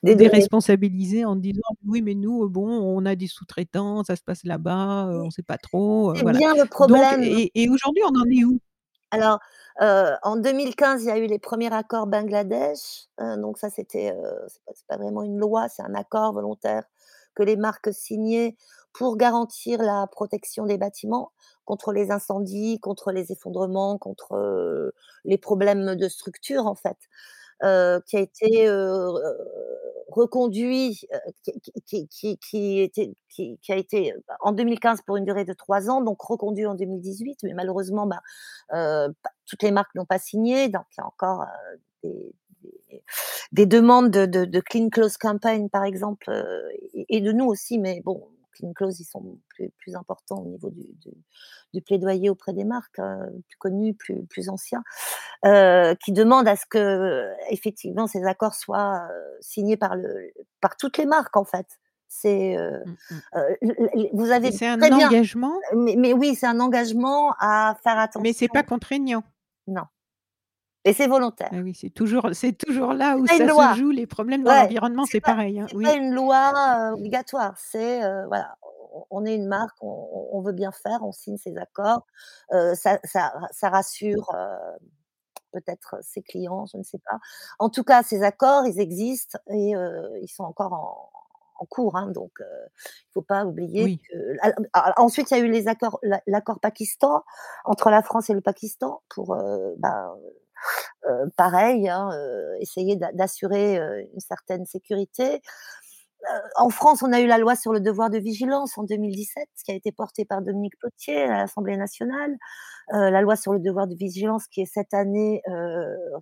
[0.07, 5.08] déresponsabiliser en disant: «Oui, mais nous, bon, on a des sous-traitants, ça se passe là-bas,
[5.09, 6.39] heu, on sait pas trop», heu, C'est voilà.
[6.39, 7.19] bien le Donc problème.
[7.19, 8.59] et et aujourd'hui, on en est où?
[9.11, 9.39] Alors,
[9.81, 14.11] heu, en 2015, il y a eu les premiers accords Bangladesh, heu, donc ça c'était,
[14.13, 14.45] heu,
[14.75, 16.83] c'est pas vraiment une loi, c'est un accord volontaire
[17.35, 18.55] que les marques signaient
[18.93, 21.31] pour garantir la protection des bâtiments
[21.65, 24.93] contre les incendies, contre les effondrements, contre, heu,
[25.25, 26.97] les problèmes de structure en fait,
[27.63, 29.13] heu, qui a été, heu,
[30.09, 31.19] reconduit, heu,
[31.85, 36.75] qui a été, bah, en 2015 pour une durée de 3 ans, donc reconduit en
[36.75, 38.21] 2018, mais malheureusement, bah,
[39.47, 41.45] toutes les marques n'ont pas signé, donc il y a encore,
[42.03, 42.33] des
[42.91, 43.03] des
[43.53, 46.29] des demandes de clean clothes campaign par exemple,
[46.93, 48.23] et et de nous aussi, mais bon,
[48.59, 51.11] clean clothes, ils sont plus plus importants au niveau du du
[51.73, 54.83] du plaidoyer auprès des marques, heu, plus connues, plus plus anciens,
[55.47, 60.31] heu, qui demandent à ce qu'effectivement ces accords soient, heu, signés par le
[60.61, 61.67] par toutes les marques en fait.
[62.09, 63.19] C'est, heu Mmh mh.
[63.37, 67.33] heu, l l vous avez c'est un bien engagement, mais mais oui, c'est un engagement
[67.39, 68.63] à faire mais c'est pas attention.
[68.63, 69.23] contraignant.
[69.67, 69.83] Non
[70.85, 71.51] et c'est volontaire.
[71.51, 73.67] Ah oui, c'est toujours c'est toujours là où ça se loi.
[73.67, 76.53] joue, les problèmes dans Ouais, l'environnement, c'est pareil, hein, c'est pas une loi,
[76.91, 77.55] heu, obligatoire.
[77.57, 78.57] C'est, heu, voilà,
[79.11, 82.05] on est une marque, on on veut bien faire, on signe ces accords,
[82.53, 84.27] heu, ça ça ça rassure,
[85.51, 87.19] peut-être ses clients, je ne sais pas.
[87.59, 89.71] En tout cas, ces accords, ils existent et
[90.21, 91.11] ils sont encore en
[91.61, 95.41] en cours, hein, donc il faut pas oublier Oui, que al a ensuite, il y
[95.41, 97.23] a eu les accords l'a l'accord Pakistan,
[97.65, 100.15] entre la France et le Pakistan pour, heu, bah,
[101.07, 105.41] heu, pareil, hein, heu, essayer d'a d'assurer, heu, une certaine sécurité.
[106.57, 109.71] En France, on a eu la loi sur le devoir de vigilance en 2017 qui
[109.71, 112.35] a été portée par Dominique Potier à l'Assemblée nationale.
[112.91, 115.41] La loi sur le devoir de vigilance qui est cette année,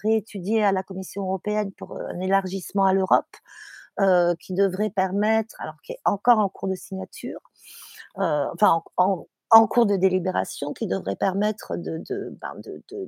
[0.03, 3.28] réétudiée à la Commission européenne pour, un élargissement à l'Europe,
[4.39, 7.39] qui devrait permettre alors qui est encore en cours de signature,
[8.15, 12.54] enfin en en en cours de délibération, qui devrait permettre ben,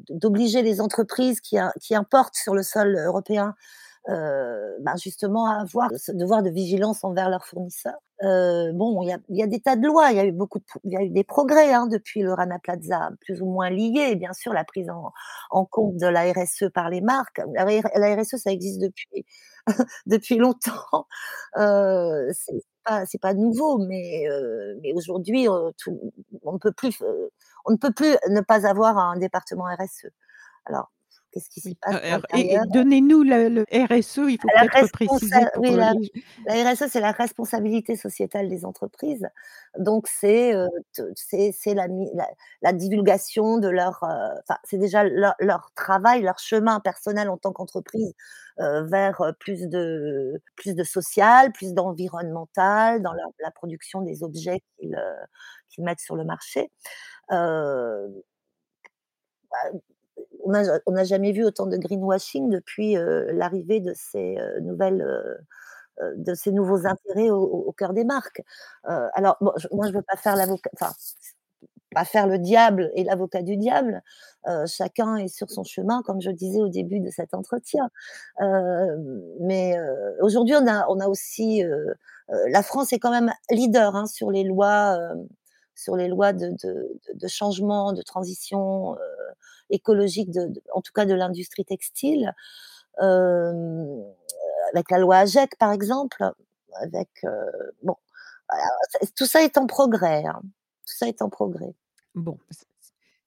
[0.09, 3.55] d'obliger les entreprises qui im qui importent sur le sol européen
[4.09, 7.99] heu, ben, justement à avoir ce devoir de vigilance envers leurs fournisseurs.
[8.23, 10.91] Heu, bon, il y a des tas de lois, il y a eu beaucoup il
[10.93, 14.33] y a eu des progrès, hein, depuis le Rana Plaza, plus ou moins liés, bien
[14.33, 14.89] sûr, la prise
[15.51, 17.41] en compte de la RSE par les marques.
[17.55, 19.25] La RSE, ça existe depuis
[20.07, 21.07] depuis longtemps,
[21.55, 22.63] c'est
[23.07, 25.47] c'est pas nouveau, mais heu, mais aujourd'hui,
[26.43, 27.01] on peut plus f
[27.65, 30.07] on ne peut plus ne pas avoir un département RSE.
[30.65, 30.91] Alors,
[31.31, 32.65] qu'est-ce qui s'y passe et et l'intérieur?
[32.67, 35.93] donnez-nous le le RSE, il faut peut-être préciser oui, heu, la
[36.73, 39.27] RSE, c'est la responsabilité sociétale des entreprises.
[39.77, 40.53] Donc c'est,
[41.23, 42.27] c'est la mi la
[42.61, 47.51] la divulgation de leur, enfin, c'est déjà leur leur travail, leur chemin personnel en tant
[47.53, 48.13] qu'entreprise,
[48.57, 54.97] vers, plus de plus de social, plus d'environnemental dans la production des objets qu'ils,
[55.79, 56.69] mettent sur le marché.
[60.45, 60.51] On
[60.93, 65.37] n'a jamais vu autant de greenwashing depuis, heu, l'arrivée de ces, heu, nouvelles, heu,
[66.17, 68.43] de ces nouveaux intérêts au cœur des marques.
[68.85, 69.55] Alors moi
[69.87, 70.93] je veux pas faire l'avocat enfin,
[71.95, 74.03] pas faire le diable et l'avocat du diable.
[74.67, 77.89] Chacun est sur son chemin, comme je disais au début de cet entretien.
[79.41, 79.77] Mais
[80.21, 81.63] aujourd'hui on a on a aussi,
[82.49, 84.99] la France est quand même leader, hein, sur les lois,
[85.81, 88.99] sur les lois de changement, de transition, heu,
[89.71, 90.31] écologique
[90.73, 92.33] en tout cas de l'industrie textile.
[94.73, 96.23] Avec la loi AGEC par exemple,
[96.81, 97.51] avec, heu,
[97.83, 97.95] bon,
[99.15, 100.41] tout ça est en progrès, hein.
[100.87, 101.73] Tout ça est en progrès.
[102.15, 102.37] Bon,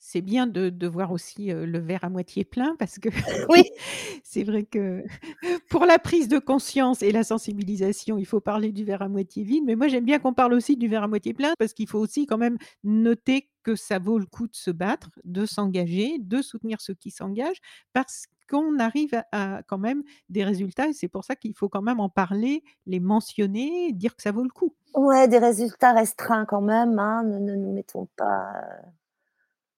[0.05, 3.09] c'est bien de de voir aussi, le verre à moitié plein parce que
[3.49, 3.71] Oui.
[4.25, 5.05] c'est vrai que
[5.71, 9.45] pour la prise de conscience et la sensibilisation, il faut parler du verre à moitié
[9.45, 11.89] vide, mais moi j'aime bien qu'on parle aussi du verre à moitié plein parce qu'il
[11.89, 16.17] faut aussi quand même noter que ça vaut le coup de se battre, de s'engager,
[16.19, 17.61] de soutenir ceux qui s'engagent
[17.93, 21.69] parce qu'on arrive à à quand même des résultats et c'est pour ça qu'il faut
[21.69, 24.75] quand même en parler, les mentionner, dire que ça vaut le coup.
[24.95, 28.53] Ouais, des résultats restreints quand même, hein, ne ne nous mettons pas,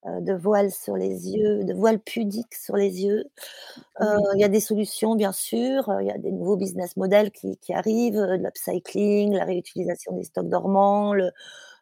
[0.06, 3.24] de voile sur les yeux, de voile pudique sur les yeux.
[4.00, 4.24] Oui.
[4.36, 7.30] il y a des solutions bien sûr, heu, il y a des nouveaux business models
[7.32, 11.30] qui qui arrivent, de l'upcycling, la réutilisation des stocks dormants, le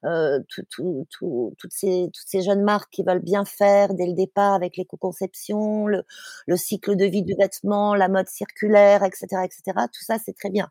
[0.07, 4.07] heu, tout tout tout toutes ces toutes ces jeunes marques qui veulent bien faire dès
[4.07, 6.05] le départ avec l'éco-conception, le
[6.49, 9.89] le cycle de vie du vêtement, la mode circulaire et cetera et cetera.
[9.89, 10.71] Tout ça, c'est très bien.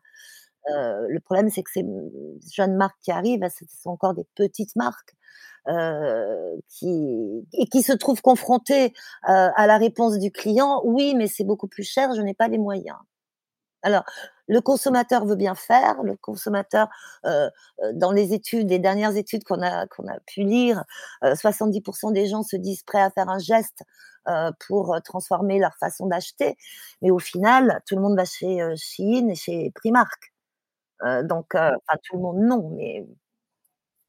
[1.08, 1.84] Le problème, c'est que ces,
[2.52, 5.14] jeunes marques qui arrivent, bah, ce sont encore des petites marques,
[5.68, 8.86] heu, qui et qui se trouvent confrontées,
[9.28, 12.48] heu, à la réponse du client: «Oui, mais c'est beaucoup plus cher, je n'ai pas
[12.48, 12.96] les moyens».
[13.84, 14.04] Alors,
[14.48, 16.88] le consommateur veut bien faire, le consommateur,
[17.26, 17.50] heu
[17.84, 20.84] heu, dans les études, les dernières études qu'on a qu'on a pu lire,
[21.24, 23.82] heu, 70% des gens se disent prêts à faire un geste,
[24.68, 26.56] pour, transformer leur façon d'acheter.
[27.02, 30.32] Mais au final, tout le monde va chez, Shein et chez Primark.
[31.24, 33.06] Donc enfin tout le monde non, mais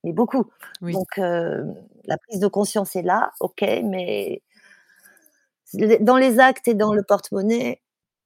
[0.04, 0.46] mais beaucoup.
[0.82, 0.94] Oui.
[0.94, 1.66] Donc heu,
[2.06, 4.42] la prise de conscience est là, OK, mais
[6.02, 7.82] dans les actes et dans le porte-monnaie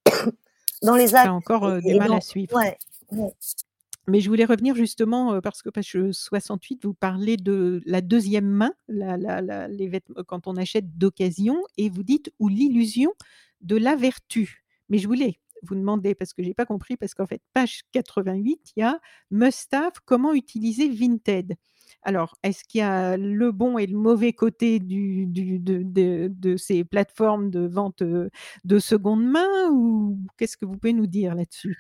[0.82, 2.53] dans les actes encore, et heu, du et mal à suivre.
[2.55, 2.78] ouais,
[3.11, 3.34] ouais.
[4.09, 8.01] Mais je voulais revenir justement, heu, parce que page, heu, 68, vous parlez de la
[8.01, 12.47] 2e main, la la la les vêtem quand on achète d'occasion et vous dites: «Ou
[12.47, 13.11] l'illusion
[13.61, 14.63] de la vertu».
[14.89, 18.74] Mais je voulais vous demander parce que j'ai pas compris, parce qu'en fait, page 88,
[18.78, 18.99] il y a:
[19.32, 21.55] «Must have, comment utiliser Vinted».
[22.03, 26.84] Alors, est-ce qu'il y a le bon et le mauvais côté du de de ces
[26.86, 28.30] plateformes de vente, heu,
[28.66, 31.78] de seconde main ou qu'est-ce que vous pouvez nous dire là-dessus?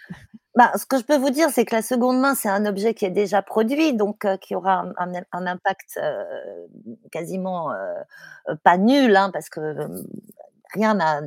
[0.55, 2.93] Bah, ce que je peux vous dire, c'est que la seconde main, c'est un objet
[2.95, 6.67] qui est déjà produit, donc heu, qui aura un un im un impact, heu,
[7.11, 7.71] quasiment,
[8.63, 9.61] pas nul, hein, parce que,
[10.73, 11.21] rien n'a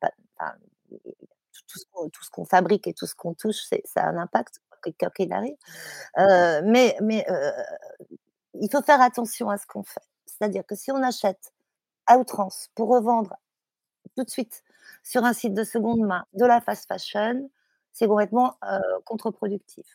[0.00, 0.12] pas
[1.72, 4.08] tout ce qu'on tout ce qu'on fabrique et tout ce qu'on touche, c'est ça a
[4.10, 4.60] un impact,
[4.98, 5.56] quoi qu'il arrive.
[6.18, 7.52] Heu, mais mais heu,
[8.54, 10.00] il faut faire attention à ce qu'on fait.
[10.26, 11.52] C'est-à-dire que si on achète
[12.06, 13.36] à outrance pour revendre
[14.16, 14.62] tout de suite
[15.04, 17.50] sur un site de seconde main de la fast fashion,
[17.92, 19.86] c'est complètement, heu, contre-productif.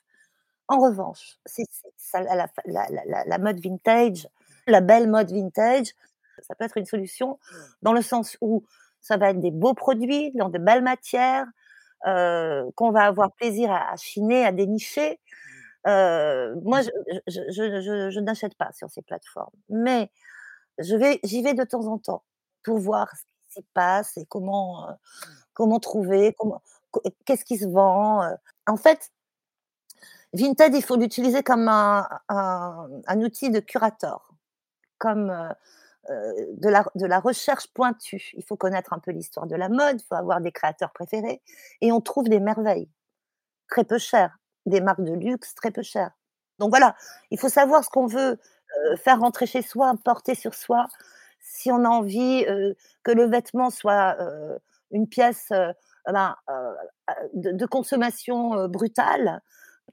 [0.70, 4.28] En revanche, c'est c'est ça la la la mode vintage,
[4.68, 5.94] la belle mode vintage,
[6.42, 7.40] ça peut être une solution
[7.84, 8.66] dans le sens où
[9.02, 11.46] ça va être des beaux produits dans de belles matières,
[12.04, 15.20] qu'on va avoir plaisir à chiner, à dénicher.
[15.88, 16.92] Heu, moi je
[17.28, 20.12] je je n'achète pas sur ces plateformes, mais
[20.80, 22.24] je vais j'y vais de temps en temps
[22.64, 24.94] pour voir ce qui s'y passe et comment, heu,
[25.54, 28.24] comment trouver, comment co qu'est-ce qui se vend.
[28.68, 29.10] En fait
[30.34, 34.34] Vinted, il faut l'utiliser comme un un outil de curator,
[35.00, 35.32] comme,
[36.10, 38.32] de la de la recherche pointue.
[38.36, 41.42] Il faut connaître un peu l'histoire de la mode, il faut avoir des créateurs préférés
[41.82, 42.90] et on trouve des merveilles,
[43.70, 44.38] très peu chères,
[44.68, 46.12] des marques de luxe très peu chères.
[46.60, 46.96] Donc voilà,
[47.32, 48.40] il faut savoir ce qu'on veut,
[48.92, 50.88] heu, faire rentrer chez soi, porter sur soi.
[51.42, 54.18] Si on a envie, heu, que le vêtement soit,
[54.92, 55.50] une pièce,
[56.08, 56.36] ben,
[57.34, 59.42] de consommation, brutale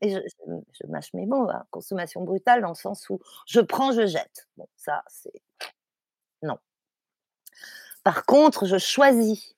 [0.03, 4.07] et je mâche mes mots, hein, consommation brutale dans le sens où je prends, je
[4.07, 4.49] jette.
[4.59, 5.33] Bon ça, c'est.
[8.05, 9.55] Par contre, je choisis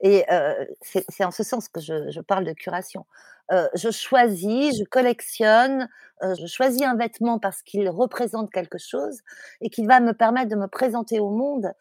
[0.00, 3.06] et heu, c'est en ce sens que je parle de curation.
[3.52, 5.88] Heu, je choisis, je collectionne,
[6.22, 9.20] heu, je choisis un vêtement parce qu'il représente quelque chose
[9.60, 11.72] et qu'il va me permettre de me présenter au monde,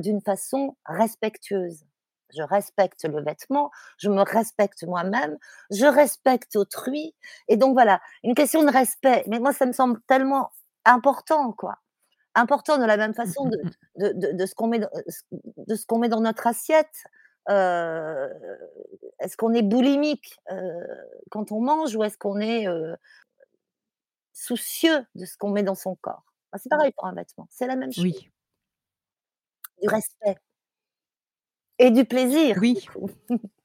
[0.00, 1.84] d'une façon respectueuse.
[2.36, 5.38] Je respecte le vêtement, je me respecte moi-même,
[5.70, 7.14] je respecte autrui
[7.48, 9.24] et donc voilà, une question de respect.
[9.28, 10.50] Mais moi, ça me semble tellement
[10.84, 11.78] important, quoi.
[12.38, 13.56] Important de la même façon de
[13.96, 17.04] de de de ce qu'on met de ce qu'on met dans notre assiette.
[17.50, 18.28] Heu,
[19.20, 20.86] est-ce qu'on est boulimique, heu,
[21.30, 22.96] quand on mange ou est-ce qu'on est, heu
[24.36, 26.24] soucieux de ce qu'on met dans son corps?
[26.52, 28.04] Bah, c'est pareil pour un vêtement, c'est la même chose.
[28.04, 28.30] Oui.
[29.82, 30.38] Du respect.
[31.80, 32.88] Et du plaisir, Oui.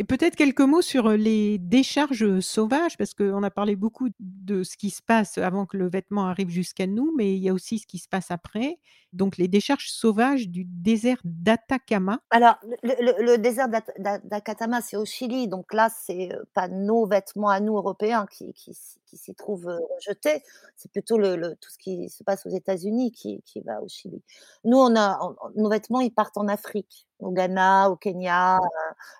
[0.00, 4.76] Et peut-être quelques mots sur, les décharges, sauvages parce qu'on a parlé beaucoup de ce
[4.76, 7.80] qui se passe avant que le vêtement arrive jusqu'à nous, mais il y a aussi
[7.80, 8.78] ce qui se passe après.
[9.12, 12.20] Donc les décharges sauvages du désert d'Atacama.
[12.30, 17.04] Alors le le désert d'At d'A d'Akatama, c'est au Chili, donc là, c'est, pas nos
[17.04, 18.76] vêtements à nous européens qui qui
[19.08, 20.42] qui s'y trouvent, heu, rejetés.
[20.76, 24.22] C'est plutôt le tout ce qui se passe aux États-Unis qui qui va au Chili.
[24.64, 25.18] Nous, on a
[25.56, 28.68] nos vêtements, ils partent en Afrique, au Ghana, au Kenya, heu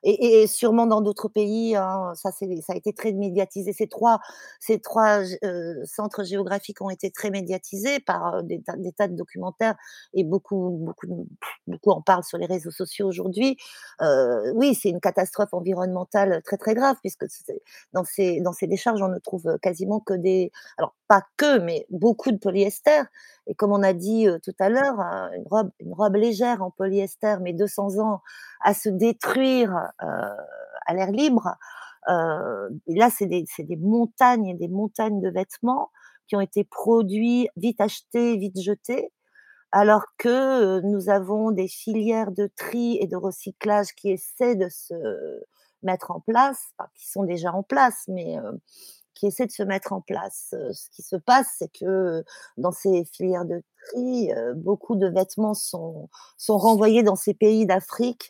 [0.05, 2.13] et sûrement dans d'autres pays, hein.
[2.15, 3.73] Ça, ça a été très médiatisé.
[3.73, 4.21] Ces 3
[4.61, 8.61] ces 3 g heu, centres géographiques ont été très médiatisés par, heu, des
[8.93, 9.77] tas de documentaires
[10.15, 11.29] et beaucoup beaucoup
[11.67, 13.57] beaucoup en parlent sur les réseaux sociaux aujourd'hui.
[14.55, 17.27] Oui, c'est une catastrophe environnementale très, très grave puisque
[17.93, 21.87] dans ces dans ces décharges, on ne trouve quasiment que des alors pas que, mais
[21.91, 23.03] beaucoup de polyester
[23.47, 26.63] et comme on a dit, heu, tout à l'heure, heu, une robe une robe légère
[26.63, 28.23] en polyester met 200 ans
[28.63, 29.73] à se détruire,
[30.03, 30.07] heu,
[30.87, 31.57] à l'air libre.
[32.89, 35.91] Et là, c'est des des montagnes et des montagnes de vêtements
[36.29, 39.13] qui ont été produits, vite achetés, vite jetés.
[39.73, 44.95] Alors que, nous avons des filières de tri et de recyclage qui essaient de se
[45.85, 48.39] mettre en place, qui sont déjà en place, mais,
[49.19, 50.55] qui essaient de se mettre en place.
[50.73, 52.25] Ce qui se passe, c'est que
[52.59, 53.63] dans ces filières de
[53.93, 56.09] tri, beaucoup de vêtements sont
[56.39, 58.29] sont renvoyés dans ces pays d'Afrique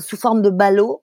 [0.00, 1.02] sous forme de ballots,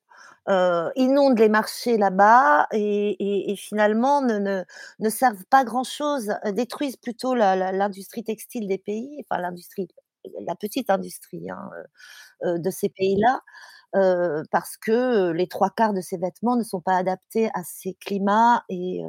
[0.96, 4.64] inondent les marchés là-bas et finalement ne ne
[5.00, 9.88] ne servent pas grand-chose, détruisent plutôt l'industrie textile des pays, enfin l'industrie,
[10.48, 11.70] la petite industrie, hein,
[12.46, 13.42] de ces pays-là.
[13.96, 18.64] Heu, parce que, les 3/4 de ces vêtements ne sont pas adaptés à ces climats
[18.70, 19.02] et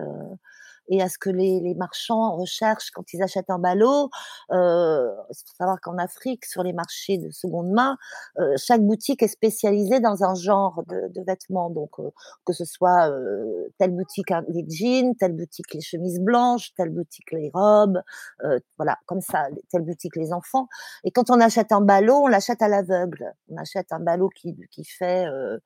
[0.88, 4.10] et à ce que les les marchands recherchent quand ils achètent un ballot.
[4.52, 7.96] Heu, il faut savoir qu'en Afrique, sur les marchés de seconde main,
[8.38, 11.70] heu, chaque boutique est spécialisée dans un genre de de vêtements.
[11.70, 12.10] Donc, heu,
[12.44, 17.32] que ce soit, heu, telle boutique les jeans, telle boutique les chemises blanches, telle boutique
[17.32, 18.00] les robes,
[18.44, 20.68] heu, voilà, comme ça, telle boutique les enfants
[21.04, 23.32] et quand on achète un ballot, on l'achète à l'aveugle.
[23.48, 25.60] On achète un ballot qui qui fait, heu,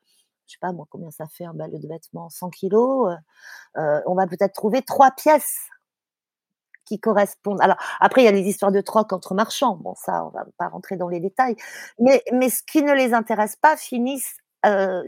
[0.46, 2.28] je sais pas moi, combien ça fait un ballot de vêtements?
[2.30, 3.18] 100 kilogrammes,
[3.76, 5.56] heu heu, on va peut-être trouver 3 pièces
[6.86, 7.60] qui correspondent.
[7.60, 9.76] Alors après, il y a les histoires de troc entre marchands.
[9.76, 11.56] Bon ça, on va pas rentrer dans les détails.
[11.98, 14.36] Mais ce qui ne les intéresse pas finissent,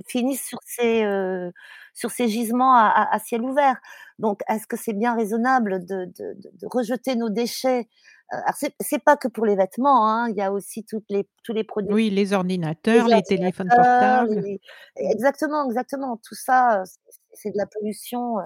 [0.09, 3.77] finissent sur ces, gisements à ciel ouvert.
[4.19, 7.89] Donc est-ce que c'est bien raisonnable de de rejeter nos déchets?
[8.31, 11.29] Alors c'est c'est pas que pour les vêtements, hein, il y a aussi toutes les
[11.45, 14.43] tous les produits Oui, les ordinateurs, les téléphones ordinateurs, portables.
[14.43, 14.61] les
[14.97, 16.19] exactement, exactement.
[16.19, 16.99] Tout ça, c'est
[17.35, 18.43] c'est de la pollution, heu,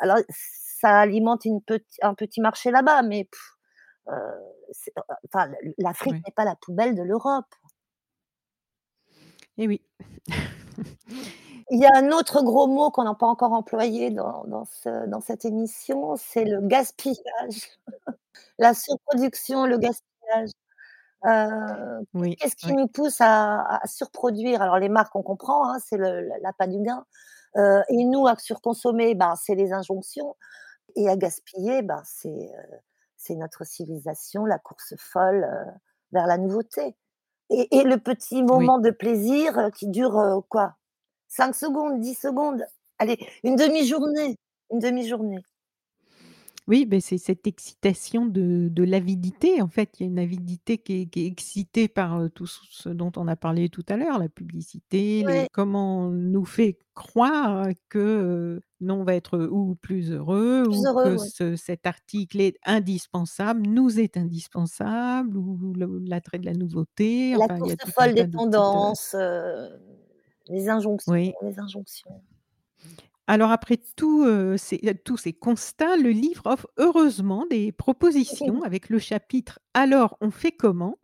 [0.00, 3.28] alors ça alimente une peti un petit marché là-bas, mais
[4.72, 5.02] c'est heu,
[5.32, 7.46] enfin l'Afrique n'est pas la poubelle de l'Europe.
[9.56, 9.80] Et oui.
[11.70, 15.06] Il y a un autre gros mot qu'on n'a pas encore employé dans dans ce
[15.06, 17.78] dans cette émission, c'est le gaspillage.
[18.58, 20.50] La surproduction, le gaspillage.
[22.14, 24.62] Oui, qu'est-ce qui nous pousse à à surproduire?
[24.62, 27.04] Alors les marques, on comprend, hein, c'est l'appât du gain.
[27.56, 30.36] Heu et nous à surconsommer, ben, c'est les injonctions
[30.96, 32.52] et à gaspiller, ben, c'est,
[33.16, 35.48] c'est notre civilisation, la course folle,
[36.12, 36.96] vers la nouveauté
[37.50, 38.72] et et le petit Oui.
[38.72, 40.77] moment de plaisir, qui dure, quoi?
[41.28, 42.64] 5 secondes, 10 secondes,
[42.98, 44.36] allez, une 1/2 journée,
[44.72, 45.44] une 1/2 journée.
[46.66, 49.98] Oui, beh, c'est cette excitation de de l'avidité, en fait.
[49.98, 53.10] Il y a une avidité qui est qui est excitée par, heu, tout ce dont
[53.16, 55.48] on a parlé tout à l'heure, la publicité, les Ouais.
[55.50, 60.84] comment on nous fait croire que, heu, nous, on va être, ou plus heureux Plus
[60.84, 61.30] ou heureux, que ouais.
[61.38, 67.48] ce cet article est indispensable, nous est indispensable ou le l'attrait de la nouveauté, La
[67.48, 69.78] enfin, il y course a tout un folle des tas de petites, heu tendances, heu,
[70.48, 71.32] les injonctions Oui.
[71.42, 72.22] les injonctions.
[73.26, 74.26] Alors après tout,
[74.56, 80.30] ces tous ces constats, le livre offre heureusement des propositions avec le chapitre «Alors on
[80.30, 80.98] fait comment?».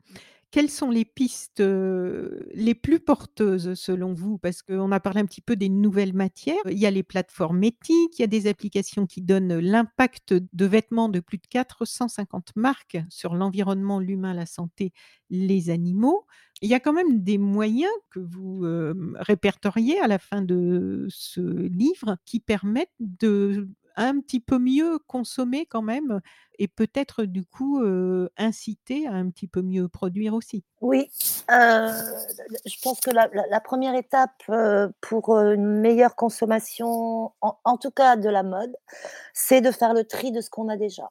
[0.54, 4.38] Quelles sont les pistes, les plus porteuses selon vous?
[4.38, 6.62] Parce qu'on a parlé un petit peu des nouvelles matières.
[6.70, 10.64] Il y a les plateformes éthiques, il y a des applications qui donnent l'impact de
[10.64, 14.92] vêtements de plus de 450 marques sur l'environnement, l'humain, la santé,
[15.28, 16.24] les animaux.
[16.62, 18.64] Il y a quand même des moyens que vous,
[19.16, 25.66] répertoriez à la fin de ce livre qui permettent de un petit peu mieux consommer
[25.66, 26.20] quand même
[26.58, 27.82] et peut-être du coup,
[28.36, 30.64] inciter à un petit peu mieux produire aussi?
[30.80, 31.10] Oui,
[31.48, 34.42] je pense que la 1re étape,
[35.00, 38.74] pour, une meilleure consommation, en tout cas de la mode,
[39.32, 41.08] c'est de faire le tri de ce qu'on a déjà.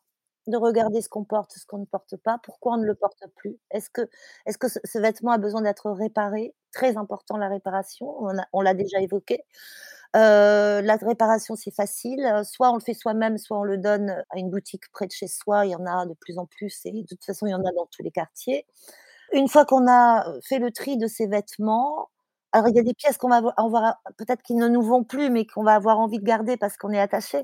[0.48, 3.24] De regarder ce qu'on porte, ce qu'on ne porte pas, pourquoi on ne le porte
[3.38, 3.58] plus?
[3.72, 4.02] Est-ce que
[4.46, 6.54] est-ce que ce vêtement a besoin d'être réparé?
[6.74, 8.14] Très important la réparation,
[8.52, 9.46] on l'a déjà évoqué.
[10.14, 14.38] La réparation, c'est facile, heu, soit on le fait soi-même, soit on le donne à
[14.38, 16.92] une boutique près de chez soi, il y en a de plus en plus et
[16.92, 18.66] de toute façon, il y en a dans tous les quartiers.
[19.34, 22.10] Une fois qu'on a, fait le tri de ces vêtements,
[22.54, 25.30] alors il y a des pièces qu'on va avoir peut-être qui ne nous vont plus,
[25.32, 27.40] mais qu'on va avoir envie de garder parce qu'on est attaché.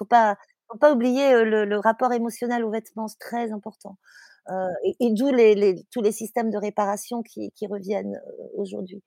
[0.00, 0.36] Il pas
[0.70, 3.96] faut pas oublier, le le rapport émotionnel aux vêtements, c'est très important,
[4.84, 5.30] et et d'où
[5.92, 9.02] tous les systèmes de réparation qui reviennent, heu, aujourd'hui.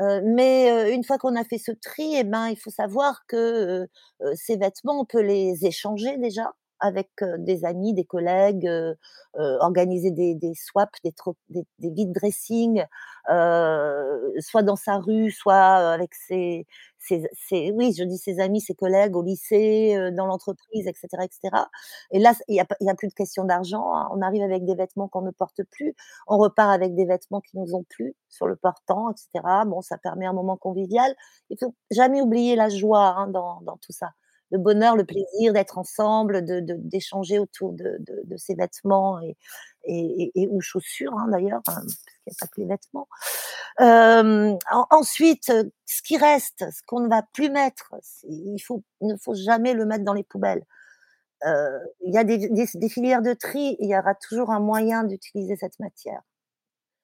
[0.00, 3.88] Heu, mais une fois qu'on a fait ce tri et ben, il faut savoir que,
[4.36, 8.68] ces vêtements, on peut les échanger déjà avec, des amis, des collègues,
[9.34, 11.14] organiser des swaps, des
[11.50, 12.84] des des vide dressing,
[14.40, 15.54] soit dans sa rue, soit,
[15.94, 16.66] avec ses
[17.34, 21.24] ses oui, je dis ses amis, ses collègues au lycée, dans l'entreprise et cetera
[22.12, 24.08] et là, il y a y a plus de question d'argent, hein.
[24.12, 25.94] On arrive avec des vêtements qu'on ne porte plus,
[26.28, 29.64] on repart avec des vêtements qui nous ont plu sur le portant et cetera.
[29.64, 31.14] Bon, ça permet un moment convivial.
[31.50, 34.10] Il faut jamais oublier la joie, hein, dans dans tout ça.
[34.52, 39.20] Le bonheur, le plaisir d'être ensemble, de de d'échanger autour de de de ces vêtements
[39.20, 39.36] et
[39.86, 43.08] et ou chaussures, hein, d'ailleurs, hein, parce qu'il y a pas que les vêtements.
[44.90, 45.52] Ensuite,
[45.86, 47.94] ce qui reste, ce qu'on ne va plus mettre,
[48.28, 50.64] il faut ne faut jamais le mettre dans les poubelles.
[52.04, 55.56] Il y a des des filières de tri, il y aura toujours un moyen d'utiliser
[55.56, 56.22] cette matière.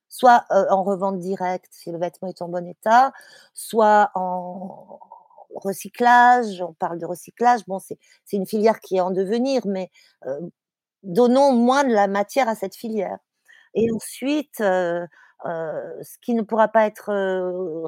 [0.09, 3.13] Soit, heu, en revente directe, si le vêtement est en bon état,
[3.55, 5.01] soit en
[5.57, 7.99] recyclage, on parle de recyclage, bon, c'est
[8.33, 9.91] une filière qui est en devenir, mais
[10.27, 10.51] heu,
[11.05, 13.19] donnons moins de la matière à cette filière.
[13.75, 15.07] Et ensuite, heu
[15.47, 17.11] heu, ce qui ne pourra pas être,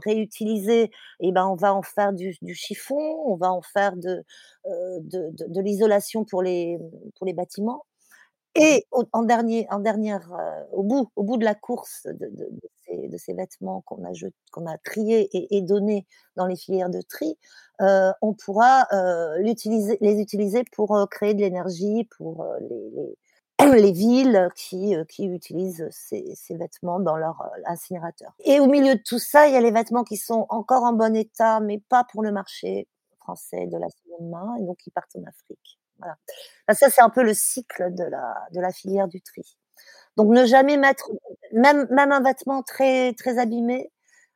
[0.06, 2.96] réutilisé et ben, on va en faire du du chiffon,
[3.26, 4.24] on va en faire de,
[4.66, 7.84] de de de l'isolation pour les, mmh, pour les bâtiments.
[8.56, 10.30] Et au en dernier en dernière,
[10.72, 12.30] au bout au bout de la course de
[13.02, 14.12] ces de ces vêtements qu'on a
[14.52, 16.06] qu'on a triés et donnés
[16.36, 17.38] dans les filières de tri,
[17.80, 18.86] heu, on pourra,
[19.38, 23.16] l'utiliser les utiliser pour, heu, créer de l'énergie pour, les les
[23.82, 29.02] les villes qui, qui utilisent ces ces vêtements dans leur, incinérateur et au milieu de
[29.02, 32.04] tout ça, il y a les vêtements qui sont encore en bon état, mais pas
[32.04, 32.88] pour le marché
[33.20, 35.78] français de la seconde main et donc qui partent en Afrique.
[35.98, 36.16] Voilà.
[36.72, 39.56] Ça, c'est un peu le cycle de la de la filière du tri.
[40.16, 41.10] Donc ne jamais mettre
[41.52, 43.90] même un vêtement très très abîmé,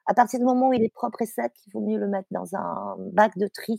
[0.06, 2.28] à partir du moment où il est propre et sec, il vaut mieux le mettre
[2.30, 3.78] dans un bac de tri,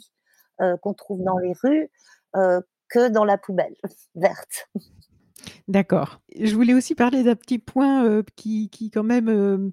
[0.62, 1.90] heu, qu'on trouve dans les rues,
[2.36, 3.76] heu, que dans la poubelle
[4.16, 4.70] verte.
[5.68, 6.22] D'accord.
[6.38, 9.72] Je voulais aussi parler d'un petit point, heu, qui qui quand même,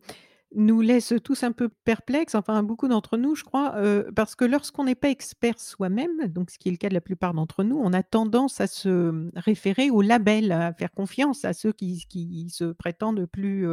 [0.55, 3.75] nous laisse tous un peu perplexes, enfin beaucoup d'entre nous, je crois,
[4.15, 7.01] parce que lorsqu'on n'est pas expert soi-même, donc ce qui est le cas de la
[7.01, 11.45] plupart d'entre nous, on a tendance à se, mmh, référer aux labels, à faire confiance
[11.45, 13.67] à ceux qui se prétendent plus,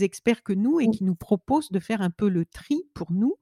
[0.00, 3.36] experts que nous et qui nous proposent de faire un peu le tri pour nous.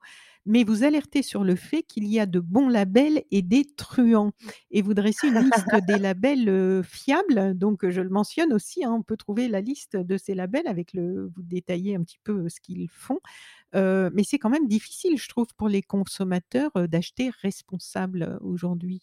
[0.46, 4.32] Mais vous alertez sur le fait qu'il y a de bons labels et des truands.
[4.70, 9.02] Et vous dressez une liste des labels, fiables, donc je le mentionne aussi, hein, on
[9.02, 12.60] peut trouver la liste de ces labels avec le vous détaillez un petit peu ce
[12.60, 13.18] qu'ils font,
[13.74, 19.02] mais c'est quand même difficile, je trouve, pour les consommateurs, d'acheter responsable aujourd'hui.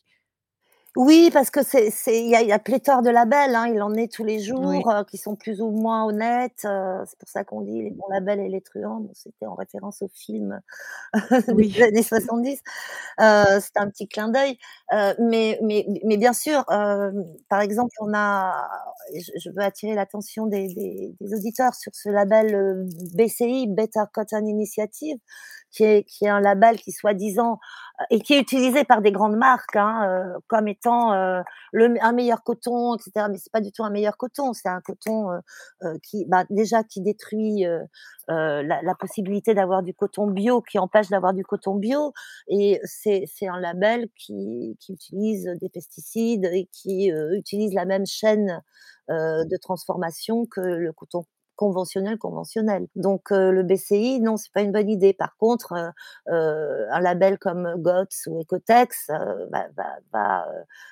[0.96, 3.82] Oui, parce que c'est c'est il y a y a pléthore de labels, hein, il
[3.82, 4.84] en est tous les Oui.
[4.84, 7.90] jours, heu, qui sont plus ou moins honnêtes, heu, c'est pour ça qu'on dit: «Les
[7.90, 10.62] bons labels et les truands», bon, c'était en référence au film
[11.52, 11.74] Oui.
[11.76, 12.62] des années 70.
[13.22, 14.58] Heu, c'était un petit clin d'œil,
[14.94, 18.70] heu, mais mais mais bien sûr, hem, par exemple, on a
[19.16, 24.04] je je veux attirer l'attention des des des auditeurs sur ce label, heu, BCI, Better
[24.14, 25.18] Cotton Initiative,
[25.74, 27.60] qui est qui est un label qui soi-disant
[28.12, 31.44] et qui est utilisé par des grandes marques, hein, heu, comme étant, heu,
[31.74, 34.54] le un meilleur coton et cetera, mais c'est pas du tout un meilleur coton.
[34.54, 35.40] C'est un coton, heu
[35.86, 37.66] heu, qui, bah, déjà qui détruit,
[38.30, 42.14] la la possibilité d'avoir du coton bio, qui empêche d'avoir du coton bio
[42.48, 48.62] et c'est un label qui qui utilise des pesticides et qui, utilise la même chaîne,
[49.10, 51.26] de transformation que le coton
[51.56, 52.88] conventionnel, conventionnel.
[52.96, 55.14] Donc heu, le BCI, non, c'est pas une bonne idée.
[55.14, 55.92] Par contre, heu
[56.34, 60.46] heu, un label comme GOTS ou Ecotex, va va va,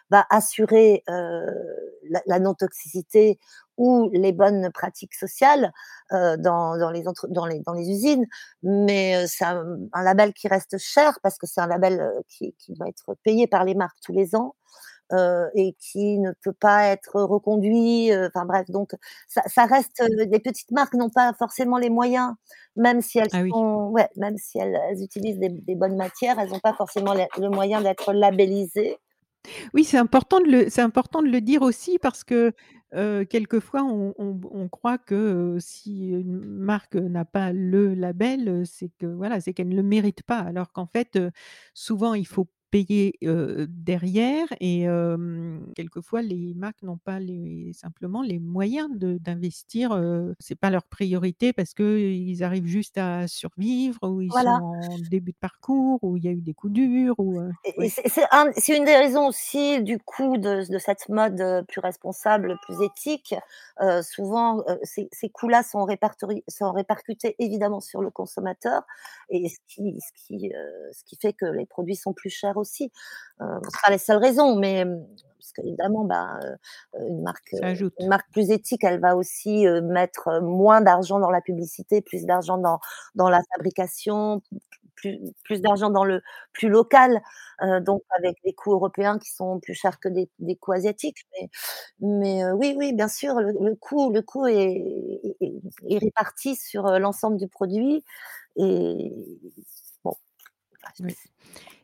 [0.09, 3.39] va assurer, la la non toxicité
[3.77, 5.71] ou les bonnes pratiques sociales,
[6.11, 8.25] dans dans les entre dans les dans les usines.
[8.63, 12.87] Mais c'est un label qui reste cher parce que c'est un label, qui qui doit
[12.89, 14.55] être payé par les marques tous les ans
[15.13, 18.91] heu et qui ne peut pas être reconduit, heu, enfin bref, donc
[19.27, 22.33] ça ça reste, les petites marques n'ont pas forcément les moyens,
[22.75, 23.53] même si elles Ah oui.
[23.53, 27.13] sont ouais, même si elles elles utilisent des des bonnes matières, elles ont pas forcément
[27.13, 28.99] les le moyen d'être labellisées.
[29.73, 32.51] Oui, c'est important de le c'est important de le dire aussi parce que,
[33.29, 39.05] quelquefois on on on croit que, si une marque n'a pas le label, c'est que
[39.05, 40.39] voilà, c'est qu'elle ne le mérite pas.
[40.39, 41.17] Alors qu'en fait,
[41.73, 43.13] souvent il faut payer,
[43.69, 44.85] derrière et
[45.75, 50.85] quelquefois les marques n'ont pas les simplement les moyens de d'investir, heu, c'est pas leur
[50.87, 56.17] priorité parce qu'ils arrivent juste à survivre ou ils sont en début de parcours ou
[56.17, 57.39] il y a eu des coups durs ou,
[57.77, 57.89] ouais.
[57.89, 61.79] c'est c'est un c'est une des raisons aussi du coup de de cette mode, plus
[61.79, 63.35] responsable, plus éthique.
[64.03, 65.85] Souvent, ces ces coûts-là sont
[66.47, 68.83] sont répercutés évidemment sur le consommateur
[69.29, 70.51] et ce qui ce qui,
[70.93, 72.91] ce qui fait que les produits sont plus chers aussi.
[73.41, 75.05] Heu, c'est pas les seules raisons, mais, mmh,
[75.39, 76.57] parce qu'évidemment, bah, heu,
[77.09, 77.69] une marque, Ça
[78.01, 82.57] une marque plus éthique, elle va aussi, mettre, moins d'argent dans la publicité, plus d'argent
[82.59, 82.79] dans
[83.15, 84.41] dans la fabrication,
[84.97, 86.21] plus plus d'argent dans le
[86.53, 87.21] plus local.
[87.83, 91.19] Donc avec des coûts européens qui sont plus chers que des des coûts asiatiques.
[92.01, 94.83] Mais oui, oui, bien sûr, le le coût le coût est
[95.41, 98.03] est réparti sur, l'ensemble du produit
[98.57, 99.13] et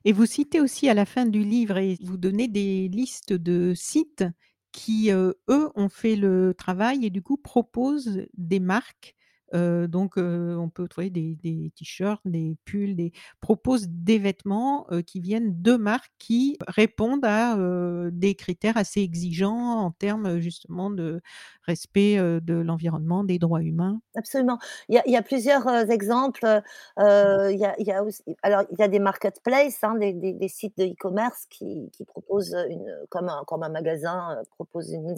[0.06, 3.74] Et vous citez aussi à la fin du livre et vous donnez des listes de
[3.76, 4.26] sites
[4.72, 9.16] qui, heu, eux, ont fait le travail et du coup proposent des marques.
[9.54, 13.12] Heu, donc, heu, on peut trouver des des t-shirts, des pulls, des
[13.42, 19.02] proposent des vêtements, heu, qui viennent de marques qui répondent à, heu, des critères assez
[19.02, 21.22] exigeants en termes, justement de
[21.64, 24.02] respect, heu, de l'environnement, des droits humains.
[24.16, 24.58] Absolument.
[24.90, 26.62] Il y a il y a plusieurs, heu, exemples, heu
[27.00, 29.96] heu, il y a il y a aussi alors il y a des marketplaces, hein,
[29.96, 33.70] des des des sites de e-commerce qui qui proposent, heu, une comme un comme un
[33.70, 35.16] magasin, heu, propose une,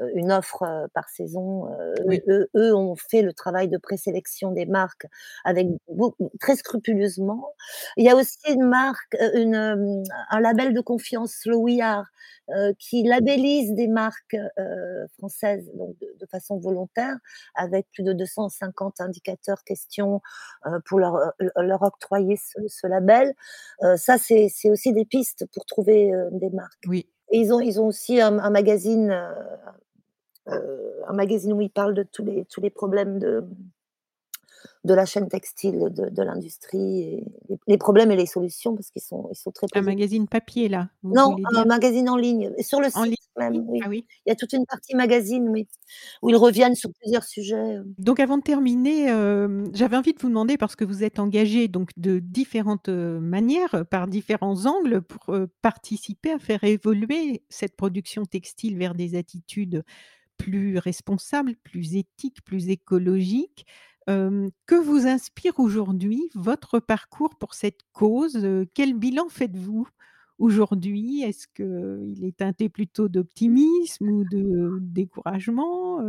[0.00, 2.20] heu, une offre, heu, par saison, heu, Oui.
[2.28, 5.06] eux eux ont fait le travail de présélection des marques
[5.44, 7.50] avec beaucoup très scrupuleusement.
[7.96, 11.80] Il y a aussi une marque, heu, une, hem, un label de confiance, le We
[11.80, 12.06] Are,
[12.54, 14.36] heu, qui labellise des marques,
[15.18, 17.16] françaises, donc de de façon volontaire
[17.54, 20.20] avec plus de 250 indicateurs questions,
[20.86, 23.34] pour leur, leur octroyer ce ce label.
[23.96, 27.06] Ça, c'est aussi des pistes pour trouver, des marques Oui.
[27.32, 29.10] et ils ont ils ont aussi un un magazine,
[30.48, 33.44] un magazine où ils parlent de tous les tous les problèmes de
[34.84, 38.90] de la chaîne textile de de l'industrie et les les problèmes et les solutions parce
[38.90, 42.80] qu'ils sont ils sont très Un magazine papier là, Non, un magazine en ligne sur
[42.80, 43.84] le En ligne site même, oui.
[43.84, 44.08] Ah oui?
[44.24, 45.68] Il y a toute une partie magazine, oui,
[46.22, 50.18] où ils reviennent sur plusieurs sujets, heu Donc avant de terminer, hem, j'avais envie de
[50.20, 54.66] vous demander parce que vous êtes engagés donc de différentes, heu, manières, euh, par différents
[54.66, 59.82] angles pour, participer à faire évoluer cette production textile vers des attitudes
[60.36, 63.66] plus responsables, plus éthiques, plus écologiques.
[64.08, 68.38] Hem, que vous inspire aujourd'hui votre parcours pour cette cause?
[68.74, 69.88] Quel bilan faites-vous
[70.38, 71.22] aujourd'hui?
[71.22, 76.00] Est-ce qu'il est teinté plutôt d'optimisme ou de découragement?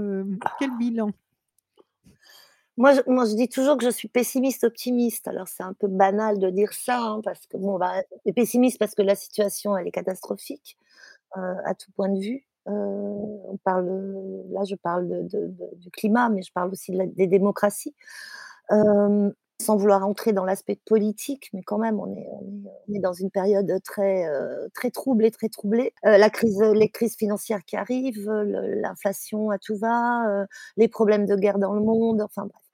[0.60, 1.12] Quel bilan?
[2.80, 5.28] Moi je moi je dis toujours que je suis pessimiste optimiste.
[5.28, 8.04] Alors c'est un peu banal de dire ça, hein, parce que bon, bah,
[8.36, 10.78] pessimiste parce que la situation elle est catastrophique,
[11.32, 12.47] à tout point de vue.
[12.68, 13.88] Heu, on parle,
[14.52, 17.96] là je parle de du climat, mais je parle aussi des démocraties.
[19.60, 22.28] Sans vouloir entrer dans l'aspect politique, mais quand même, on est,
[22.88, 25.94] on est, dans une période très, euh, très troublée, très troublée.
[26.06, 30.46] Euh, la crise, les crises financières qui arrivent, l'inflation à tout va, euh,
[30.78, 32.67] les problèmes de guerre dans le monde, enfin bref.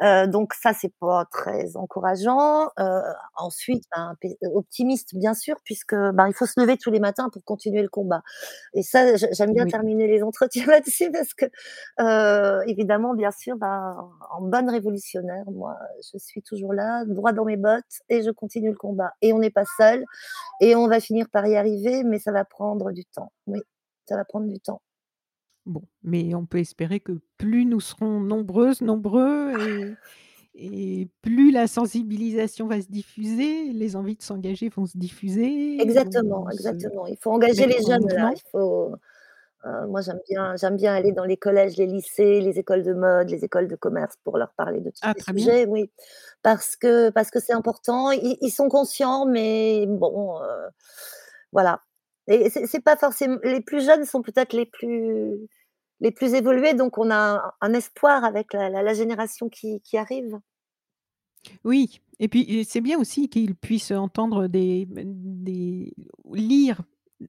[0.00, 2.70] Euh, donc ça, c'est pas très encourageant.
[2.78, 3.00] Euh,
[3.36, 4.14] ensuite, ben,
[4.54, 7.88] optimiste bien sûr, puisque ben, il faut se lever tous les matins pour continuer le
[7.88, 8.22] combat.
[8.74, 11.46] Et ça, j'aime bien terminer les entretiens là-dessus parce que
[12.00, 15.76] euh, évidemment, bien sûr, ben, en bonne révolutionnaire, moi,
[16.12, 19.12] je suis toujours là, droit dans mes bottes, et je continue le combat.
[19.22, 20.04] Et on n'est pas seul,
[20.60, 23.32] et on va finir par y arriver, mais ça va prendre du temps.
[23.46, 23.60] Oui,
[24.06, 24.80] ça va prendre du temps.
[25.66, 29.98] Bon, mais on peut espérer que plus nous serons nombreuses, nombreux et
[30.54, 35.46] et plus la sensibilisation va se diffuser, les envies de s'engager vont se diffuser,
[35.78, 37.06] Exactement, exactement.
[37.06, 38.94] Il faut engager les jeunes là, il faut
[39.66, 42.94] heu, moi j'aime bien j'aime bien aller dans les collèges, les lycées, les écoles de
[42.94, 45.56] mode, les écoles de commerce pour leur parler de tous Ah ces bien.
[45.60, 45.90] sujets, oui.
[46.42, 48.12] Parce que parce que c'est important.
[48.12, 50.68] Ils ils sont conscients, mais bon, heu,
[51.52, 51.80] voilà.
[52.28, 55.48] Et c'est pas forcém les plus jeunes sont peut-être les plus
[56.00, 60.38] les plus évolués, donc on a un espoir avec la génération qui qui arrive.
[61.64, 65.92] Oui et puis c'est bien aussi qu'ils puissent entendre des des
[66.32, 66.82] lire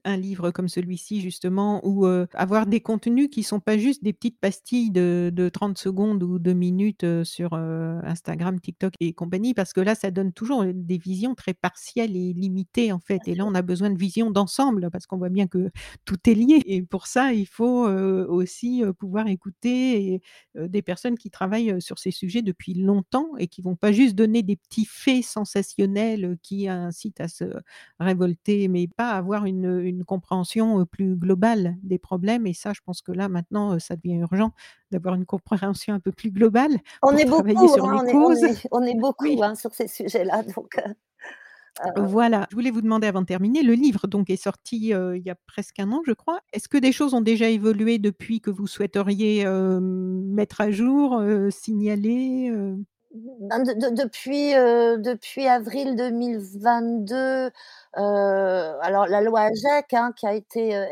[0.03, 4.39] un livre comme celui-ci justement ou, avoir des contenus qui sont pas juste des petites
[4.39, 9.53] pastilles de de 30 secondes ou 2 minutes, sur, Instagram, TikTok et compagnie.
[9.53, 13.35] Parce que là, ça donne toujours, des visions très partielles et limitées en fait et
[13.35, 15.69] là, on a besoin de visions d'ensemble parce qu'on voit bien que
[16.05, 20.21] tout est lié et pour ça, il faut, aussi, pouvoir écouter et
[20.55, 24.43] des personnes qui travaillent, sur ces sujets depuis longtemps et qui vont pas juste donner
[24.43, 27.45] des petits faits sensationnels, qui incitent à se
[27.99, 33.01] révolter, mais pas avoir une, une compréhension, plus globale des problèmes et ça, je pense
[33.01, 34.53] que là, maintenant, ça devient urgent
[34.91, 38.17] d'avoir une compréhension un peu plus globale On est beaucoup, sur hein, les on est
[38.21, 38.45] on causes.
[38.45, 39.43] est on est beaucoup, Oui.
[39.43, 40.93] hein, sur ces sujets-là, donc heu,
[41.85, 45.21] heu Voilà, je voulais vous demander avant de terminer, le livre donc est sorti, il
[45.23, 46.39] y a presque 1 an, je crois.
[46.51, 49.45] Est-ce que des choses ont déjà évolué depuis que vous souhaiteriez,
[49.79, 52.51] mettre à jour, signaler,
[53.13, 57.51] de depuis, heu, depuis avril 2022, heu,
[57.95, 60.85] alors la loi AGEC, hein, qui a été, heu,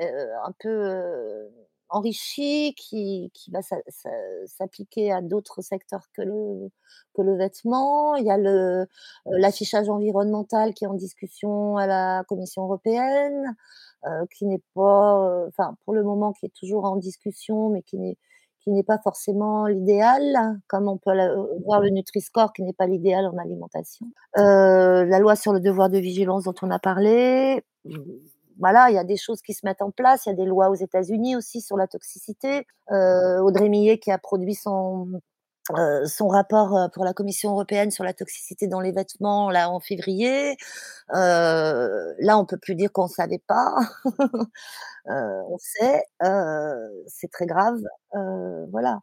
[0.45, 1.49] un peu,
[1.89, 4.10] enrichie, qui qui va s'a s'a
[4.48, 6.69] s'appliquer à d'autres secteurs que le
[7.15, 8.15] que le vêtement.
[8.15, 8.88] Il y a le,
[9.26, 13.56] l'affichage environnemental qui est en discussion à la Commission européenne,
[14.35, 18.18] qui n'est pas, enfin, pour le moment, qui est toujours en discussion, mais qui n'est
[18.64, 21.36] qui n'est pas forcément l'idéal, comme on peut le
[21.66, 24.08] voir le Nutri-score qui n'est pas l'idéal en alimentation.
[24.38, 27.64] Heu, la loi sur le devoir de vigilance dont on a parlé.
[28.60, 30.26] Voilà, il y a des choses qui se mettent en place.
[30.26, 32.66] Il y a des lois aux États-Unis aussi sur la toxicité.
[32.92, 35.08] Heu, Audrey Millet qui a produit son,
[35.78, 39.70] heu, son rapport, heu, pour la Commission européenne sur la toxicité dans les vêtements, là,
[39.72, 40.58] en février.
[41.16, 43.76] Heu, là, on peut plus dire qu'on savait pas.
[45.08, 46.04] On sait,
[47.08, 47.80] c'est très grave,
[48.72, 49.02] voilà.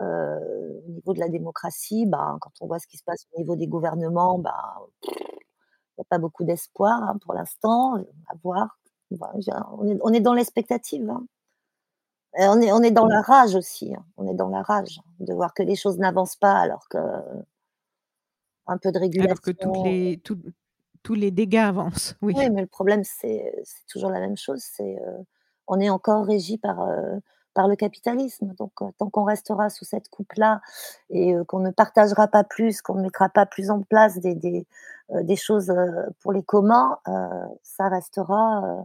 [0.00, 3.56] Au niveau de la démocratie, ben, quand on voit ce qui se passe au niveau
[3.56, 4.52] des gouvernements, ben,
[5.98, 7.96] il y a pas beaucoup d'espoir, hein, pour l'instant,
[8.28, 8.78] à voir.
[9.80, 11.26] On est dans l'expectative, hein.
[12.38, 15.00] Et on est on est dans la rage aussi, hein, on est dans la rage
[15.20, 16.98] de voir que les choses n'avancent pas alors que
[18.68, 20.38] un peu de Alors que toutes régulation les tous
[21.02, 22.34] tous les dégâts avancent, oui.
[22.34, 23.52] Oui, mais le problème, c'est
[23.88, 25.24] toujours la même chose, c'est, heu,
[25.68, 26.86] on est encore régi par,
[27.54, 30.60] par le capitalisme, donc tant qu'on restera sous cette coupe-là
[31.10, 34.66] et qu'on ne partagera pas plus, qu'on ne mettra pas plus en place des des,
[35.22, 35.72] des choses,
[36.20, 36.98] pour les communs,
[37.62, 38.84] ça restera,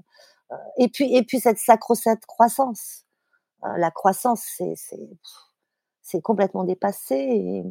[0.77, 3.03] et puis et puis cette sacro-sainte croissance.
[3.63, 4.43] Heu, la croissance,
[6.03, 7.63] c'est complètement dépassé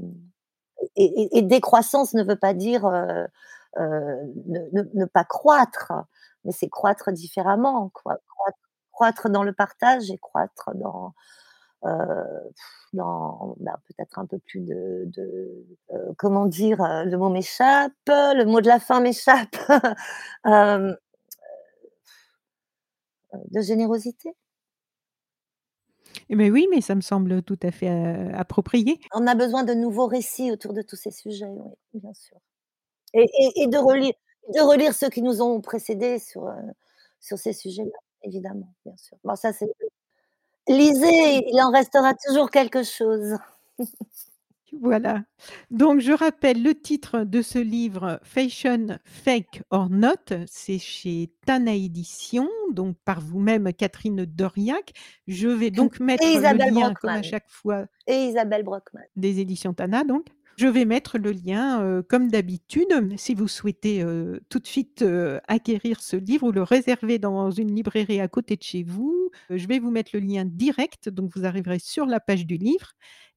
[0.97, 3.27] et décroissance ne veut pas dire, heu
[3.79, 4.35] heu,
[4.95, 5.93] ne pas croître,
[6.45, 7.91] mais c'est croître différemment.
[8.93, 11.15] Croître dans le partage et croître dans,
[13.59, 15.67] bah, peut-être un peu plus de de,
[16.19, 16.79] comment dire?
[17.07, 19.57] Le mot m'échappe, le mot de la fin m'échappe.
[23.53, 24.35] De générosité?
[26.33, 27.89] Eh beh, oui, mais ça me semble tout à fait,
[28.35, 29.01] approprié.
[29.13, 32.37] On a besoin de nouveaux récits autour de tous ces sujets, oui, bien sûr.
[33.15, 34.15] Et de relire
[34.55, 36.49] de relire ceux qui nous ont précédés sur,
[37.21, 39.17] sur ces sujets-là, évidemment, bien sûr.
[39.25, 39.67] Bon ça, c'est
[40.69, 43.37] lisez, il en restera toujours quelque chose.
[44.81, 45.25] Voilà.
[45.71, 51.75] Donc je rappelle le titre de ce livre, Fashion Fake or Not, c'est chez Tana
[51.75, 54.93] Éditions, donc par vous-même, Catherine Dauriac.
[55.27, 59.03] Je vais donc Et mettre le lien, comme à chaque fois et Isabelle Brockman.
[59.17, 60.27] des éditions Tana donc?
[60.61, 65.01] Je vais mettre le lien, euh, comme d'habitude, si vous souhaitez euh, tout de suite
[65.01, 69.31] euh, acquérir ce livre ou le réserver dans une librairie à côté de chez vous.
[69.49, 72.93] je vais vous mettre le lien direct, donc vous arriverez sur la page du livre.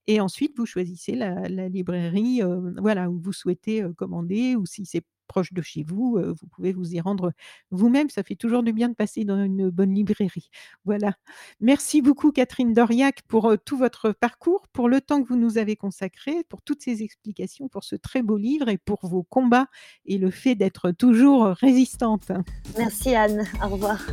[0.07, 2.41] Et ensuite, vous choisissez la, la librairie
[2.77, 6.93] voilà, où vous souhaitez commander ou si c'est proche de chez vous, vous pouvez vous
[6.93, 7.31] y rendre
[7.71, 8.09] vous-même.
[8.09, 10.49] Ça fait toujours du bien de passer dans une bonne librairie.
[10.85, 11.13] Voilà.
[11.59, 15.75] Merci beaucoup Catherine Doriac pour tout votre parcours, pour le temps que vous nous avez
[15.75, 19.67] consacré, pour toutes ces explications, pour ce très beau livre et pour vos combats
[20.05, 22.31] et le fait d'être toujours résistante.
[22.77, 23.43] Merci Anne.
[23.63, 24.05] Au revoir.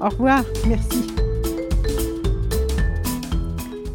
[0.00, 0.44] Au revoir.
[0.66, 1.17] Merci.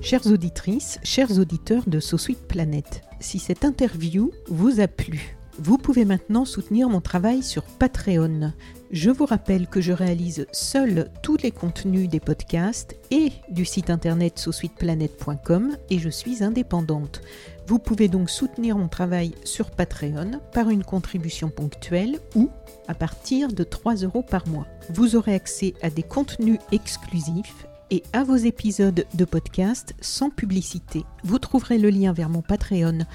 [0.04, 5.78] Chères auditrices, chers auditeurs de So Sweet Planet, si cette interview vous a plu, vous
[5.78, 8.52] pouvez maintenant soutenir mon travail sur Patreon.
[8.92, 13.90] Je vous rappelle que je réalise seul tous les contenus des podcasts et du site
[13.90, 17.22] internet sous-suite-planète.com et je suis indépendante.
[17.68, 22.50] Vous pouvez donc soutenir mon travail sur Patreon par une contribution ponctuelle ou
[22.90, 24.68] à partir de 3 euros par mois.
[24.90, 31.06] Vous aurez accès à des contenus exclusifs et à vos épisodes de podcast sans publicité.
[31.24, 33.06] Vous trouverez le lien vers mon Patreon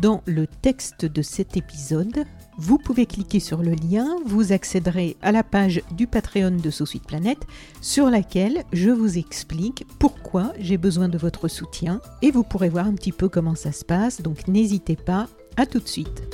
[0.00, 2.24] dans le texte de cet épisode.
[2.58, 6.98] Vous pouvez cliquer sur le lien, vous accéderez à la page du Patreon de Sous
[7.06, 7.46] Planète
[7.80, 12.88] sur laquelle je vous explique pourquoi j'ai besoin de votre soutien et vous pourrez voir
[12.88, 14.22] un petit peu comment ça se passe.
[14.22, 16.24] Donc n'hésitez pas, à tout de suite.